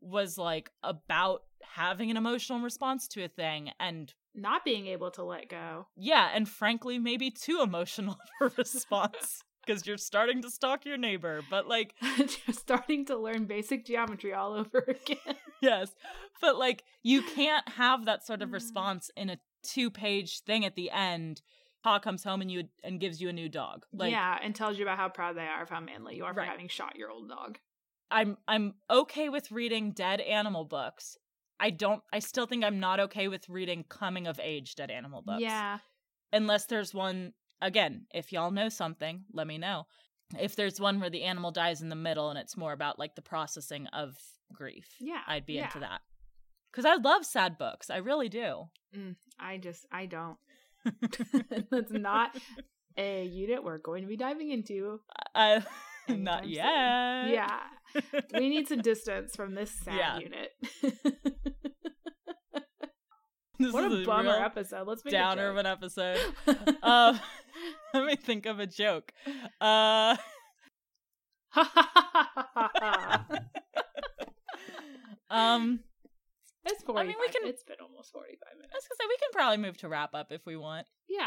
was 0.00 0.38
like 0.38 0.70
about 0.82 1.42
having 1.62 2.10
an 2.10 2.16
emotional 2.16 2.60
response 2.60 3.06
to 3.08 3.24
a 3.24 3.28
thing 3.28 3.70
and 3.78 4.12
Not 4.34 4.64
being 4.64 4.86
able 4.86 5.10
to 5.12 5.22
let 5.22 5.48
go. 5.48 5.88
yeah, 5.96 6.30
and 6.34 6.48
frankly 6.48 6.98
maybe 6.98 7.30
too 7.30 7.60
emotional 7.62 8.16
of 8.40 8.52
a 8.52 8.54
response 8.58 9.42
because 9.66 9.86
you're 9.86 9.96
starting 9.98 10.42
to 10.42 10.50
stalk 10.50 10.84
your 10.84 10.96
neighbor. 10.96 11.42
But 11.50 11.68
like 11.68 11.94
Just 12.16 12.60
starting 12.60 13.04
to 13.06 13.16
learn 13.16 13.44
basic 13.46 13.84
geometry 13.84 14.32
all 14.34 14.54
over 14.54 14.78
again. 14.88 15.36
yes. 15.60 15.94
But 16.40 16.56
like 16.58 16.84
you 17.02 17.22
can't 17.22 17.68
have 17.70 18.04
that 18.06 18.26
sort 18.26 18.42
of 18.42 18.48
Mm. 18.50 18.54
response 18.54 19.10
in 19.16 19.30
a 19.30 19.38
two-page 19.62 20.40
thing 20.40 20.64
at 20.64 20.74
the 20.74 20.90
end. 20.90 21.42
Pa 21.84 21.98
comes 21.98 22.22
home 22.22 22.40
and 22.42 22.50
you 22.50 22.64
and 22.84 23.00
gives 23.00 23.20
you 23.20 23.28
a 23.28 23.32
new 23.32 23.48
dog. 23.48 23.84
Like 23.92 24.12
yeah, 24.12 24.38
and 24.42 24.54
tells 24.54 24.78
you 24.78 24.84
about 24.84 24.98
how 24.98 25.08
proud 25.08 25.36
they 25.36 25.42
are 25.46 25.62
of 25.64 25.68
how 25.70 25.80
manly 25.80 26.14
you 26.16 26.24
are 26.24 26.32
for 26.34 26.42
having 26.42 26.68
shot 26.68 26.96
your 26.96 27.10
old 27.10 27.28
dog. 27.28 27.58
I'm 28.10 28.36
I'm 28.46 28.74
okay 28.90 29.28
with 29.28 29.50
reading 29.50 29.90
dead 29.92 30.20
animal 30.20 30.64
books. 30.64 31.16
I 31.58 31.70
don't 31.70 32.02
I 32.12 32.18
still 32.20 32.46
think 32.46 32.62
I'm 32.64 32.78
not 32.78 33.00
okay 33.00 33.26
with 33.28 33.48
reading 33.48 33.84
coming 33.88 34.26
of 34.28 34.38
age 34.40 34.74
dead 34.76 34.90
animal 34.92 35.22
books. 35.22 35.42
Yeah. 35.42 35.78
Unless 36.32 36.66
there's 36.66 36.94
one 36.94 37.32
again, 37.62 38.06
if 38.12 38.32
y'all 38.32 38.50
know 38.50 38.68
something, 38.68 39.24
let 39.32 39.46
me 39.46 39.56
know. 39.56 39.86
If 40.38 40.56
there's 40.56 40.80
one 40.80 41.00
where 41.00 41.10
the 41.10 41.22
animal 41.24 41.50
dies 41.50 41.80
in 41.82 41.88
the 41.88 41.96
middle 41.96 42.30
and 42.30 42.38
it's 42.38 42.56
more 42.56 42.72
about 42.72 42.98
like 42.98 43.14
the 43.14 43.22
processing 43.22 43.86
of 43.88 44.16
grief. 44.52 44.88
Yeah. 45.00 45.20
I'd 45.26 45.46
be 45.46 45.58
into 45.58 45.78
that. 45.80 46.00
Cuz 46.72 46.84
I 46.84 46.94
love 46.96 47.24
sad 47.26 47.58
books. 47.58 47.90
I 47.90 47.98
really 47.98 48.28
do. 48.28 48.68
Mm, 48.96 49.16
I 49.38 49.58
just, 49.58 49.84
I 49.92 50.06
don't. 50.06 50.38
That's 51.70 51.92
not 51.92 52.36
a 52.96 53.24
unit 53.24 53.62
we're 53.62 53.78
going 53.78 54.02
to 54.02 54.08
be 54.08 54.16
diving 54.16 54.50
into. 54.50 55.00
I 55.34 55.64
Anytime 56.08 56.24
not 56.24 56.42
soon. 56.44 56.50
yet. 56.52 57.30
Yeah. 57.30 57.60
We 58.34 58.48
need 58.48 58.68
some 58.68 58.80
distance 58.80 59.36
from 59.36 59.54
this 59.54 59.70
sad 59.84 59.96
Yeah. 59.96 60.18
unit. 60.18 60.52
This 63.62 63.72
what 63.72 63.90
is 63.92 64.02
a 64.02 64.04
bummer 64.04 64.30
episode. 64.44 64.86
Let's 64.86 65.04
make 65.04 65.12
downer 65.12 65.48
of 65.48 65.56
an 65.56 65.66
episode. 65.66 66.18
Um, 66.82 67.20
let 67.94 68.04
me 68.06 68.16
think 68.16 68.46
of 68.46 68.58
a 68.58 68.66
joke. 68.66 69.12
Uh, 69.60 70.16
um, 75.30 75.80
it's 76.64 76.82
45. 76.82 76.96
I 76.96 77.06
mean, 77.06 77.16
we 77.20 77.28
can- 77.28 77.46
It's 77.48 77.62
been 77.64 77.76
almost 77.80 78.12
45 78.12 78.38
minutes. 78.56 78.72
I 78.72 78.76
was 78.76 78.84
gonna 78.88 78.96
say 79.00 79.06
we 79.08 79.16
can 79.18 79.28
probably 79.32 79.56
move 79.58 79.76
to 79.78 79.88
wrap 79.88 80.14
up 80.14 80.32
if 80.32 80.44
we 80.46 80.56
want. 80.56 80.86
Yeah. 81.08 81.26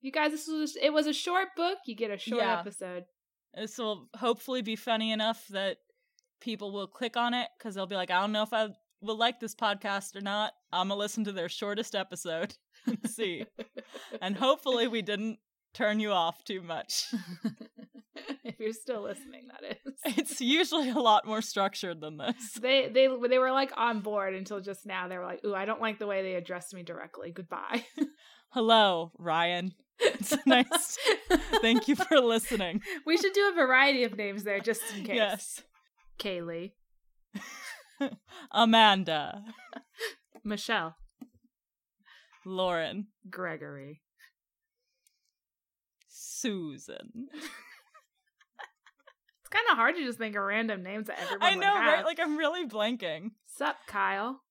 You 0.00 0.12
guys, 0.12 0.30
this 0.30 0.46
was 0.46 0.76
it 0.80 0.92
was 0.92 1.06
a 1.06 1.12
short 1.12 1.48
book. 1.56 1.78
You 1.86 1.96
get 1.96 2.10
a 2.10 2.18
short 2.18 2.42
Yeah. 2.42 2.60
episode. 2.60 3.04
This 3.54 3.78
will 3.78 4.08
hopefully 4.16 4.62
be 4.62 4.76
funny 4.76 5.10
enough 5.12 5.46
that 5.48 5.78
people 6.40 6.72
will 6.72 6.86
click 6.86 7.16
on 7.16 7.34
it 7.34 7.48
because 7.58 7.74
they'll 7.74 7.86
be 7.86 7.96
like, 7.96 8.10
I 8.10 8.20
don't 8.20 8.32
know 8.32 8.42
if 8.44 8.52
I 8.52 8.68
will 9.00 9.16
like 9.16 9.40
this 9.40 9.54
podcast 9.54 10.14
or 10.14 10.20
not. 10.20 10.52
I'm 10.72 10.88
gonna 10.88 10.98
listen 10.98 11.24
to 11.24 11.32
their 11.32 11.48
shortest 11.48 11.94
episode 11.94 12.54
and 12.86 12.98
see. 13.08 13.46
and 14.22 14.36
hopefully 14.36 14.88
we 14.88 15.02
didn't 15.02 15.38
turn 15.74 16.00
you 16.00 16.10
off 16.12 16.44
too 16.44 16.62
much. 16.62 17.06
if 18.44 18.58
you're 18.58 18.72
still 18.72 19.02
listening, 19.02 19.48
that 19.48 19.78
is. 19.84 20.16
It's 20.18 20.40
usually 20.40 20.90
a 20.90 20.98
lot 20.98 21.26
more 21.26 21.42
structured 21.42 22.00
than 22.00 22.18
this. 22.18 22.54
They 22.60 22.88
they 22.88 23.08
they 23.28 23.38
were 23.38 23.52
like 23.52 23.72
on 23.76 24.00
board 24.00 24.34
until 24.34 24.60
just 24.60 24.86
now. 24.86 25.08
They 25.08 25.18
were 25.18 25.24
like, 25.24 25.44
"Ooh, 25.44 25.54
I 25.54 25.64
don't 25.64 25.80
like 25.80 25.98
the 25.98 26.06
way 26.06 26.22
they 26.22 26.34
addressed 26.34 26.74
me 26.74 26.82
directly. 26.82 27.30
Goodbye." 27.30 27.84
Hello, 28.50 29.12
Ryan. 29.18 29.74
It's 30.00 30.34
nice. 30.46 30.96
Thank 31.60 31.88
you 31.88 31.96
for 31.96 32.20
listening. 32.20 32.82
we 33.04 33.16
should 33.16 33.32
do 33.32 33.50
a 33.52 33.54
variety 33.54 34.04
of 34.04 34.16
names 34.16 34.44
there 34.44 34.60
just 34.60 34.80
in 34.96 35.04
case. 35.04 35.16
Yes. 35.16 35.62
Kaylee, 36.18 36.72
Amanda, 38.52 39.44
Michelle, 40.48 40.96
Lauren, 42.46 43.08
Gregory. 43.30 44.00
Susan. 46.08 47.28
It's 49.40 49.54
kind 49.56 49.70
of 49.70 49.78
hard 49.78 49.96
to 49.96 50.04
just 50.04 50.18
think 50.18 50.36
of 50.36 50.42
random 50.42 50.82
names 50.82 51.06
that 51.06 51.18
everyone 51.22 51.42
I 51.42 51.54
know, 51.54 51.72
right? 51.72 52.04
Like 52.04 52.20
I'm 52.20 52.36
really 52.36 52.68
blanking. 52.68 53.30
Sup, 53.46 53.76
Kyle? 53.86 54.42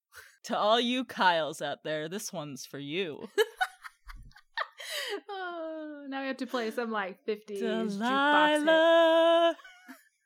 To 0.46 0.58
all 0.58 0.80
you 0.80 1.04
Kyles 1.04 1.62
out 1.62 1.84
there, 1.84 2.08
this 2.08 2.32
one's 2.32 2.66
for 2.66 2.80
you. 2.80 3.28
oh, 5.30 6.04
now 6.08 6.22
we 6.22 6.26
have 6.26 6.38
to 6.38 6.48
play 6.48 6.72
some 6.72 6.90
like 6.90 7.24
50s 7.26 7.62
jukebox 7.62 9.50
hit. 9.50 9.56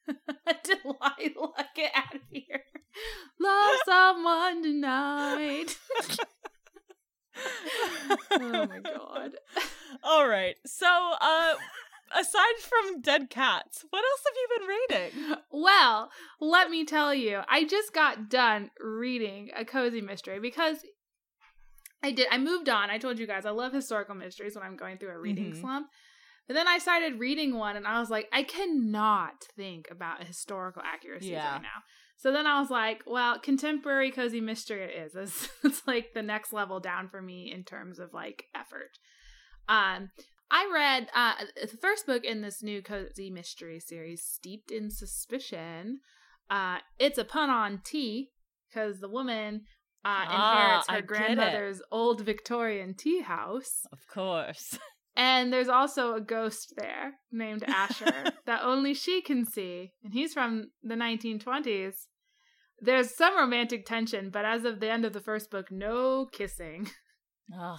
Delilah. 0.65 1.67
Get 1.75 1.93
out 1.95 2.15
of 2.15 2.21
here. 2.31 2.63
Love 3.41 3.77
someone 3.87 4.63
tonight. 4.63 5.77
oh 8.33 8.67
my 8.67 8.79
god. 8.81 9.33
All 10.03 10.29
right. 10.29 10.57
So, 10.67 10.87
uh, 11.21 11.55
aside 12.19 12.57
from 12.61 13.01
dead 13.01 13.31
cats, 13.31 13.85
what 13.91 14.05
else 14.05 14.23
have 14.27 14.37
you 14.37 14.49
been 14.59 14.69
reading? 14.69 15.37
Well, 15.51 16.11
let 16.41 16.71
me 16.71 16.85
tell 16.85 17.15
you, 17.15 17.41
I 17.49 17.65
just 17.65 17.93
got 17.95 18.29
done 18.29 18.71
reading 18.81 19.51
a 19.57 19.65
cozy 19.65 20.01
mystery 20.01 20.41
because 20.41 20.79
I 22.03 22.11
did. 22.13 22.27
I 22.31 22.39
moved 22.39 22.69
on. 22.69 22.91
I 22.91 22.99
told 22.99 23.19
you 23.19 23.27
guys 23.27 23.47
I 23.47 23.51
love 23.51 23.73
historical 23.73 24.15
mysteries 24.15 24.55
when 24.57 24.65
I'm 24.65 24.77
going 24.77 24.99
through 24.99 25.11
a 25.11 25.19
reading 25.19 25.53
Mhm. 25.53 25.61
slump. 25.61 25.89
But 26.49 26.55
then 26.55 26.69
I 26.69 26.79
started 26.79 27.21
reading 27.21 27.57
one 27.57 27.77
and 27.77 27.87
I 27.87 28.01
was 28.01 28.11
like, 28.11 28.29
I 28.33 28.43
cannot 28.43 29.45
think 29.57 29.89
about 29.91 30.25
historical 30.25 30.83
accuracy 30.85 31.33
Yeah. 31.33 31.53
right 31.53 31.63
now. 31.63 31.83
So 32.17 32.33
then 32.33 32.47
I 32.47 32.61
was 32.61 32.71
like, 32.71 33.03
well, 33.07 33.39
contemporary 33.39 34.11
cozy 34.11 34.41
mystery 34.41 34.83
it 34.85 34.91
is. 34.91 35.15
It's, 35.17 35.49
it's 35.65 35.87
like 35.87 36.15
the 36.15 36.23
next 36.23 36.53
level 36.53 36.81
down 36.81 37.09
for 37.09 37.23
me 37.23 37.53
in 37.53 37.65
terms 37.65 37.99
of 37.99 38.13
like 38.13 38.45
effort. 38.55 38.99
Um, 39.69 40.11
I 40.51 40.71
read 40.73 41.09
uh, 41.15 41.33
the 41.61 41.77
first 41.79 42.07
book 42.07 42.25
in 42.25 42.43
this 42.43 42.63
new 42.63 42.83
cozy 42.83 43.31
mystery 43.31 43.81
series, 43.81 44.23
Steeped 44.23 44.71
in 44.71 44.91
Suspicion. 44.91 46.01
Uh, 46.51 46.79
it's 46.99 47.19
a 47.19 47.25
pun 47.25 47.49
on 47.49 47.81
tea 47.85 48.29
because 48.69 49.01
the 49.01 49.09
woman 49.09 49.63
uh, 50.05 50.09
Ah, 50.09 50.25
inherits 50.25 50.89
I 50.89 50.97
her 50.97 51.03
grandmother's 51.03 51.81
old 51.91 52.21
Victorian 52.21 52.95
tea 52.95 53.23
house. 53.23 53.87
Of 53.93 54.07
course. 54.13 54.79
And 55.15 55.53
there's 55.53 55.69
also 55.69 56.15
a 56.15 56.21
ghost 56.21 56.75
there 56.77 57.15
named 57.31 57.65
Asher 57.65 58.25
that 58.47 58.63
only 58.63 58.95
she 58.95 59.21
can 59.21 59.45
see. 59.45 59.93
And 60.03 60.15
he's 60.15 60.33
from 60.33 60.71
the 60.83 60.95
1920s. 60.95 61.95
There's 62.81 63.15
some 63.15 63.37
romantic 63.37 63.85
tension, 63.87 64.31
but 64.31 64.45
as 64.45 64.65
of 64.65 64.81
the 64.81 64.91
end 64.91 65.05
of 65.05 65.13
the 65.13 65.21
first 65.21 65.51
book, 65.51 65.71
no 65.71 66.27
kissing. 66.33 66.89
Ugh, 67.59 67.79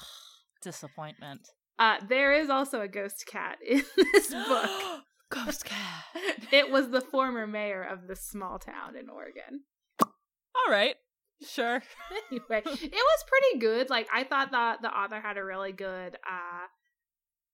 disappointment. 0.61 1.47
Uh, 1.79 1.97
there 2.07 2.33
is 2.33 2.49
also 2.49 2.81
a 2.81 2.87
ghost 2.87 3.25
cat 3.25 3.57
in 3.67 3.83
this 3.97 4.33
book. 4.33 4.69
Ghost 5.31 5.65
cat. 5.65 6.03
it 6.51 6.69
was 6.69 6.91
the 6.91 7.01
former 7.01 7.47
mayor 7.47 7.81
of 7.81 8.07
this 8.07 8.21
small 8.21 8.59
town 8.59 8.95
in 8.95 9.09
Oregon. 9.09 9.61
All 9.99 10.71
right. 10.71 10.95
Sure. 11.41 11.81
Anyway, 12.29 12.61
it 12.65 12.93
was 12.93 13.25
pretty 13.27 13.59
good. 13.59 13.89
Like 13.89 14.07
I 14.13 14.25
thought 14.25 14.51
that 14.51 14.83
the 14.83 14.89
author 14.89 15.19
had 15.19 15.37
a 15.37 15.43
really 15.43 15.71
good 15.71 16.15
uh 16.17 16.67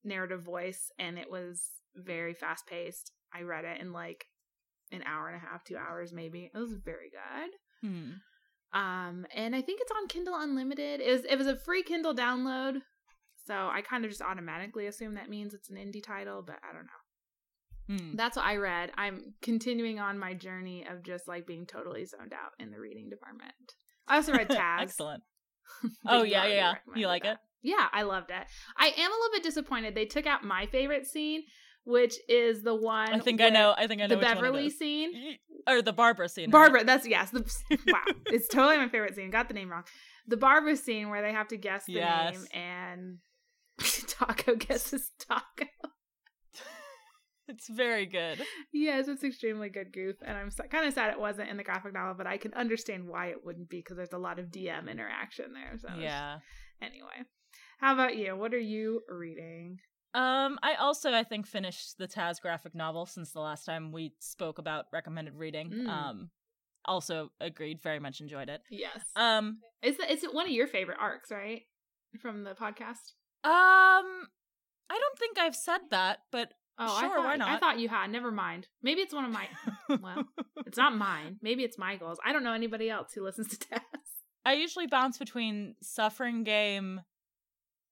narrative 0.03 0.41
voice 0.43 0.91
and 0.97 1.17
it 1.17 1.29
was 1.29 1.61
very 1.95 2.33
fast 2.33 2.67
paced. 2.67 3.11
I 3.33 3.41
read 3.41 3.65
it 3.65 3.81
in 3.81 3.91
like 3.93 4.25
an 4.91 5.03
hour 5.05 5.27
and 5.27 5.37
a 5.37 5.39
half, 5.45 5.63
2 5.63 5.77
hours 5.77 6.11
maybe. 6.13 6.49
It 6.53 6.57
was 6.57 6.73
very 6.73 7.09
good. 7.11 7.87
Hmm. 7.89 8.11
Um 8.79 9.25
and 9.35 9.55
I 9.55 9.61
think 9.61 9.81
it's 9.81 9.91
on 9.91 10.07
Kindle 10.07 10.35
Unlimited. 10.37 11.01
It 11.01 11.11
was 11.11 11.25
it 11.25 11.37
was 11.37 11.47
a 11.47 11.55
free 11.55 11.83
Kindle 11.83 12.13
download. 12.15 12.81
So 13.47 13.53
I 13.53 13.81
kind 13.81 14.05
of 14.05 14.11
just 14.11 14.21
automatically 14.21 14.85
assume 14.87 15.15
that 15.15 15.29
means 15.29 15.53
it's 15.53 15.69
an 15.69 15.77
indie 15.77 16.03
title, 16.03 16.43
but 16.45 16.57
I 16.63 16.73
don't 16.73 16.85
know. 16.85 16.89
Hmm. 17.89 18.15
That's 18.15 18.35
what 18.37 18.45
I 18.45 18.57
read. 18.57 18.91
I'm 18.95 19.33
continuing 19.41 19.99
on 19.99 20.19
my 20.19 20.35
journey 20.35 20.85
of 20.87 21.01
just 21.01 21.27
like 21.27 21.47
being 21.47 21.65
totally 21.65 22.05
zoned 22.05 22.33
out 22.33 22.51
in 22.59 22.69
the 22.69 22.79
reading 22.79 23.09
department. 23.09 23.53
I 24.07 24.17
also 24.17 24.33
read 24.33 24.49
Taz. 24.49 24.81
Excellent. 24.81 25.23
Oh, 26.07 26.23
yeah, 26.23 26.45
yeah, 26.47 26.53
yeah. 26.55 26.73
You 26.95 27.05
like 27.07 27.23
that. 27.23 27.33
it? 27.33 27.37
Yeah, 27.61 27.87
I 27.91 28.03
loved 28.03 28.29
it. 28.31 28.47
I 28.77 28.87
am 28.87 29.11
a 29.11 29.15
little 29.15 29.31
bit 29.33 29.43
disappointed. 29.43 29.95
They 29.95 30.05
took 30.05 30.25
out 30.25 30.43
my 30.43 30.65
favorite 30.67 31.05
scene, 31.05 31.43
which 31.83 32.15
is 32.29 32.61
the 32.63 32.75
one. 32.75 33.13
I 33.13 33.19
think 33.19 33.41
I 33.41 33.49
know. 33.49 33.73
I 33.77 33.87
think 33.87 34.01
I 34.01 34.07
know 34.07 34.15
the 34.15 34.21
Beverly 34.21 34.69
scene. 34.69 35.11
Eh, 35.67 35.71
or 35.73 35.81
the 35.81 35.93
Barbara 35.93 36.29
scene. 36.29 36.45
right? 36.45 36.51
Barbara, 36.51 36.83
that's 36.85 37.05
yes. 37.07 37.31
The, 37.31 37.41
wow, 37.87 38.03
it's 38.27 38.47
totally 38.47 38.77
my 38.77 38.87
favorite 38.87 39.15
scene. 39.15 39.29
Got 39.29 39.47
the 39.49 39.53
name 39.53 39.69
wrong. 39.69 39.83
The 40.27 40.37
Barbara 40.37 40.77
scene 40.77 41.09
where 41.09 41.21
they 41.21 41.33
have 41.33 41.47
to 41.49 41.57
guess 41.57 41.85
the 41.85 41.93
Yes. 41.93 42.33
name 42.33 42.45
and 42.53 43.17
Taako 43.79 44.57
guesses 44.59 45.11
Taco. 45.19 45.65
It's 47.47 47.67
very 47.67 48.05
good. 48.05 48.43
Yes, 48.71 49.07
it's 49.07 49.23
extremely 49.23 49.69
good 49.69 49.91
goof, 49.91 50.17
and 50.23 50.37
I'm 50.37 50.51
kind 50.69 50.85
of 50.87 50.93
sad 50.93 51.11
it 51.11 51.19
wasn't 51.19 51.49
in 51.49 51.57
the 51.57 51.63
graphic 51.63 51.93
novel, 51.95 52.13
but 52.15 52.27
I 52.27 52.37
can 52.37 52.53
understand 52.53 53.07
why 53.07 53.29
it 53.29 53.37
wouldn't 53.43 53.69
be 53.69 53.77
because 53.79 53.97
there's 53.97 54.13
a 54.13 54.19
lot 54.19 54.37
of 54.37 54.51
DM 54.51 54.87
interaction 54.89 55.53
there. 55.53 55.75
So 55.79 55.99
Yeah. 55.99 56.37
Anyway, 56.79 57.25
how 57.79 57.93
about 57.93 58.15
you? 58.17 58.35
What 58.35 58.53
are 58.53 58.59
you 58.59 59.01
reading? 59.09 59.79
Um, 60.13 60.57
I 60.63 60.75
also 60.79 61.11
I 61.13 61.23
think 61.23 61.45
finished 61.45 61.97
the 61.97 62.07
Taz 62.07 62.41
graphic 62.41 62.73
novel 62.73 63.05
since 63.05 63.31
the 63.31 63.39
last 63.41 63.65
time 63.65 63.91
we 63.91 64.13
spoke 64.19 64.57
about 64.57 64.85
recommended 64.91 65.35
reading. 65.35 65.69
Mm. 65.71 65.87
Um, 65.89 66.29
also 66.85 67.31
agreed, 67.39 67.81
very 67.81 67.99
much 67.99 68.19
enjoyed 68.21 68.49
it. 68.49 68.61
Yes. 68.71 68.99
Um, 69.15 69.59
Is 69.83 69.99
it, 69.99 70.09
is 70.09 70.23
it 70.23 70.33
one 70.33 70.45
of 70.45 70.51
your 70.51 70.65
favorite 70.67 70.97
arcs, 70.99 71.29
right? 71.31 71.61
From 72.21 72.43
the 72.43 72.51
podcast? 72.55 73.13
um, 73.43 74.27
I 74.91 74.97
don't 74.99 75.19
think 75.19 75.37
I've 75.37 75.55
said 75.55 75.79
that, 75.91 76.19
but 76.31 76.51
Oh, 76.81 76.85
I 76.95 77.01
Sure, 77.01 77.09
thought, 77.17 77.25
why 77.25 77.35
not? 77.35 77.49
I 77.49 77.59
thought 77.59 77.79
you 77.79 77.89
had. 77.89 78.09
Never 78.09 78.31
mind. 78.31 78.67
Maybe 78.81 79.01
it's 79.01 79.13
one 79.13 79.25
of 79.25 79.31
my. 79.31 79.47
well, 80.01 80.23
it's 80.65 80.77
not 80.77 80.95
mine. 80.95 81.37
Maybe 81.41 81.63
it's 81.65 81.77
my 81.77 81.91
Michael's. 81.93 82.19
I 82.25 82.31
don't 82.31 82.43
know 82.43 82.53
anybody 82.53 82.89
else 82.89 83.11
who 83.13 83.23
listens 83.23 83.49
to 83.49 83.57
Taz. 83.57 83.79
I 84.45 84.53
usually 84.53 84.87
bounce 84.87 85.17
between 85.17 85.75
Suffering 85.83 86.45
Game, 86.45 87.01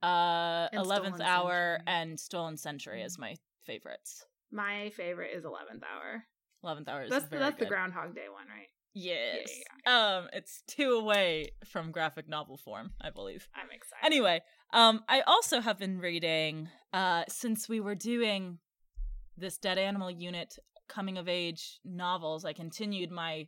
uh, 0.03 0.67
Eleventh 0.73 1.21
Hour, 1.21 1.77
Century. 1.79 1.83
and 1.87 2.19
Stolen 2.19 2.57
Century 2.57 3.01
is 3.01 3.17
my 3.17 3.35
favorites. 3.63 4.25
My 4.51 4.89
favorite 4.91 5.31
is 5.35 5.43
Eleventh 5.45 5.83
Hour. 5.83 6.23
Eleventh 6.63 6.87
Hour 6.87 7.03
is 7.03 7.09
That's 7.09 7.25
very 7.25 7.41
that's 7.41 7.59
the. 7.59 7.65
Groundhog 7.65 8.15
Day 8.15 8.25
one, 8.31 8.47
right? 8.47 8.67
Yes. 8.93 9.49
yeah, 9.85 10.17
Um, 10.17 10.27
it's 10.33 10.63
two 10.67 10.91
away 10.93 11.51
from 11.65 11.91
graphic 11.91 12.27
novel 12.27 12.57
form, 12.57 12.91
I 12.99 13.11
believe. 13.11 13.47
I'm 13.55 13.67
excited. 13.71 14.03
Anyway, 14.03 14.41
um, 14.73 15.03
I 15.07 15.21
also 15.21 15.61
have 15.61 15.77
been 15.77 15.99
reading, 15.99 16.69
uh, 16.93 17.23
since 17.27 17.69
we 17.69 17.79
were 17.79 17.93
doing 17.93 18.57
this 19.37 19.59
Dead 19.59 19.77
Animal 19.77 20.09
Unit 20.09 20.57
coming 20.89 21.19
of 21.19 21.27
age 21.29 21.79
novels, 21.85 22.43
I 22.43 22.53
continued 22.53 23.11
my 23.11 23.47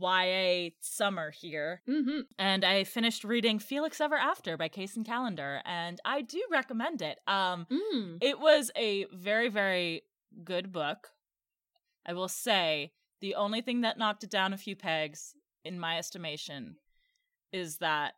YA 0.00 0.70
summer 0.80 1.30
here, 1.30 1.82
Mm-hmm. 1.88 2.20
and 2.38 2.64
I 2.64 2.84
finished 2.84 3.24
reading 3.24 3.58
Felix 3.58 4.00
Ever 4.00 4.16
After 4.16 4.56
by 4.56 4.68
Kacen 4.68 5.04
Callender, 5.04 5.60
and 5.64 6.00
I 6.04 6.22
do 6.22 6.42
recommend 6.50 7.02
it. 7.02 7.18
Um, 7.26 7.66
Mm. 7.70 8.18
it 8.20 8.38
was 8.40 8.70
a 8.76 9.04
very, 9.12 9.48
very 9.48 10.02
good 10.44 10.72
book. 10.72 11.08
I 12.06 12.14
will 12.14 12.28
say 12.28 12.92
the 13.20 13.34
only 13.36 13.60
thing 13.60 13.82
that 13.82 13.98
knocked 13.98 14.24
it 14.24 14.30
down 14.30 14.52
a 14.52 14.58
few 14.58 14.74
pegs, 14.76 15.34
in 15.64 15.78
my 15.78 15.98
estimation, 15.98 16.76
is 17.52 17.76
that 17.78 18.14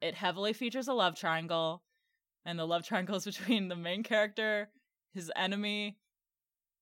it 0.00 0.14
heavily 0.14 0.52
features 0.52 0.86
a 0.88 0.92
love 0.92 1.16
triangle, 1.16 1.82
and 2.44 2.58
the 2.58 2.66
love 2.66 2.82
triangle 2.86 3.16
is 3.16 3.24
between 3.24 3.68
the 3.68 3.74
main 3.76 4.02
character, 4.02 4.68
his 5.14 5.32
enemy, 5.34 5.96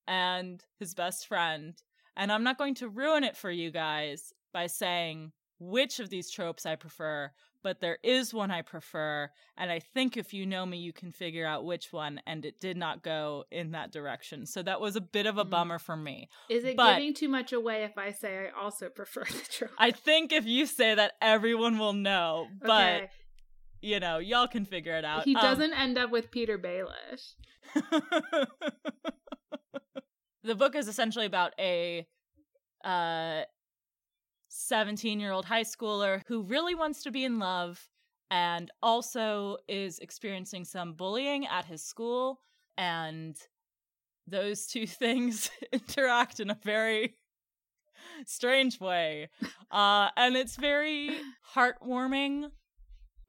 and 0.06 0.62
his 0.78 0.94
best 0.94 1.26
friend. 1.26 1.80
And 2.16 2.30
I'm 2.32 2.44
not 2.44 2.58
going 2.58 2.74
to 2.76 2.88
ruin 2.88 3.24
it 3.24 3.36
for 3.36 3.50
you 3.50 3.70
guys 3.70 4.32
by 4.52 4.66
saying 4.68 5.32
which 5.58 6.00
of 6.00 6.10
these 6.10 6.30
tropes 6.30 6.66
I 6.66 6.76
prefer, 6.76 7.30
but 7.62 7.80
there 7.80 7.98
is 8.02 8.34
one 8.34 8.50
I 8.50 8.60
prefer, 8.62 9.30
and 9.56 9.70
I 9.70 9.78
think 9.78 10.16
if 10.16 10.34
you 10.34 10.44
know 10.44 10.66
me, 10.66 10.76
you 10.78 10.92
can 10.92 11.12
figure 11.12 11.46
out 11.46 11.64
which 11.64 11.92
one, 11.92 12.20
and 12.26 12.44
it 12.44 12.60
did 12.60 12.76
not 12.76 13.02
go 13.02 13.44
in 13.50 13.70
that 13.70 13.90
direction. 13.90 14.44
So 14.46 14.62
that 14.62 14.80
was 14.80 14.96
a 14.96 15.00
bit 15.00 15.26
of 15.26 15.38
a 15.38 15.44
Mm. 15.44 15.50
bummer 15.50 15.78
for 15.78 15.96
me. 15.96 16.28
Is 16.50 16.64
it 16.64 16.76
But- 16.76 16.96
giving 16.96 17.14
too 17.14 17.28
much 17.28 17.52
away 17.52 17.84
if 17.84 17.96
I 17.96 18.10
say 18.12 18.48
I 18.48 18.50
also 18.60 18.88
prefer 18.94 19.24
the 19.24 19.46
trope? 19.50 19.70
I 19.78 19.90
think 19.92 20.32
if 20.32 20.44
you 20.44 20.66
say 20.66 20.94
that, 20.94 21.14
everyone 21.22 21.78
will 21.78 21.94
know, 21.94 22.48
but 22.60 22.94
Okay. 23.04 23.10
you 23.80 23.98
know, 24.00 24.18
y'all 24.18 24.48
can 24.48 24.64
figure 24.66 24.96
it 24.98 25.04
out. 25.04 25.24
he 25.24 25.34
Um, 25.34 25.40
doesn't 25.42 25.72
end 25.72 25.96
up 25.96 26.10
with 26.10 26.30
Petyr 26.30 26.58
Baelish. 26.58 27.34
the 30.44 30.54
book 30.54 30.76
is 30.76 30.88
essentially 30.88 31.26
about 31.26 31.52
a 31.58 32.06
uh 32.84 33.42
17 34.48 35.18
year 35.18 35.32
old 35.32 35.44
high 35.46 35.64
schooler 35.64 36.22
who 36.26 36.42
really 36.42 36.74
wants 36.74 37.02
to 37.02 37.10
be 37.10 37.24
in 37.24 37.38
love 37.38 37.88
and 38.30 38.70
also 38.82 39.56
is 39.68 39.98
experiencing 39.98 40.64
some 40.64 40.92
bullying 40.92 41.46
at 41.46 41.64
his 41.64 41.82
school 41.82 42.40
and 42.78 43.36
those 44.26 44.66
two 44.66 44.86
things 45.02 45.50
interact 45.72 46.40
in 46.40 46.50
a 46.50 46.58
very 46.62 47.14
strange 48.26 48.80
way. 48.80 49.28
Uh, 49.70 50.08
and 50.16 50.36
it's 50.36 50.56
very 50.56 51.10
heartwarming. 51.54 52.44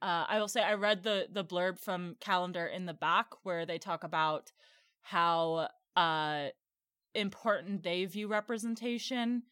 Uh, 0.02 0.24
I 0.28 0.38
will 0.38 0.48
say 0.48 0.62
I 0.62 0.74
read 0.74 1.02
the 1.02 1.26
the 1.32 1.44
blurb 1.44 1.78
from 1.78 2.16
Callender 2.20 2.66
in 2.66 2.86
the 2.86 2.94
back 2.94 3.28
where 3.42 3.64
they 3.64 3.78
talk 3.78 4.04
about 4.04 4.52
how 5.00 5.68
uh, 5.96 6.48
important 7.16 7.82
they 7.82 8.04
view 8.04 8.28
representation 8.28 9.42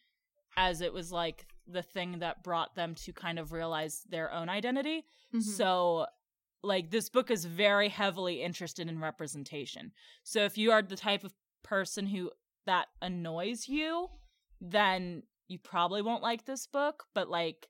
as 0.57 0.81
it 0.81 0.93
was 0.93 1.11
like 1.11 1.47
the 1.67 1.83
thing 1.83 2.19
that 2.21 2.43
brought 2.43 2.75
them 2.75 2.95
to 2.95 3.13
kind 3.13 3.39
of 3.39 3.53
realize 3.53 4.03
their 4.09 4.31
own 4.33 4.49
identity. 4.49 5.05
Mhm. 5.33 5.43
So 5.43 6.07
like 6.63 6.91
this 6.91 7.09
book 7.09 7.31
is 7.31 7.45
very 7.45 7.89
heavily 7.89 8.43
interested 8.43 8.89
in 8.89 9.01
representation. 9.01 9.93
So 10.23 10.45
if 10.45 10.57
you 10.57 10.73
are 10.73 10.83
the 10.83 10.97
type 10.97 11.25
of 11.25 11.35
person 11.63 12.07
who 12.07 12.31
that 12.67 12.89
annoys 13.03 13.69
you, 13.69 14.09
then 14.61 15.25
you 15.49 15.59
probably 15.59 16.01
won't 16.03 16.23
like 16.23 16.45
this 16.45 16.67
book, 16.67 17.05
but 17.15 17.29
like 17.29 17.69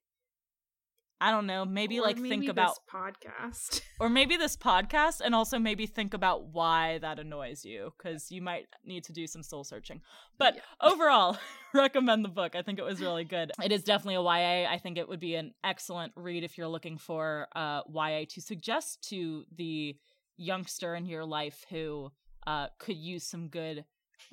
I 1.24 1.30
don't 1.30 1.46
know, 1.46 1.64
maybe 1.64 1.98
Or 2.00 2.02
like 2.02 2.16
maybe 2.18 2.28
think 2.28 2.42
this 2.42 2.50
about 2.50 2.76
podcast. 2.86 3.80
or 3.98 4.10
maybe 4.10 4.36
this 4.36 4.58
podcast 4.58 5.22
and 5.24 5.34
also 5.34 5.58
maybe 5.58 5.86
think 5.86 6.12
about 6.12 6.48
why 6.48 6.98
that 6.98 7.18
annoys 7.18 7.64
you 7.64 7.94
cuz 7.96 8.30
you 8.30 8.42
might 8.42 8.66
need 8.84 9.04
to 9.04 9.12
do 9.14 9.26
some 9.26 9.42
soul 9.42 9.64
searching. 9.64 10.02
But 10.36 10.56
Yeah. 10.56 10.60
overall, 10.92 11.38
recommend 11.74 12.26
the 12.26 12.28
book. 12.28 12.54
I 12.54 12.60
think 12.60 12.78
it 12.78 12.84
was 12.84 13.00
really 13.00 13.24
good. 13.24 13.52
It 13.62 13.72
is 13.72 13.84
definitely 13.84 14.16
a 14.16 14.20
YA. 14.22 14.70
I 14.70 14.76
think 14.76 14.98
it 14.98 15.08
would 15.08 15.18
be 15.18 15.34
an 15.34 15.54
excellent 15.64 16.12
read 16.14 16.44
if 16.44 16.58
you're 16.58 16.68
looking 16.68 16.98
for 16.98 17.48
uh 17.56 17.80
YA 17.88 18.26
to 18.34 18.42
suggest 18.42 19.08
to 19.08 19.46
the 19.50 19.96
youngster 20.36 20.94
in 20.94 21.06
your 21.06 21.24
life 21.24 21.64
who 21.70 22.12
uh 22.46 22.66
could 22.78 22.98
use 22.98 23.24
some 23.24 23.48
good 23.48 23.86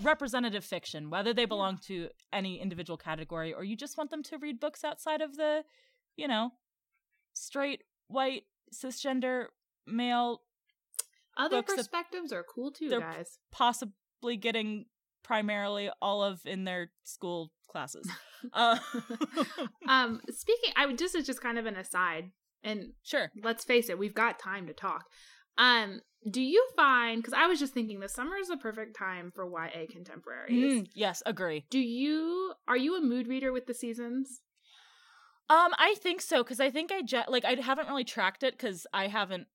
representative 0.03 0.65
fiction, 0.65 1.09
whether 1.09 1.33
they 1.33 1.45
belong 1.45 1.77
to 1.77 2.09
any 2.33 2.59
individual 2.59 2.97
category 2.97 3.53
or 3.53 3.63
you 3.63 3.77
just 3.77 3.97
want 3.97 4.09
them 4.09 4.23
to 4.23 4.37
read 4.37 4.59
books 4.59 4.83
outside 4.83 5.21
of 5.21 5.37
the, 5.37 5.63
you 6.17 6.27
know, 6.27 6.51
straight 7.41 7.83
white 8.07 8.43
cisgender 8.73 9.45
male 9.87 10.41
Other 11.37 11.61
perspectives 11.61 12.31
are 12.31 12.43
cool 12.43 12.71
too, 12.71 12.89
guys. 12.89 13.39
possibly 13.51 14.37
getting 14.37 14.85
primarily 15.23 15.89
olive 16.01 16.41
in 16.45 16.63
their 16.65 16.91
school 17.03 17.51
classes. 17.69 18.07
Uh, 18.53 18.75
um, 19.87 20.19
speaking, 20.31 20.73
I 20.75 20.87
would 20.87 20.97
just 20.97 21.13
it's 21.13 21.27
just 21.27 21.43
kind 21.43 21.59
of 21.59 21.67
an 21.67 21.75
aside, 21.75 22.31
and 22.63 22.93
sure. 23.03 23.31
let's 23.43 23.63
face 23.63 23.87
it, 23.87 23.99
we've 23.99 24.15
got 24.15 24.39
time 24.39 24.65
to 24.65 24.73
talk. 24.73 25.05
Um, 25.59 26.01
do 26.27 26.41
you 26.41 26.67
find? 26.75 27.21
Because 27.21 27.35
I 27.35 27.45
was 27.45 27.59
just 27.59 27.75
thinking, 27.75 27.99
the 27.99 28.09
summer 28.09 28.37
is 28.37 28.47
the 28.47 28.57
perfect 28.57 28.97
time 28.97 29.31
for 29.35 29.45
YA 29.45 29.85
contemporaries. 29.91 30.81
Mm, 30.81 30.87
yes, 30.95 31.21
agree. 31.23 31.65
Do 31.69 31.77
you 31.77 32.53
are 32.67 32.77
you 32.77 32.95
a 32.97 33.01
mood 33.01 33.27
reader 33.27 33.51
with 33.51 33.67
the 33.67 33.75
seasons? 33.75 34.41
Um, 35.49 35.73
I 35.77 35.95
think 35.99 36.21
so 36.21 36.43
because 36.43 36.59
I 36.59 36.69
think 36.69 36.91
I 36.91 37.01
je- 37.01 37.23
like 37.27 37.43
I 37.45 37.53
haven't 37.55 37.87
really 37.89 38.03
tracked 38.05 38.43
it 38.43 38.53
because 38.57 38.87
I 38.93 39.07
haven't, 39.07 39.47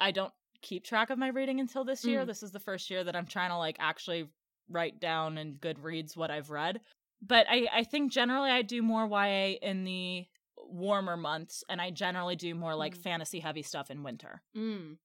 I 0.00 0.12
don't 0.12 0.32
keep 0.62 0.84
track 0.84 1.10
of 1.10 1.18
my 1.18 1.28
reading 1.28 1.58
until 1.58 1.84
this 1.84 2.04
year. 2.04 2.22
Mm. 2.22 2.26
This 2.26 2.42
is 2.42 2.52
the 2.52 2.60
first 2.60 2.88
year 2.90 3.02
that 3.02 3.16
I'm 3.16 3.26
trying 3.26 3.50
to 3.50 3.56
like 3.58 3.76
actually 3.80 4.28
write 4.68 5.00
down 5.00 5.38
in 5.38 5.54
Goodreads 5.56 6.16
what 6.16 6.30
I've 6.30 6.50
read. 6.50 6.80
But 7.20 7.46
I 7.50 7.66
I 7.72 7.84
think 7.84 8.12
generally 8.12 8.50
I 8.50 8.62
do 8.62 8.80
more 8.82 9.06
YA 9.08 9.56
in 9.60 9.84
the 9.84 10.26
warmer 10.56 11.16
months, 11.16 11.64
and 11.68 11.80
I 11.80 11.90
generally 11.90 12.36
do 12.36 12.54
more 12.54 12.74
like 12.76 12.94
Mm. 12.96 13.02
fantasy 13.02 13.40
heavy 13.40 13.62
stuff 13.62 13.90
in 13.90 14.02
winter. 14.04 14.42
Mm. 14.56 14.98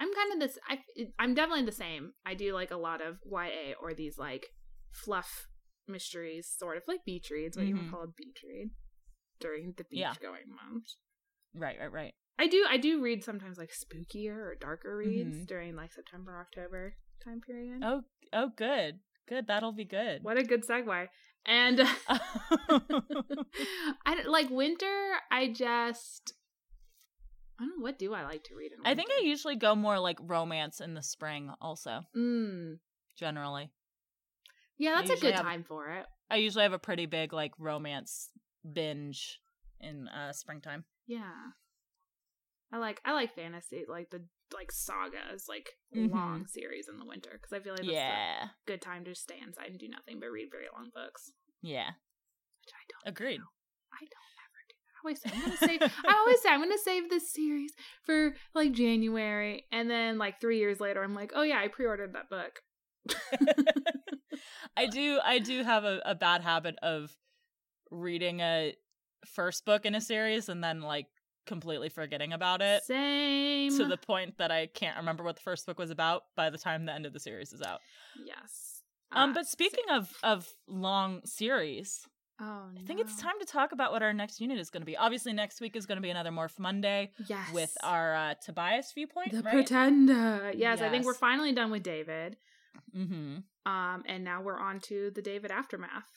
I'm 0.00 0.12
kind 0.14 0.32
of 0.32 0.40
this. 0.40 0.58
I 0.68 0.78
I'm 1.20 1.34
definitely 1.34 1.66
the 1.66 1.72
same. 1.72 2.14
I 2.26 2.34
do 2.34 2.52
like 2.52 2.72
a 2.72 2.76
lot 2.76 3.00
of 3.00 3.18
YA 3.24 3.74
or 3.80 3.94
these 3.94 4.18
like 4.18 4.46
fluff 4.90 5.46
mysteries, 5.86 6.52
sort 6.58 6.76
of 6.78 6.82
like 6.88 7.04
beach 7.04 7.30
reads. 7.30 7.56
What 7.56 7.66
you 7.66 7.76
Mhm. 7.76 7.82
would 7.84 7.90
call 7.92 8.02
a 8.04 8.08
beach 8.08 8.42
read 8.42 8.70
during 9.42 9.74
the 9.76 9.84
beach 9.84 10.00
Yeah. 10.00 10.14
going 10.20 10.48
months. 10.48 10.96
Right, 11.54 11.78
right, 11.78 11.92
right. 11.92 12.14
I 12.38 12.46
do. 12.46 12.64
I 12.68 12.76
do 12.78 13.02
read 13.02 13.22
sometimes 13.22 13.58
like 13.58 13.70
spookier 13.72 14.34
or 14.36 14.54
darker 14.58 14.96
reads 14.96 15.36
Mhm. 15.36 15.46
during 15.46 15.76
like 15.76 15.92
September, 15.92 16.38
October 16.40 16.94
time 17.22 17.40
period. 17.40 17.82
Oh, 17.84 18.02
oh, 18.32 18.48
good, 18.56 19.00
good. 19.28 19.46
That'll 19.46 19.72
be 19.72 19.84
good. 19.84 20.22
What 20.24 20.38
a 20.38 20.42
good 20.42 20.64
segue. 20.66 21.08
And 21.44 21.80
I 24.06 24.22
like 24.26 24.50
winter. 24.50 25.14
I 25.30 25.48
just 25.48 26.32
I 27.58 27.64
don't 27.64 27.78
know 27.78 27.82
what 27.82 27.98
do 27.98 28.12
I 28.14 28.22
like 28.24 28.44
to 28.44 28.54
read 28.56 28.72
in. 28.72 28.78
Winter? 28.78 28.90
I 28.90 28.94
think 28.94 29.10
I 29.10 29.22
usually 29.24 29.56
go 29.56 29.74
more 29.74 29.98
like 29.98 30.18
romance 30.20 30.80
in 30.80 30.94
the 30.94 31.02
spring. 31.02 31.50
Also, 31.60 32.00
Mm. 32.16 32.78
generally, 33.16 33.70
Yeah, 34.78 34.96
that's 34.96 35.10
a 35.10 35.20
good 35.20 35.34
have- 35.34 35.44
time 35.44 35.64
for 35.64 35.88
it. 35.90 36.06
I 36.30 36.36
usually 36.36 36.62
have 36.62 36.72
a 36.72 36.78
pretty 36.78 37.06
big 37.06 37.32
like 37.32 37.52
romance 37.58 38.30
binge 38.70 39.40
in 39.80 40.08
uh 40.08 40.32
springtime. 40.32 40.84
Yeah. 41.06 41.32
I 42.72 42.78
like 42.78 43.00
I 43.04 43.12
like 43.12 43.34
fantasy, 43.34 43.84
like 43.88 44.10
the 44.10 44.22
like 44.54 44.72
sagas, 44.72 45.46
like 45.48 45.70
Mhm. 45.94 46.10
long 46.10 46.46
series 46.46 46.88
in 46.88 46.98
the 46.98 47.04
winter 47.06 47.30
because 47.32 47.52
I 47.52 47.60
feel 47.60 47.72
like 47.74 47.82
that's 47.82 47.92
Yeah, 47.92 48.44
a 48.44 48.50
good 48.66 48.80
time 48.82 49.04
to 49.04 49.14
stay 49.14 49.38
inside 49.44 49.70
and 49.70 49.78
do 49.78 49.88
nothing 49.88 50.20
but 50.20 50.30
read 50.30 50.48
very 50.50 50.66
long 50.74 50.90
books. 50.94 51.32
yeah, 51.60 51.88
Which 52.60 52.72
I 52.74 52.82
don't. 52.88 53.12
agreed. 53.12 53.40
I 53.92 54.00
don't 54.00 54.36
ever 54.40 54.60
do 54.68 54.74
that. 54.86 54.94
I 54.94 55.00
always 55.04 55.20
say 55.20 55.30
I'm 55.32 55.40
gonna 55.40 55.56
say 55.56 55.78
I 56.08 56.14
always 56.14 56.40
say 56.42 56.48
I'm 56.50 56.60
gonna 56.60 56.78
save 56.82 57.10
this 57.10 57.30
series 57.32 57.72
for 58.04 58.34
like 58.54 58.72
January, 58.72 59.66
and 59.70 59.90
then 59.90 60.16
like 60.16 60.40
three 60.40 60.58
years 60.58 60.80
later, 60.80 61.02
I'm 61.02 61.14
like, 61.14 61.32
oh 61.34 61.42
yeah, 61.42 61.58
I 61.58 61.68
pre-ordered 61.68 62.14
that 62.14 62.30
book. 62.30 62.60
I 64.76 64.86
do. 64.86 65.18
I 65.22 65.38
do 65.40 65.62
have 65.62 65.84
a, 65.84 66.00
a 66.06 66.14
bad 66.14 66.40
habit 66.42 66.76
of 66.82 67.14
reading 67.92 68.40
a 68.40 68.74
first 69.26 69.64
book 69.64 69.84
in 69.86 69.94
a 69.94 70.00
series 70.00 70.48
and 70.48 70.64
then 70.64 70.80
like 70.80 71.06
completely 71.46 71.88
forgetting 71.88 72.32
about 72.32 72.60
it 72.62 72.82
Same. 72.84 73.76
to 73.76 73.84
the 73.84 73.96
point 73.96 74.38
that 74.38 74.50
I 74.50 74.66
can't 74.66 74.96
remember 74.96 75.22
what 75.22 75.36
the 75.36 75.42
first 75.42 75.66
book 75.66 75.78
was 75.78 75.90
about 75.90 76.22
by 76.36 76.50
the 76.50 76.58
time 76.58 76.86
the 76.86 76.92
end 76.92 77.04
of 77.06 77.12
the 77.12 77.20
series 77.20 77.52
is 77.52 77.62
out. 77.62 77.80
yes. 78.24 78.82
Um, 79.12 79.30
Uh, 79.30 79.34
but 79.34 79.46
speaking 79.46 79.84
of 79.90 80.10
of 80.22 80.48
long 80.66 81.20
series, 81.26 82.06
oh, 82.40 82.44
I 82.76 82.80
think 82.86 82.98
it's 83.00 83.20
time 83.20 83.34
to 83.40 83.44
talk 83.46 83.72
about 83.72 83.92
what 83.92 84.02
our 84.02 84.14
next 84.14 84.40
unit 84.40 84.58
is 84.58 84.70
going 84.70 84.80
to 84.80 84.86
be. 84.86 84.96
Obviously, 84.96 85.32
next 85.34 85.60
week 85.60 85.76
is 85.76 85.84
going 85.84 85.96
to 85.96 86.02
be 86.02 86.08
another 86.10 86.30
Morph 86.30 86.58
Monday 86.58 87.10
Yes. 87.28 87.52
with 87.52 87.76
our 87.82 88.14
uh, 88.14 88.34
Tobias 88.42 88.90
viewpoint. 88.94 89.32
the 89.32 89.42
right? 89.42 89.52
Pretender. 89.52 90.52
Yes, 90.56 90.80
I 90.80 90.88
think 90.88 91.04
we're 91.04 91.12
finally 91.14 91.52
done 91.52 91.70
with 91.70 91.82
David. 91.82 92.38
mm-hmm. 92.96 93.38
Um, 93.70 94.02
and 94.06 94.24
now 94.24 94.40
we're 94.42 94.58
on 94.58 94.80
to 94.80 95.10
the 95.14 95.22
David 95.22 95.50
aftermath. 95.50 96.08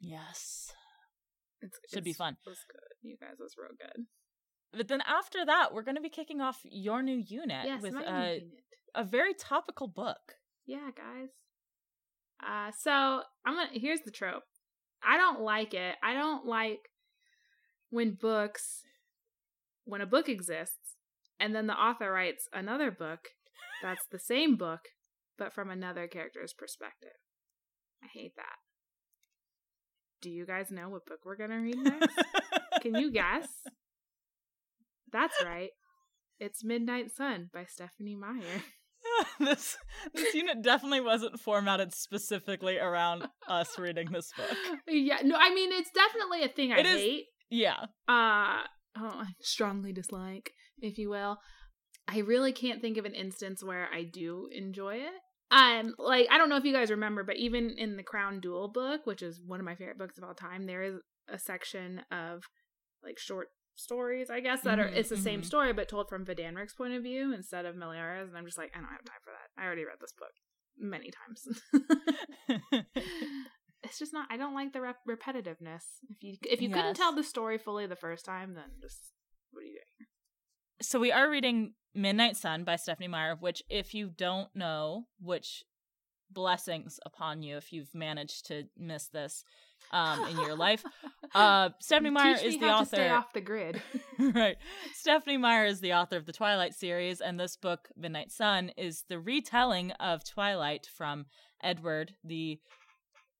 Yes, 0.00 0.72
It's, 1.62 1.78
Should 1.92 2.04
be 2.04 2.12
fun. 2.12 2.36
It 2.46 2.50
was 2.50 2.58
good, 2.70 3.08
you 3.08 3.16
guys. 3.20 3.34
It 3.38 3.42
was 3.42 3.54
real 3.56 3.70
good. 3.78 4.04
but 4.76 4.88
then 4.88 5.00
after 5.06 5.44
that, 5.46 5.72
we're 5.72 5.82
going 5.82 5.94
to 5.96 6.00
be 6.02 6.08
kicking 6.08 6.40
off 6.40 6.58
your 6.64 7.02
new 7.02 7.16
unit 7.16 7.66
Yes, 7.66 7.82
with 7.82 7.94
uh, 7.94 7.98
unit. 7.98 8.42
a 8.94 9.04
very 9.04 9.32
topical 9.34 9.86
book. 9.88 10.36
Yeah, 10.66 10.90
guys. 10.96 11.28
Uh, 12.44 12.72
so 12.80 13.22
I'm 13.46 13.54
gonna. 13.54 13.70
Here's 13.72 14.00
the 14.04 14.10
trope. 14.10 14.42
I 15.04 15.16
don't 15.16 15.40
like 15.40 15.74
it. 15.74 15.94
I 16.02 16.14
don't 16.14 16.46
like 16.46 16.80
when 17.90 18.14
books, 18.20 18.82
when 19.84 20.00
a 20.00 20.06
book 20.06 20.28
exists, 20.28 20.96
and 21.38 21.54
then 21.54 21.66
the 21.68 21.74
author 21.74 22.10
writes 22.12 22.48
another 22.52 22.90
book 22.90 23.28
that's 23.82 24.06
the 24.10 24.18
same 24.18 24.56
book, 24.56 24.80
but 25.38 25.52
from 25.52 25.70
another 25.70 26.06
character's 26.08 26.52
perspective. 26.52 27.18
I 28.02 28.06
hate 28.12 28.34
that. 28.36 28.56
Do 30.22 30.30
you 30.30 30.46
guys 30.46 30.70
know 30.70 30.88
what 30.88 31.04
book 31.04 31.18
we're 31.24 31.36
gonna 31.36 31.60
read 31.60 31.76
next? 31.78 32.08
Can 32.80 32.94
you 32.94 33.10
guess? 33.10 33.48
That's 35.12 35.34
right. 35.44 35.70
It's 36.38 36.64
Midnight 36.64 37.10
Sun 37.14 37.50
by 37.52 37.64
Stephenie 37.66 38.16
Meyer. 38.16 38.62
this 39.40 39.76
this 40.14 40.32
unit 40.34 40.62
definitely 40.62 41.00
wasn't 41.00 41.38
formatted 41.40 41.92
specifically 41.92 42.78
around 42.78 43.26
us 43.48 43.76
reading 43.78 44.10
this 44.12 44.30
book. 44.36 44.56
yeah, 44.86 45.18
no, 45.24 45.36
I 45.38 45.52
mean 45.52 45.72
it's 45.72 45.90
definitely 45.90 46.44
a 46.44 46.48
thing 46.48 46.72
I 46.72 46.78
It 46.78 46.86
is- 46.86 47.00
hate. 47.00 47.24
Yeah. 47.50 47.80
Uh 48.08 48.62
oh, 48.96 49.20
I 49.20 49.26
strongly 49.40 49.92
dislike, 49.92 50.52
if 50.78 50.98
you 50.98 51.10
will. 51.10 51.38
I 52.08 52.18
really 52.18 52.52
can't 52.52 52.80
think 52.80 52.96
of 52.96 53.04
an 53.04 53.14
instance 53.14 53.62
where 53.62 53.88
I 53.92 54.04
do 54.04 54.48
enjoy 54.52 54.96
it. 54.96 55.12
Um, 55.52 55.94
like 55.98 56.26
I 56.30 56.38
don't 56.38 56.48
know 56.48 56.56
if 56.56 56.64
you 56.64 56.72
guys 56.72 56.90
remember, 56.90 57.22
but 57.24 57.36
even 57.36 57.70
in 57.78 57.96
the 57.96 58.02
Crown 58.02 58.40
Duel 58.40 58.68
book, 58.68 59.02
which 59.04 59.22
is 59.22 59.40
one 59.46 59.60
of 59.60 59.66
my 59.66 59.74
favorite 59.74 59.98
books 59.98 60.16
of 60.18 60.24
all 60.24 60.34
time, 60.34 60.66
there 60.66 60.82
is 60.82 60.94
a 61.28 61.38
section 61.38 62.00
of 62.10 62.42
like 63.04 63.18
short 63.18 63.48
stories, 63.74 64.30
I 64.30 64.40
guess, 64.40 64.62
that 64.62 64.78
are 64.78 64.88
Mhm, 64.88 64.96
it's 64.96 65.08
the 65.10 65.16
same 65.16 65.42
mhm. 65.42 65.44
story 65.44 65.72
but 65.72 65.88
told 65.88 66.08
from 66.08 66.24
Vidanric's 66.24 66.74
point 66.74 66.94
of 66.94 67.02
view 67.02 67.32
instead 67.34 67.66
of 67.66 67.76
Meliara's, 67.76 68.28
and 68.30 68.38
I'm 68.38 68.46
just 68.46 68.58
like, 68.58 68.70
I 68.74 68.78
don't 68.80 68.88
have 68.88 69.04
time 69.04 69.20
for 69.24 69.32
that. 69.32 69.60
I 69.62 69.66
already 69.66 69.84
read 69.84 69.98
this 70.00 70.12
book 70.18 70.32
many 70.78 71.10
times. 71.10 71.62
it's 73.82 73.98
just 73.98 74.12
not. 74.12 74.28
I 74.30 74.36
don't 74.36 74.54
like 74.54 74.72
the 74.72 74.80
rep- 74.80 75.06
repetitiveness. 75.08 75.84
If 76.10 76.22
you 76.22 76.36
if 76.42 76.60
you 76.62 76.70
couldn't 76.70 76.94
tell 76.94 77.14
the 77.14 77.22
story 77.24 77.58
fully 77.58 77.86
the 77.86 77.96
first 77.96 78.24
time, 78.24 78.54
then 78.54 78.70
just 78.80 79.12
what 79.50 79.60
are 79.62 79.64
you 79.64 79.72
doing? 79.72 80.01
So 80.82 80.98
we 80.98 81.12
are 81.12 81.30
reading 81.30 81.74
Midnight 81.94 82.36
Sun 82.36 82.64
by 82.64 82.74
Stephenie 82.76 83.08
Meyer, 83.08 83.36
which 83.38 83.62
if 83.70 83.94
you 83.94 84.08
don't 84.08 84.48
know, 84.54 85.04
which 85.20 85.62
blessings 86.30 86.98
upon 87.06 87.42
you 87.42 87.56
if 87.56 87.72
you've 87.72 87.94
managed 87.94 88.46
to 88.46 88.64
miss 88.76 89.06
this. 89.08 89.44
um, 89.92 90.26
in 90.28 90.36
your 90.38 90.56
life. 90.56 90.84
Uh, 91.34 91.70
Stephenie 91.80 92.10
Meyer 92.10 92.34
Teach 92.36 92.44
is 92.44 92.54
me 92.56 92.60
the 92.60 92.68
how 92.68 92.74
author. 92.80 92.96
To 92.96 92.96
stay 92.96 93.08
off 93.08 93.32
the 93.32 93.40
grid. 93.40 93.80
right. 94.18 94.58
Stephenie 94.92 95.38
Meyer 95.38 95.64
is 95.64 95.80
the 95.80 95.94
author 95.94 96.18
of 96.18 96.26
the 96.26 96.32
Twilight 96.32 96.74
series, 96.74 97.22
and 97.22 97.40
this 97.40 97.56
book, 97.56 97.88
Midnight 97.96 98.30
Sun, 98.30 98.72
is 98.76 99.04
the 99.08 99.18
retelling 99.18 99.92
of 99.92 100.24
Twilight 100.24 100.86
from 100.94 101.24
Edward, 101.62 102.12
the 102.22 102.58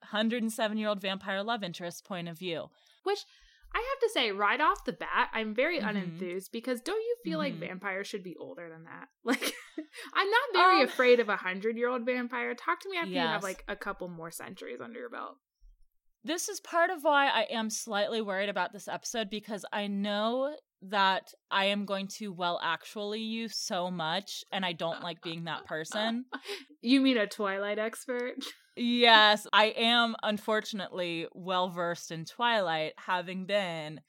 107 0.00 0.78
year 0.78 0.88
old 0.88 1.02
vampire 1.02 1.42
love 1.42 1.62
interest 1.62 2.06
point 2.06 2.28
of 2.28 2.38
view. 2.38 2.70
Which 3.02 3.26
I 3.74 3.78
have 3.78 4.00
to 4.00 4.10
say, 4.12 4.30
right 4.32 4.60
off 4.60 4.84
the 4.84 4.92
bat, 4.92 5.30
I'm 5.32 5.54
very 5.54 5.80
Mhm. 5.80 5.86
unenthused 6.18 6.50
because 6.52 6.80
don't 6.80 7.00
you 7.00 7.16
feel 7.24 7.38
like 7.38 7.54
Mhm. 7.54 7.60
vampires 7.60 8.06
should 8.06 8.22
be 8.22 8.36
older 8.36 8.68
than 8.68 8.84
that? 8.84 9.08
Like, 9.24 9.54
I'm 10.12 10.30
not 10.30 10.48
very 10.52 10.82
Um, 10.82 10.88
afraid 10.88 11.18
of 11.20 11.28
a 11.28 11.36
hundred 11.36 11.76
year 11.78 11.88
old 11.88 12.04
vampire. 12.04 12.54
Talk 12.54 12.80
to 12.80 12.90
me 12.90 12.96
after 12.98 13.10
you 13.12 13.18
have 13.20 13.42
like 13.42 13.64
a 13.68 13.76
couple 13.76 14.08
more 14.08 14.30
centuries 14.30 14.80
under 14.80 14.98
your 14.98 15.08
belt. 15.08 15.38
This 16.24 16.48
is 16.48 16.60
part 16.60 16.90
of 16.90 17.02
why 17.02 17.28
I 17.28 17.42
am 17.50 17.68
slightly 17.70 18.20
worried 18.20 18.48
about 18.48 18.72
this 18.72 18.86
episode 18.86 19.28
because 19.30 19.64
I 19.72 19.86
know 19.88 20.56
that 20.82 21.32
I 21.50 21.66
am 21.66 21.84
going 21.84 22.08
to 22.18 22.32
well 22.32 22.60
actually 22.62 23.20
you 23.22 23.48
so 23.48 23.90
much, 23.90 24.44
and 24.52 24.64
I 24.64 24.72
don't 24.72 25.02
like 25.02 25.22
being 25.22 25.44
that 25.44 25.64
person. 25.66 26.26
You 26.80 27.00
mean 27.00 27.16
a 27.16 27.26
Twilight 27.26 27.78
expert? 27.78 28.34
Yes, 28.76 29.46
I 29.52 29.66
am 29.66 30.16
unfortunately 30.22 31.26
well 31.34 31.68
versed 31.68 32.10
in 32.10 32.24
Twilight, 32.24 32.94
having 32.96 33.44
been 33.46 34.00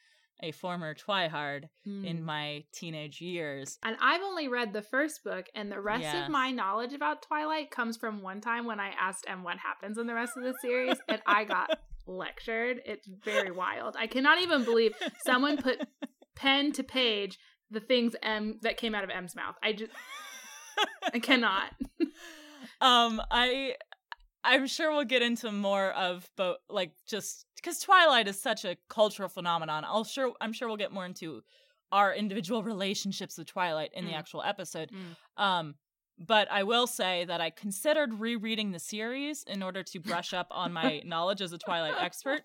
a 0.41 0.51
former 0.51 0.93
Twihard 0.93 1.69
in 1.85 2.19
Hmm. 2.19 2.25
my 2.25 2.63
teenage 2.73 3.21
years. 3.21 3.77
And 3.83 3.95
I've 4.01 4.21
only 4.21 4.47
read 4.47 4.73
the 4.73 4.81
first 4.81 5.23
book, 5.23 5.47
and 5.55 5.71
the 5.71 5.79
rest 5.79 6.01
Yes. 6.03 6.25
of 6.25 6.29
my 6.31 6.51
knowledge 6.51 6.93
about 6.93 7.21
Twilight 7.21 7.71
comes 7.71 7.95
from 7.97 8.21
one 8.21 8.41
time 8.41 8.65
when 8.65 8.79
I 8.79 8.89
asked 8.89 9.25
Em 9.27 9.43
what 9.43 9.57
happens 9.57 9.97
in 9.97 10.07
the 10.07 10.13
rest 10.13 10.35
of 10.35 10.43
the 10.43 10.53
series, 10.61 10.97
and 11.07 11.21
I 11.25 11.43
got 11.45 11.69
lectured. 12.07 12.81
It's 12.85 13.07
very 13.07 13.51
wild. 13.51 13.95
I 13.97 14.07
cannot 14.07 14.41
even 14.41 14.63
believe 14.65 14.93
someone 15.25 15.57
put 15.61 15.85
pen 16.35 16.71
to 16.73 16.83
page 16.83 17.39
the 17.71 17.79
things 17.79 18.15
M 18.21 18.59
that 18.63 18.75
came 18.77 18.95
out 18.95 19.03
of 19.05 19.09
Em's 19.09 19.35
mouth. 19.35 19.55
I 19.63 19.73
just 19.73 19.91
I 21.13 21.19
cannot. 21.19 21.71
um, 22.81 23.21
I 23.31 23.75
I'm 24.43 24.67
sure 24.67 24.91
we'll 24.91 25.05
get 25.05 25.21
into 25.21 25.51
more 25.51 25.91
of 25.91 26.29
both, 26.35 26.57
like 26.69 26.91
just 27.07 27.45
because 27.55 27.79
Twilight 27.79 28.27
is 28.27 28.39
such 28.41 28.65
a 28.65 28.75
cultural 28.89 29.29
phenomenon. 29.29 29.83
I'll 29.85 30.03
sure 30.03 30.33
I'm 30.41 30.53
sure 30.53 30.67
we'll 30.67 30.77
get 30.77 30.91
more 30.91 31.05
into 31.05 31.41
our 31.91 32.13
individual 32.13 32.63
relationships 32.73 33.37
with 33.37 33.47
Twilight 33.47 33.91
in 33.93 34.05
the 34.05 34.11
Mm. 34.11 34.17
actual 34.19 34.43
episode. 34.43 34.91
Mm. 34.91 35.41
Um, 35.43 35.75
but 36.19 36.49
I 36.51 36.63
will 36.63 36.87
say 36.87 37.25
that 37.25 37.41
I 37.41 37.49
considered 37.49 38.19
rereading 38.19 38.71
the 38.71 38.79
series 38.79 39.43
in 39.43 39.63
order 39.63 39.81
to 39.83 39.99
brush 39.99 40.33
up 40.33 40.47
on 40.51 40.71
my 40.73 41.01
knowledge 41.05 41.41
as 41.41 41.53
a 41.53 41.57
Twilight 41.57 41.95
expert. 41.99 42.41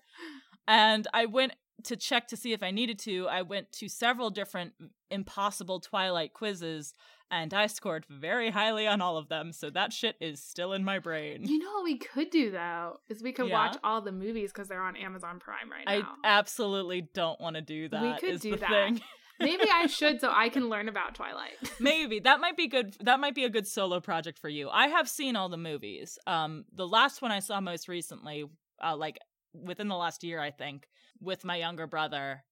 And 0.67 1.07
I 1.13 1.25
went 1.25 1.53
to 1.85 1.95
check 1.95 2.27
to 2.29 2.37
see 2.37 2.51
if 2.53 2.61
I 2.63 2.71
needed 2.71 2.99
to. 2.99 3.27
I 3.27 3.41
went 3.43 3.71
to 3.73 3.87
several 3.87 4.29
different 4.31 4.73
impossible 5.11 5.79
Twilight 5.79 6.33
quizzes 6.33 6.93
and 7.31 7.53
I 7.53 7.67
scored 7.67 8.05
very 8.09 8.49
highly 8.49 8.87
on 8.87 9.01
all 9.01 9.17
of 9.17 9.29
them. 9.29 9.51
So 9.51 9.69
that 9.69 9.93
shit 9.93 10.15
is 10.19 10.41
still 10.41 10.73
in 10.73 10.83
my 10.83 10.99
brain. 10.99 11.45
You 11.45 11.59
know 11.59 11.71
what 11.73 11.83
we 11.83 11.97
could 11.97 12.29
do 12.29 12.51
though 12.51 12.97
is 13.07 13.21
we 13.21 13.31
could 13.33 13.47
Yeah. 13.47 13.53
watch 13.67 13.77
all 13.83 14.01
the 14.01 14.11
movies 14.11 14.51
because 14.51 14.67
they're 14.67 14.81
on 14.81 14.95
Amazon 14.95 15.39
Prime 15.39 15.69
right 15.71 15.85
now. 15.85 16.15
I 16.23 16.37
absolutely 16.39 17.01
don't 17.13 17.39
want 17.39 17.55
to 17.55 17.61
do 17.61 17.87
that. 17.89 18.01
We 18.01 18.13
could 18.19 18.35
is 18.35 18.41
do 18.41 18.51
the 18.51 18.57
that. 18.57 18.69
thing. 18.69 19.01
Maybe 19.41 19.69
I 19.71 19.85
should 19.87 20.19
so 20.19 20.31
I 20.35 20.49
can 20.49 20.67
learn 20.69 20.89
about 20.89 21.15
Twilight. 21.15 21.53
Maybe 21.79 22.19
that 22.19 22.41
might 22.41 22.57
be 22.57 22.67
good. 22.67 22.95
That 23.01 23.19
might 23.21 23.35
be 23.35 23.45
a 23.45 23.49
good 23.49 23.67
solo 23.67 23.99
project 24.01 24.37
for 24.37 24.49
you. 24.49 24.69
I 24.69 24.87
have 24.87 25.07
seen 25.07 25.35
all 25.37 25.47
the 25.49 25.55
movies. 25.57 26.17
Um, 26.27 26.65
the 26.73 26.87
last 26.87 27.21
one 27.21 27.31
I 27.31 27.39
saw 27.39 27.61
most 27.61 27.87
recently, 27.87 28.45
uh, 28.83 28.97
like 28.97 29.17
within 29.53 29.87
the 29.87 29.95
last 29.95 30.23
year, 30.23 30.41
I 30.41 30.51
think, 30.51 30.87
with 31.21 31.45
my 31.45 31.55
younger 31.55 31.87
brother, 31.87 32.43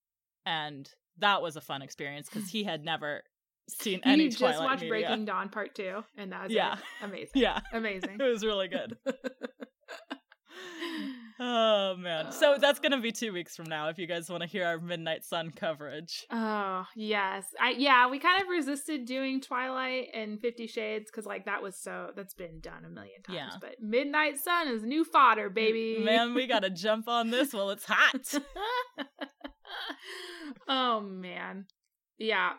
and 0.46 0.90
that 1.18 1.42
was 1.42 1.56
a 1.58 1.62
fun 1.62 1.82
experience 1.82 2.30
because 2.32 2.50
he 2.52 2.64
had 2.64 2.86
never 2.86 3.24
seen 3.68 4.00
any 4.04 4.24
you 4.26 4.30
just 4.30 4.40
Twilight 4.40 4.60
watched 4.64 4.82
media. 4.84 4.90
Breaking 5.08 5.26
Dawn 5.26 5.50
Part 5.50 5.76
Two, 5.76 6.04
and 6.18 6.32
that 6.32 6.44
was 6.44 6.52
Yeah. 6.52 6.74
it. 6.74 6.80
amazing, 7.04 7.30
Yeah, 7.42 7.60
amazing. 7.74 8.18
it 8.20 8.24
was 8.24 8.44
really 8.46 8.68
good. 8.68 8.98
Oh 11.40 11.96
man! 12.00 12.32
So 12.32 12.58
that's 12.60 12.80
gonna 12.80 13.00
be 13.00 13.12
two 13.12 13.32
weeks 13.32 13.56
from 13.56 13.68
now. 13.68 13.90
If 13.90 14.00
you 14.00 14.08
guys 14.08 14.28
want 14.28 14.42
to 14.42 14.50
hear 14.50 14.66
our 14.66 14.80
Midnight 14.80 15.24
Sun 15.24 15.52
coverage. 15.52 16.26
Oh 16.32 16.84
yes, 16.96 17.46
I 17.62 17.76
yeah. 17.78 18.10
We 18.10 18.18
kind 18.18 18.42
of 18.42 18.48
resisted 18.48 19.06
doing 19.06 19.40
Twilight 19.40 20.08
and 20.16 20.42
Fifty 20.42 20.66
Shades 20.66 21.12
because 21.12 21.28
like 21.28 21.46
that 21.46 21.62
was 21.62 21.76
so 21.76 22.10
that's 22.16 22.34
been 22.34 22.60
done 22.60 22.86
a 22.86 22.90
million 22.90 23.22
times. 23.22 23.38
Yeah. 23.38 23.50
But 23.62 23.76
Midnight 23.80 24.40
Sun 24.40 24.70
is 24.70 24.82
new 24.84 25.04
fodder, 25.06 25.52
baby. 25.52 26.00
Man, 26.04 26.34
we 26.34 26.48
gotta 26.48 26.70
jump 26.72 27.08
on 27.08 27.30
this 27.30 27.54
while 27.54 27.70
it's 27.70 27.86
hot. 27.86 28.34
oh 30.68 31.02
man, 31.02 31.66
yeah. 32.18 32.54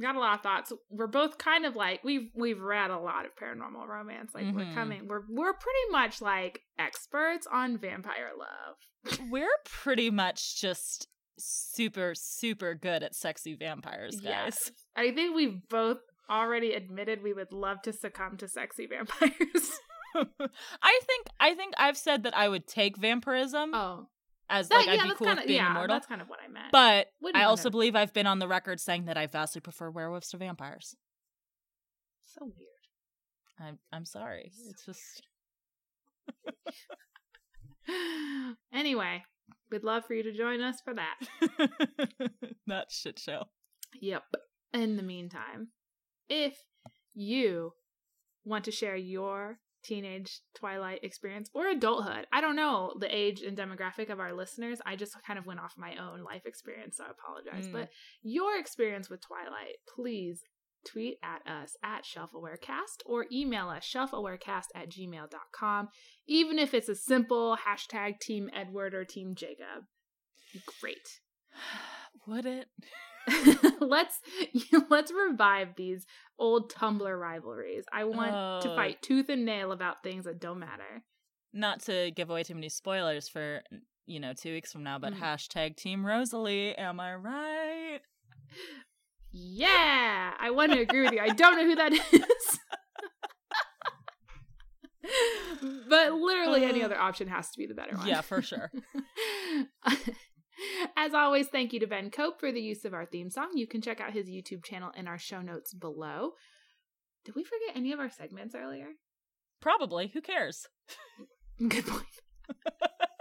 Got 0.00 0.16
a 0.16 0.18
lot 0.18 0.34
of 0.34 0.40
thoughts. 0.42 0.72
We're 0.90 1.06
both 1.06 1.38
kind 1.38 1.64
of 1.64 1.76
like 1.76 2.02
we've 2.02 2.28
we've 2.34 2.60
read 2.60 2.90
a 2.90 2.98
lot 2.98 3.26
of 3.26 3.32
paranormal 3.36 3.86
romance. 3.86 4.32
Like 4.34 4.52
we're 4.52 4.64
Mhm. 4.64 4.74
coming. 4.74 5.06
We're 5.08 5.22
we're 5.28 5.52
pretty 5.52 5.90
much 5.92 6.20
like 6.20 6.60
experts 6.78 7.46
on 7.50 7.78
vampire 7.78 8.30
love. 8.36 9.18
We're 9.30 9.46
pretty 9.64 10.10
much 10.10 10.60
just 10.60 11.08
super, 11.38 12.14
super 12.16 12.74
good 12.74 13.02
at 13.02 13.14
sexy 13.14 13.54
vampires, 13.54 14.16
guys. 14.16 14.24
Yes. 14.24 14.70
I 14.96 15.10
think 15.12 15.36
we've 15.36 15.60
both 15.68 15.98
already 16.30 16.72
admitted 16.72 17.22
we 17.22 17.34
would 17.34 17.52
love 17.52 17.82
to 17.82 17.92
succumb 17.92 18.36
to 18.38 18.48
sexy 18.48 18.86
vampires. 18.90 19.78
I 20.14 21.00
think 21.06 21.26
I 21.38 21.54
think 21.54 21.74
I've 21.76 21.96
said 21.98 22.22
that 22.22 22.36
I 22.36 22.48
would 22.48 22.66
take 22.66 22.96
vampirism 22.96 23.74
oh, 23.74 24.08
as 24.54 24.68
that, 24.68 24.76
like 24.76 24.86
yeah, 24.86 24.92
I'd 24.92 25.02
be 25.02 25.14
cool 25.16 25.26
kind 25.26 25.38
with 25.38 25.46
being 25.46 25.58
yeah, 25.58 25.70
immortal. 25.70 25.94
that's 25.94 26.06
kind 26.06 26.22
of 26.22 26.28
what 26.28 26.38
I 26.44 26.48
meant. 26.48 26.72
But 26.72 27.08
Wouldn't 27.20 27.42
I 27.42 27.46
also 27.46 27.70
believe 27.70 27.96
I've 27.96 28.12
been 28.12 28.26
on 28.26 28.38
the 28.38 28.48
record 28.48 28.80
saying 28.80 29.06
that 29.06 29.16
I 29.16 29.26
vastly 29.26 29.60
prefer 29.60 29.90
werewolves 29.90 30.28
to 30.28 30.36
vampires. 30.36 30.94
so 32.24 32.44
weird. 32.44 32.68
I'm 33.60 33.78
I'm 33.92 34.04
sorry. 34.04 34.52
It's 34.68 34.84
just 34.84 35.22
anyway, 38.72 39.22
we'd 39.70 39.84
love 39.84 40.04
for 40.06 40.14
you 40.14 40.22
to 40.22 40.32
join 40.32 40.60
us 40.60 40.80
for 40.84 40.94
that. 40.94 41.16
that 42.66 42.90
shit 42.90 43.18
show. 43.18 43.44
Yep. 44.00 44.22
In 44.72 44.96
the 44.96 45.02
meantime, 45.02 45.68
if 46.28 46.56
you 47.14 47.72
want 48.44 48.64
to 48.64 48.70
share 48.70 48.96
your 48.96 49.58
teenage 49.84 50.40
twilight 50.54 51.00
experience 51.02 51.50
or 51.54 51.68
adulthood, 51.68 52.26
I 52.32 52.40
don't 52.40 52.56
know 52.56 52.94
the 52.98 53.14
age 53.14 53.42
and 53.42 53.56
demographic 53.56 54.10
of 54.10 54.20
our 54.20 54.32
listeners. 54.32 54.80
I 54.84 54.96
just 54.96 55.16
kind 55.26 55.38
of 55.38 55.46
went 55.46 55.60
off 55.60 55.74
my 55.76 55.96
own 55.96 56.22
life 56.22 56.46
experience, 56.46 56.96
so 56.96 57.04
I 57.04 57.10
apologize. 57.10 57.68
Mm. 57.68 57.72
But 57.72 57.90
your 58.22 58.58
experience 58.58 59.10
with 59.10 59.20
Twilight, 59.20 59.76
please 59.94 60.42
tweet 60.86 61.16
at 61.22 61.40
us 61.50 61.76
at 61.82 62.04
shelfawarecast 62.04 63.00
or 63.06 63.24
email 63.32 63.70
us 63.70 63.90
shelfawarecast 63.90 64.66
at 64.74 64.90
gmail.com 64.90 65.88
even 66.26 66.58
if 66.58 66.74
it's 66.74 66.90
a 66.90 66.94
simple 66.94 67.56
hashtag 67.66 68.20
team 68.20 68.50
edward 68.54 68.92
or 68.92 69.02
team 69.02 69.34
jacob 69.34 69.84
great 70.82 71.20
Would 72.26 72.46
it? 72.46 72.68
let's 73.80 74.20
let's 74.90 75.12
revive 75.12 75.76
these 75.76 76.04
old 76.38 76.72
Tumblr 76.72 77.20
rivalries. 77.20 77.84
I 77.92 78.04
want 78.04 78.32
to 78.64 78.70
Oh. 78.70 78.76
fight 78.76 79.00
tooth 79.02 79.28
and 79.28 79.44
nail 79.44 79.72
about 79.72 80.02
things 80.02 80.24
that 80.24 80.40
don't 80.40 80.58
matter. 80.58 81.02
Not 81.52 81.80
to 81.82 82.10
give 82.10 82.30
away 82.30 82.42
too 82.42 82.54
many 82.54 82.68
spoilers 82.68 83.28
for 83.28 83.62
you 84.06 84.20
know 84.20 84.32
two 84.34 84.52
weeks 84.52 84.72
from 84.72 84.82
now, 84.82 84.98
but 84.98 85.14
Mhm. 85.14 85.20
hashtag 85.20 85.76
Team 85.76 86.04
Rosalie. 86.04 86.76
Am 86.76 87.00
I 87.00 87.14
right? 87.14 88.00
Yeah, 89.32 90.32
I 90.38 90.50
want 90.50 90.72
to 90.72 90.80
agree 90.80 91.02
with 91.02 91.12
you. 91.12 91.20
I 91.20 91.30
don't 91.30 91.56
know 91.56 91.64
who 91.64 91.74
that 91.76 91.92
is. 92.12 92.58
but 95.88 96.12
literally 96.14 96.64
any 96.64 96.82
other 96.82 96.98
option 96.98 97.28
has 97.28 97.50
to 97.50 97.58
be 97.58 97.66
the 97.66 97.74
better 97.74 97.96
one. 97.96 98.06
Yeah, 98.06 98.20
for 98.22 98.40
sure. 98.42 98.70
As 100.96 101.14
always, 101.14 101.48
thank 101.48 101.72
you 101.72 101.80
to 101.80 101.86
Ben 101.86 102.10
Cope 102.10 102.38
for 102.38 102.52
the 102.52 102.60
use 102.60 102.84
of 102.84 102.94
our 102.94 103.06
theme 103.06 103.30
song. 103.30 103.50
You 103.54 103.66
can 103.66 103.80
check 103.80 104.00
out 104.00 104.12
his 104.12 104.28
YouTube 104.28 104.64
channel 104.64 104.90
in 104.96 105.08
our 105.08 105.18
show 105.18 105.40
notes 105.40 105.74
below. 105.74 106.32
Did 107.24 107.34
we 107.34 107.44
forget 107.44 107.76
any 107.76 107.92
of 107.92 108.00
our 108.00 108.10
segments 108.10 108.54
earlier? 108.54 108.88
Probably. 109.60 110.08
Who 110.12 110.20
cares? 110.20 110.66
Good 111.58 111.86
point. 111.86 112.06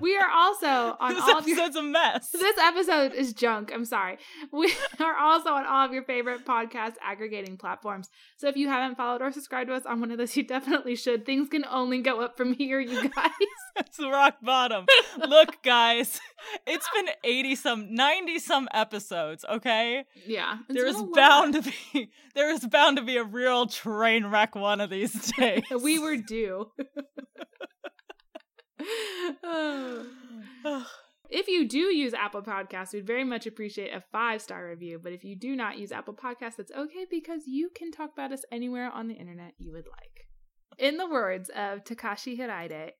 we 0.00 0.16
are 0.16 0.28
also 0.30 0.96
on 1.00 1.14
this 1.14 1.22
all 1.22 1.38
of 1.38 1.46
your 1.48 1.58
episode's 1.58 1.76
a 1.76 1.82
mess. 1.82 2.30
this 2.30 2.58
episode 2.58 3.12
is 3.12 3.32
junk. 3.32 3.70
I'm 3.72 3.84
sorry. 3.84 4.18
We 4.52 4.72
are 5.00 5.16
also 5.16 5.50
on 5.50 5.66
all 5.66 5.84
of 5.86 5.92
your 5.92 6.04
favorite 6.04 6.44
podcast 6.44 6.94
aggregating 7.02 7.56
platforms. 7.56 8.08
So 8.36 8.48
if 8.48 8.56
you 8.56 8.68
haven't 8.68 8.96
followed 8.96 9.22
or 9.22 9.32
subscribed 9.32 9.68
to 9.68 9.74
us 9.74 9.86
on 9.86 10.00
one 10.00 10.10
of 10.10 10.18
those, 10.18 10.36
you 10.36 10.42
definitely 10.42 10.96
should. 10.96 11.24
Things 11.26 11.48
can 11.48 11.64
only 11.64 12.00
go 12.00 12.20
up 12.20 12.36
from 12.36 12.52
here, 12.54 12.80
you 12.80 13.08
guys. 13.14 13.30
it's 13.76 13.96
the 13.96 14.08
rock 14.08 14.36
bottom. 14.42 14.86
Look, 15.18 15.62
guys, 15.62 16.20
it's 16.66 16.88
been 16.94 17.08
80 17.22 17.54
some, 17.56 17.94
90 17.94 18.38
some 18.38 18.68
episodes, 18.72 19.44
okay? 19.48 20.04
yeah. 20.26 20.58
There 20.68 20.90
lot. 20.92 21.14
bound 21.14 21.54
to 21.54 21.62
be 21.62 22.10
there 22.34 22.50
is 22.50 22.66
bound 22.66 22.96
to 22.96 23.02
be 23.02 23.16
a 23.16 23.24
real 23.24 23.66
train 23.66 24.26
wreck 24.26 24.54
one 24.54 24.80
of 24.80 24.90
these 24.90 25.12
days. 25.38 25.62
we 25.82 25.98
were 25.98 26.16
due. 26.16 26.70
If 31.30 31.48
you 31.48 31.66
do 31.66 31.78
use 31.78 32.12
Apple 32.12 32.42
Podcasts, 32.42 32.92
we'd 32.92 33.06
very 33.06 33.24
much 33.24 33.46
appreciate 33.46 33.94
a 33.94 34.04
five 34.12 34.42
star 34.42 34.68
review. 34.68 35.00
But 35.02 35.12
if 35.12 35.24
you 35.24 35.36
do 35.36 35.56
not 35.56 35.78
use 35.78 35.90
Apple 35.90 36.14
Podcasts, 36.14 36.56
that's 36.56 36.70
okay 36.70 37.06
because 37.10 37.42
you 37.46 37.70
can 37.74 37.90
talk 37.90 38.12
about 38.12 38.32
us 38.32 38.44
anywhere 38.52 38.90
on 38.90 39.08
the 39.08 39.14
internet 39.14 39.54
you 39.58 39.72
would 39.72 39.86
like. 39.86 40.26
In 40.78 40.96
the 40.96 41.08
words 41.08 41.50
of 41.50 41.84
Takashi 41.84 42.38
Hiraide, 42.38 42.90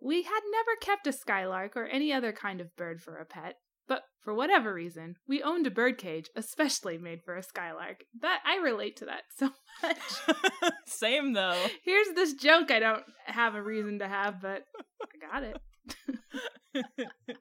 we 0.00 0.22
had 0.22 0.40
never 0.50 0.76
kept 0.80 1.06
a 1.06 1.12
skylark 1.12 1.76
or 1.76 1.86
any 1.86 2.12
other 2.12 2.32
kind 2.32 2.60
of 2.60 2.74
bird 2.76 3.00
for 3.00 3.16
a 3.16 3.24
pet, 3.24 3.56
but 3.88 4.02
for 4.20 4.32
whatever 4.34 4.72
reason, 4.72 5.16
we 5.26 5.42
owned 5.42 5.66
a 5.66 5.70
birdcage 5.70 6.30
especially 6.36 6.98
made 6.98 7.22
for 7.22 7.36
a 7.36 7.42
skylark. 7.42 8.04
That 8.20 8.40
I 8.46 8.56
relate 8.56 8.96
to 8.98 9.06
that 9.06 9.22
so 9.36 9.50
much. 9.82 10.72
Same 10.86 11.32
though. 11.32 11.60
Here's 11.84 12.08
this 12.14 12.34
joke 12.34 12.70
I 12.70 12.78
don't 12.78 13.04
have 13.26 13.54
a 13.54 13.62
reason 13.62 13.98
to 13.98 14.08
have, 14.08 14.40
but 14.40 14.64
I 15.02 15.06
got 15.30 15.42
it. 15.42 15.58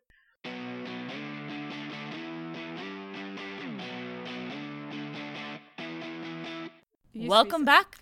Welcome 7.14 7.66
back. 7.66 8.00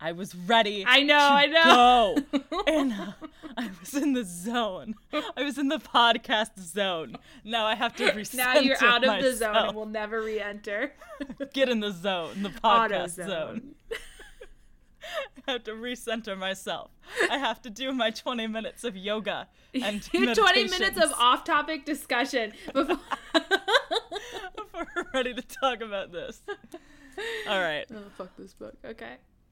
I 0.00 0.12
was 0.12 0.34
ready. 0.34 0.84
I 0.86 1.02
know, 1.02 1.14
to 1.18 1.20
I 1.20 1.46
know. 1.46 2.16
Go. 2.48 2.62
Anna, 2.66 3.16
uh, 3.22 3.26
I 3.58 3.70
was 3.78 3.94
in 3.94 4.14
the 4.14 4.24
zone. 4.24 4.94
I 5.12 5.42
was 5.42 5.58
in 5.58 5.68
the 5.68 5.78
podcast 5.78 6.58
zone. 6.58 7.16
Now 7.44 7.66
I 7.66 7.74
have 7.74 7.94
to 7.96 8.04
recenter 8.12 8.36
now 8.36 8.54
you're 8.54 8.82
out 8.82 9.04
of 9.04 9.22
the 9.22 9.32
zone 9.34 9.52
myself. 9.52 9.68
and 9.68 9.76
will 9.76 9.86
never 9.86 10.22
re-enter. 10.22 10.92
Get 11.52 11.68
in 11.68 11.80
the 11.80 11.90
zone, 11.92 12.42
the 12.42 12.48
podcast 12.64 13.16
zone. 13.16 13.74
I 15.46 15.52
have 15.52 15.64
to 15.64 15.72
recenter 15.72 16.38
myself. 16.38 16.90
I 17.30 17.36
have 17.38 17.60
to 17.62 17.70
do 17.70 17.92
my 17.92 18.10
20 18.10 18.46
minutes 18.46 18.84
of 18.84 18.96
yoga 18.96 19.48
and 19.74 20.08
Your 20.12 20.34
20 20.34 20.64
minutes 20.68 20.98
of 20.98 21.12
off-topic 21.12 21.84
discussion 21.84 22.52
before. 22.72 22.98
before 23.34 24.86
we're 24.96 25.04
ready 25.12 25.34
to 25.34 25.42
talk 25.42 25.80
about 25.82 26.12
this. 26.12 26.40
All 27.48 27.60
right. 27.60 27.84
oh 27.92 28.02
fuck 28.16 28.30
this 28.38 28.54
book. 28.54 28.74
Okay. 28.84 29.16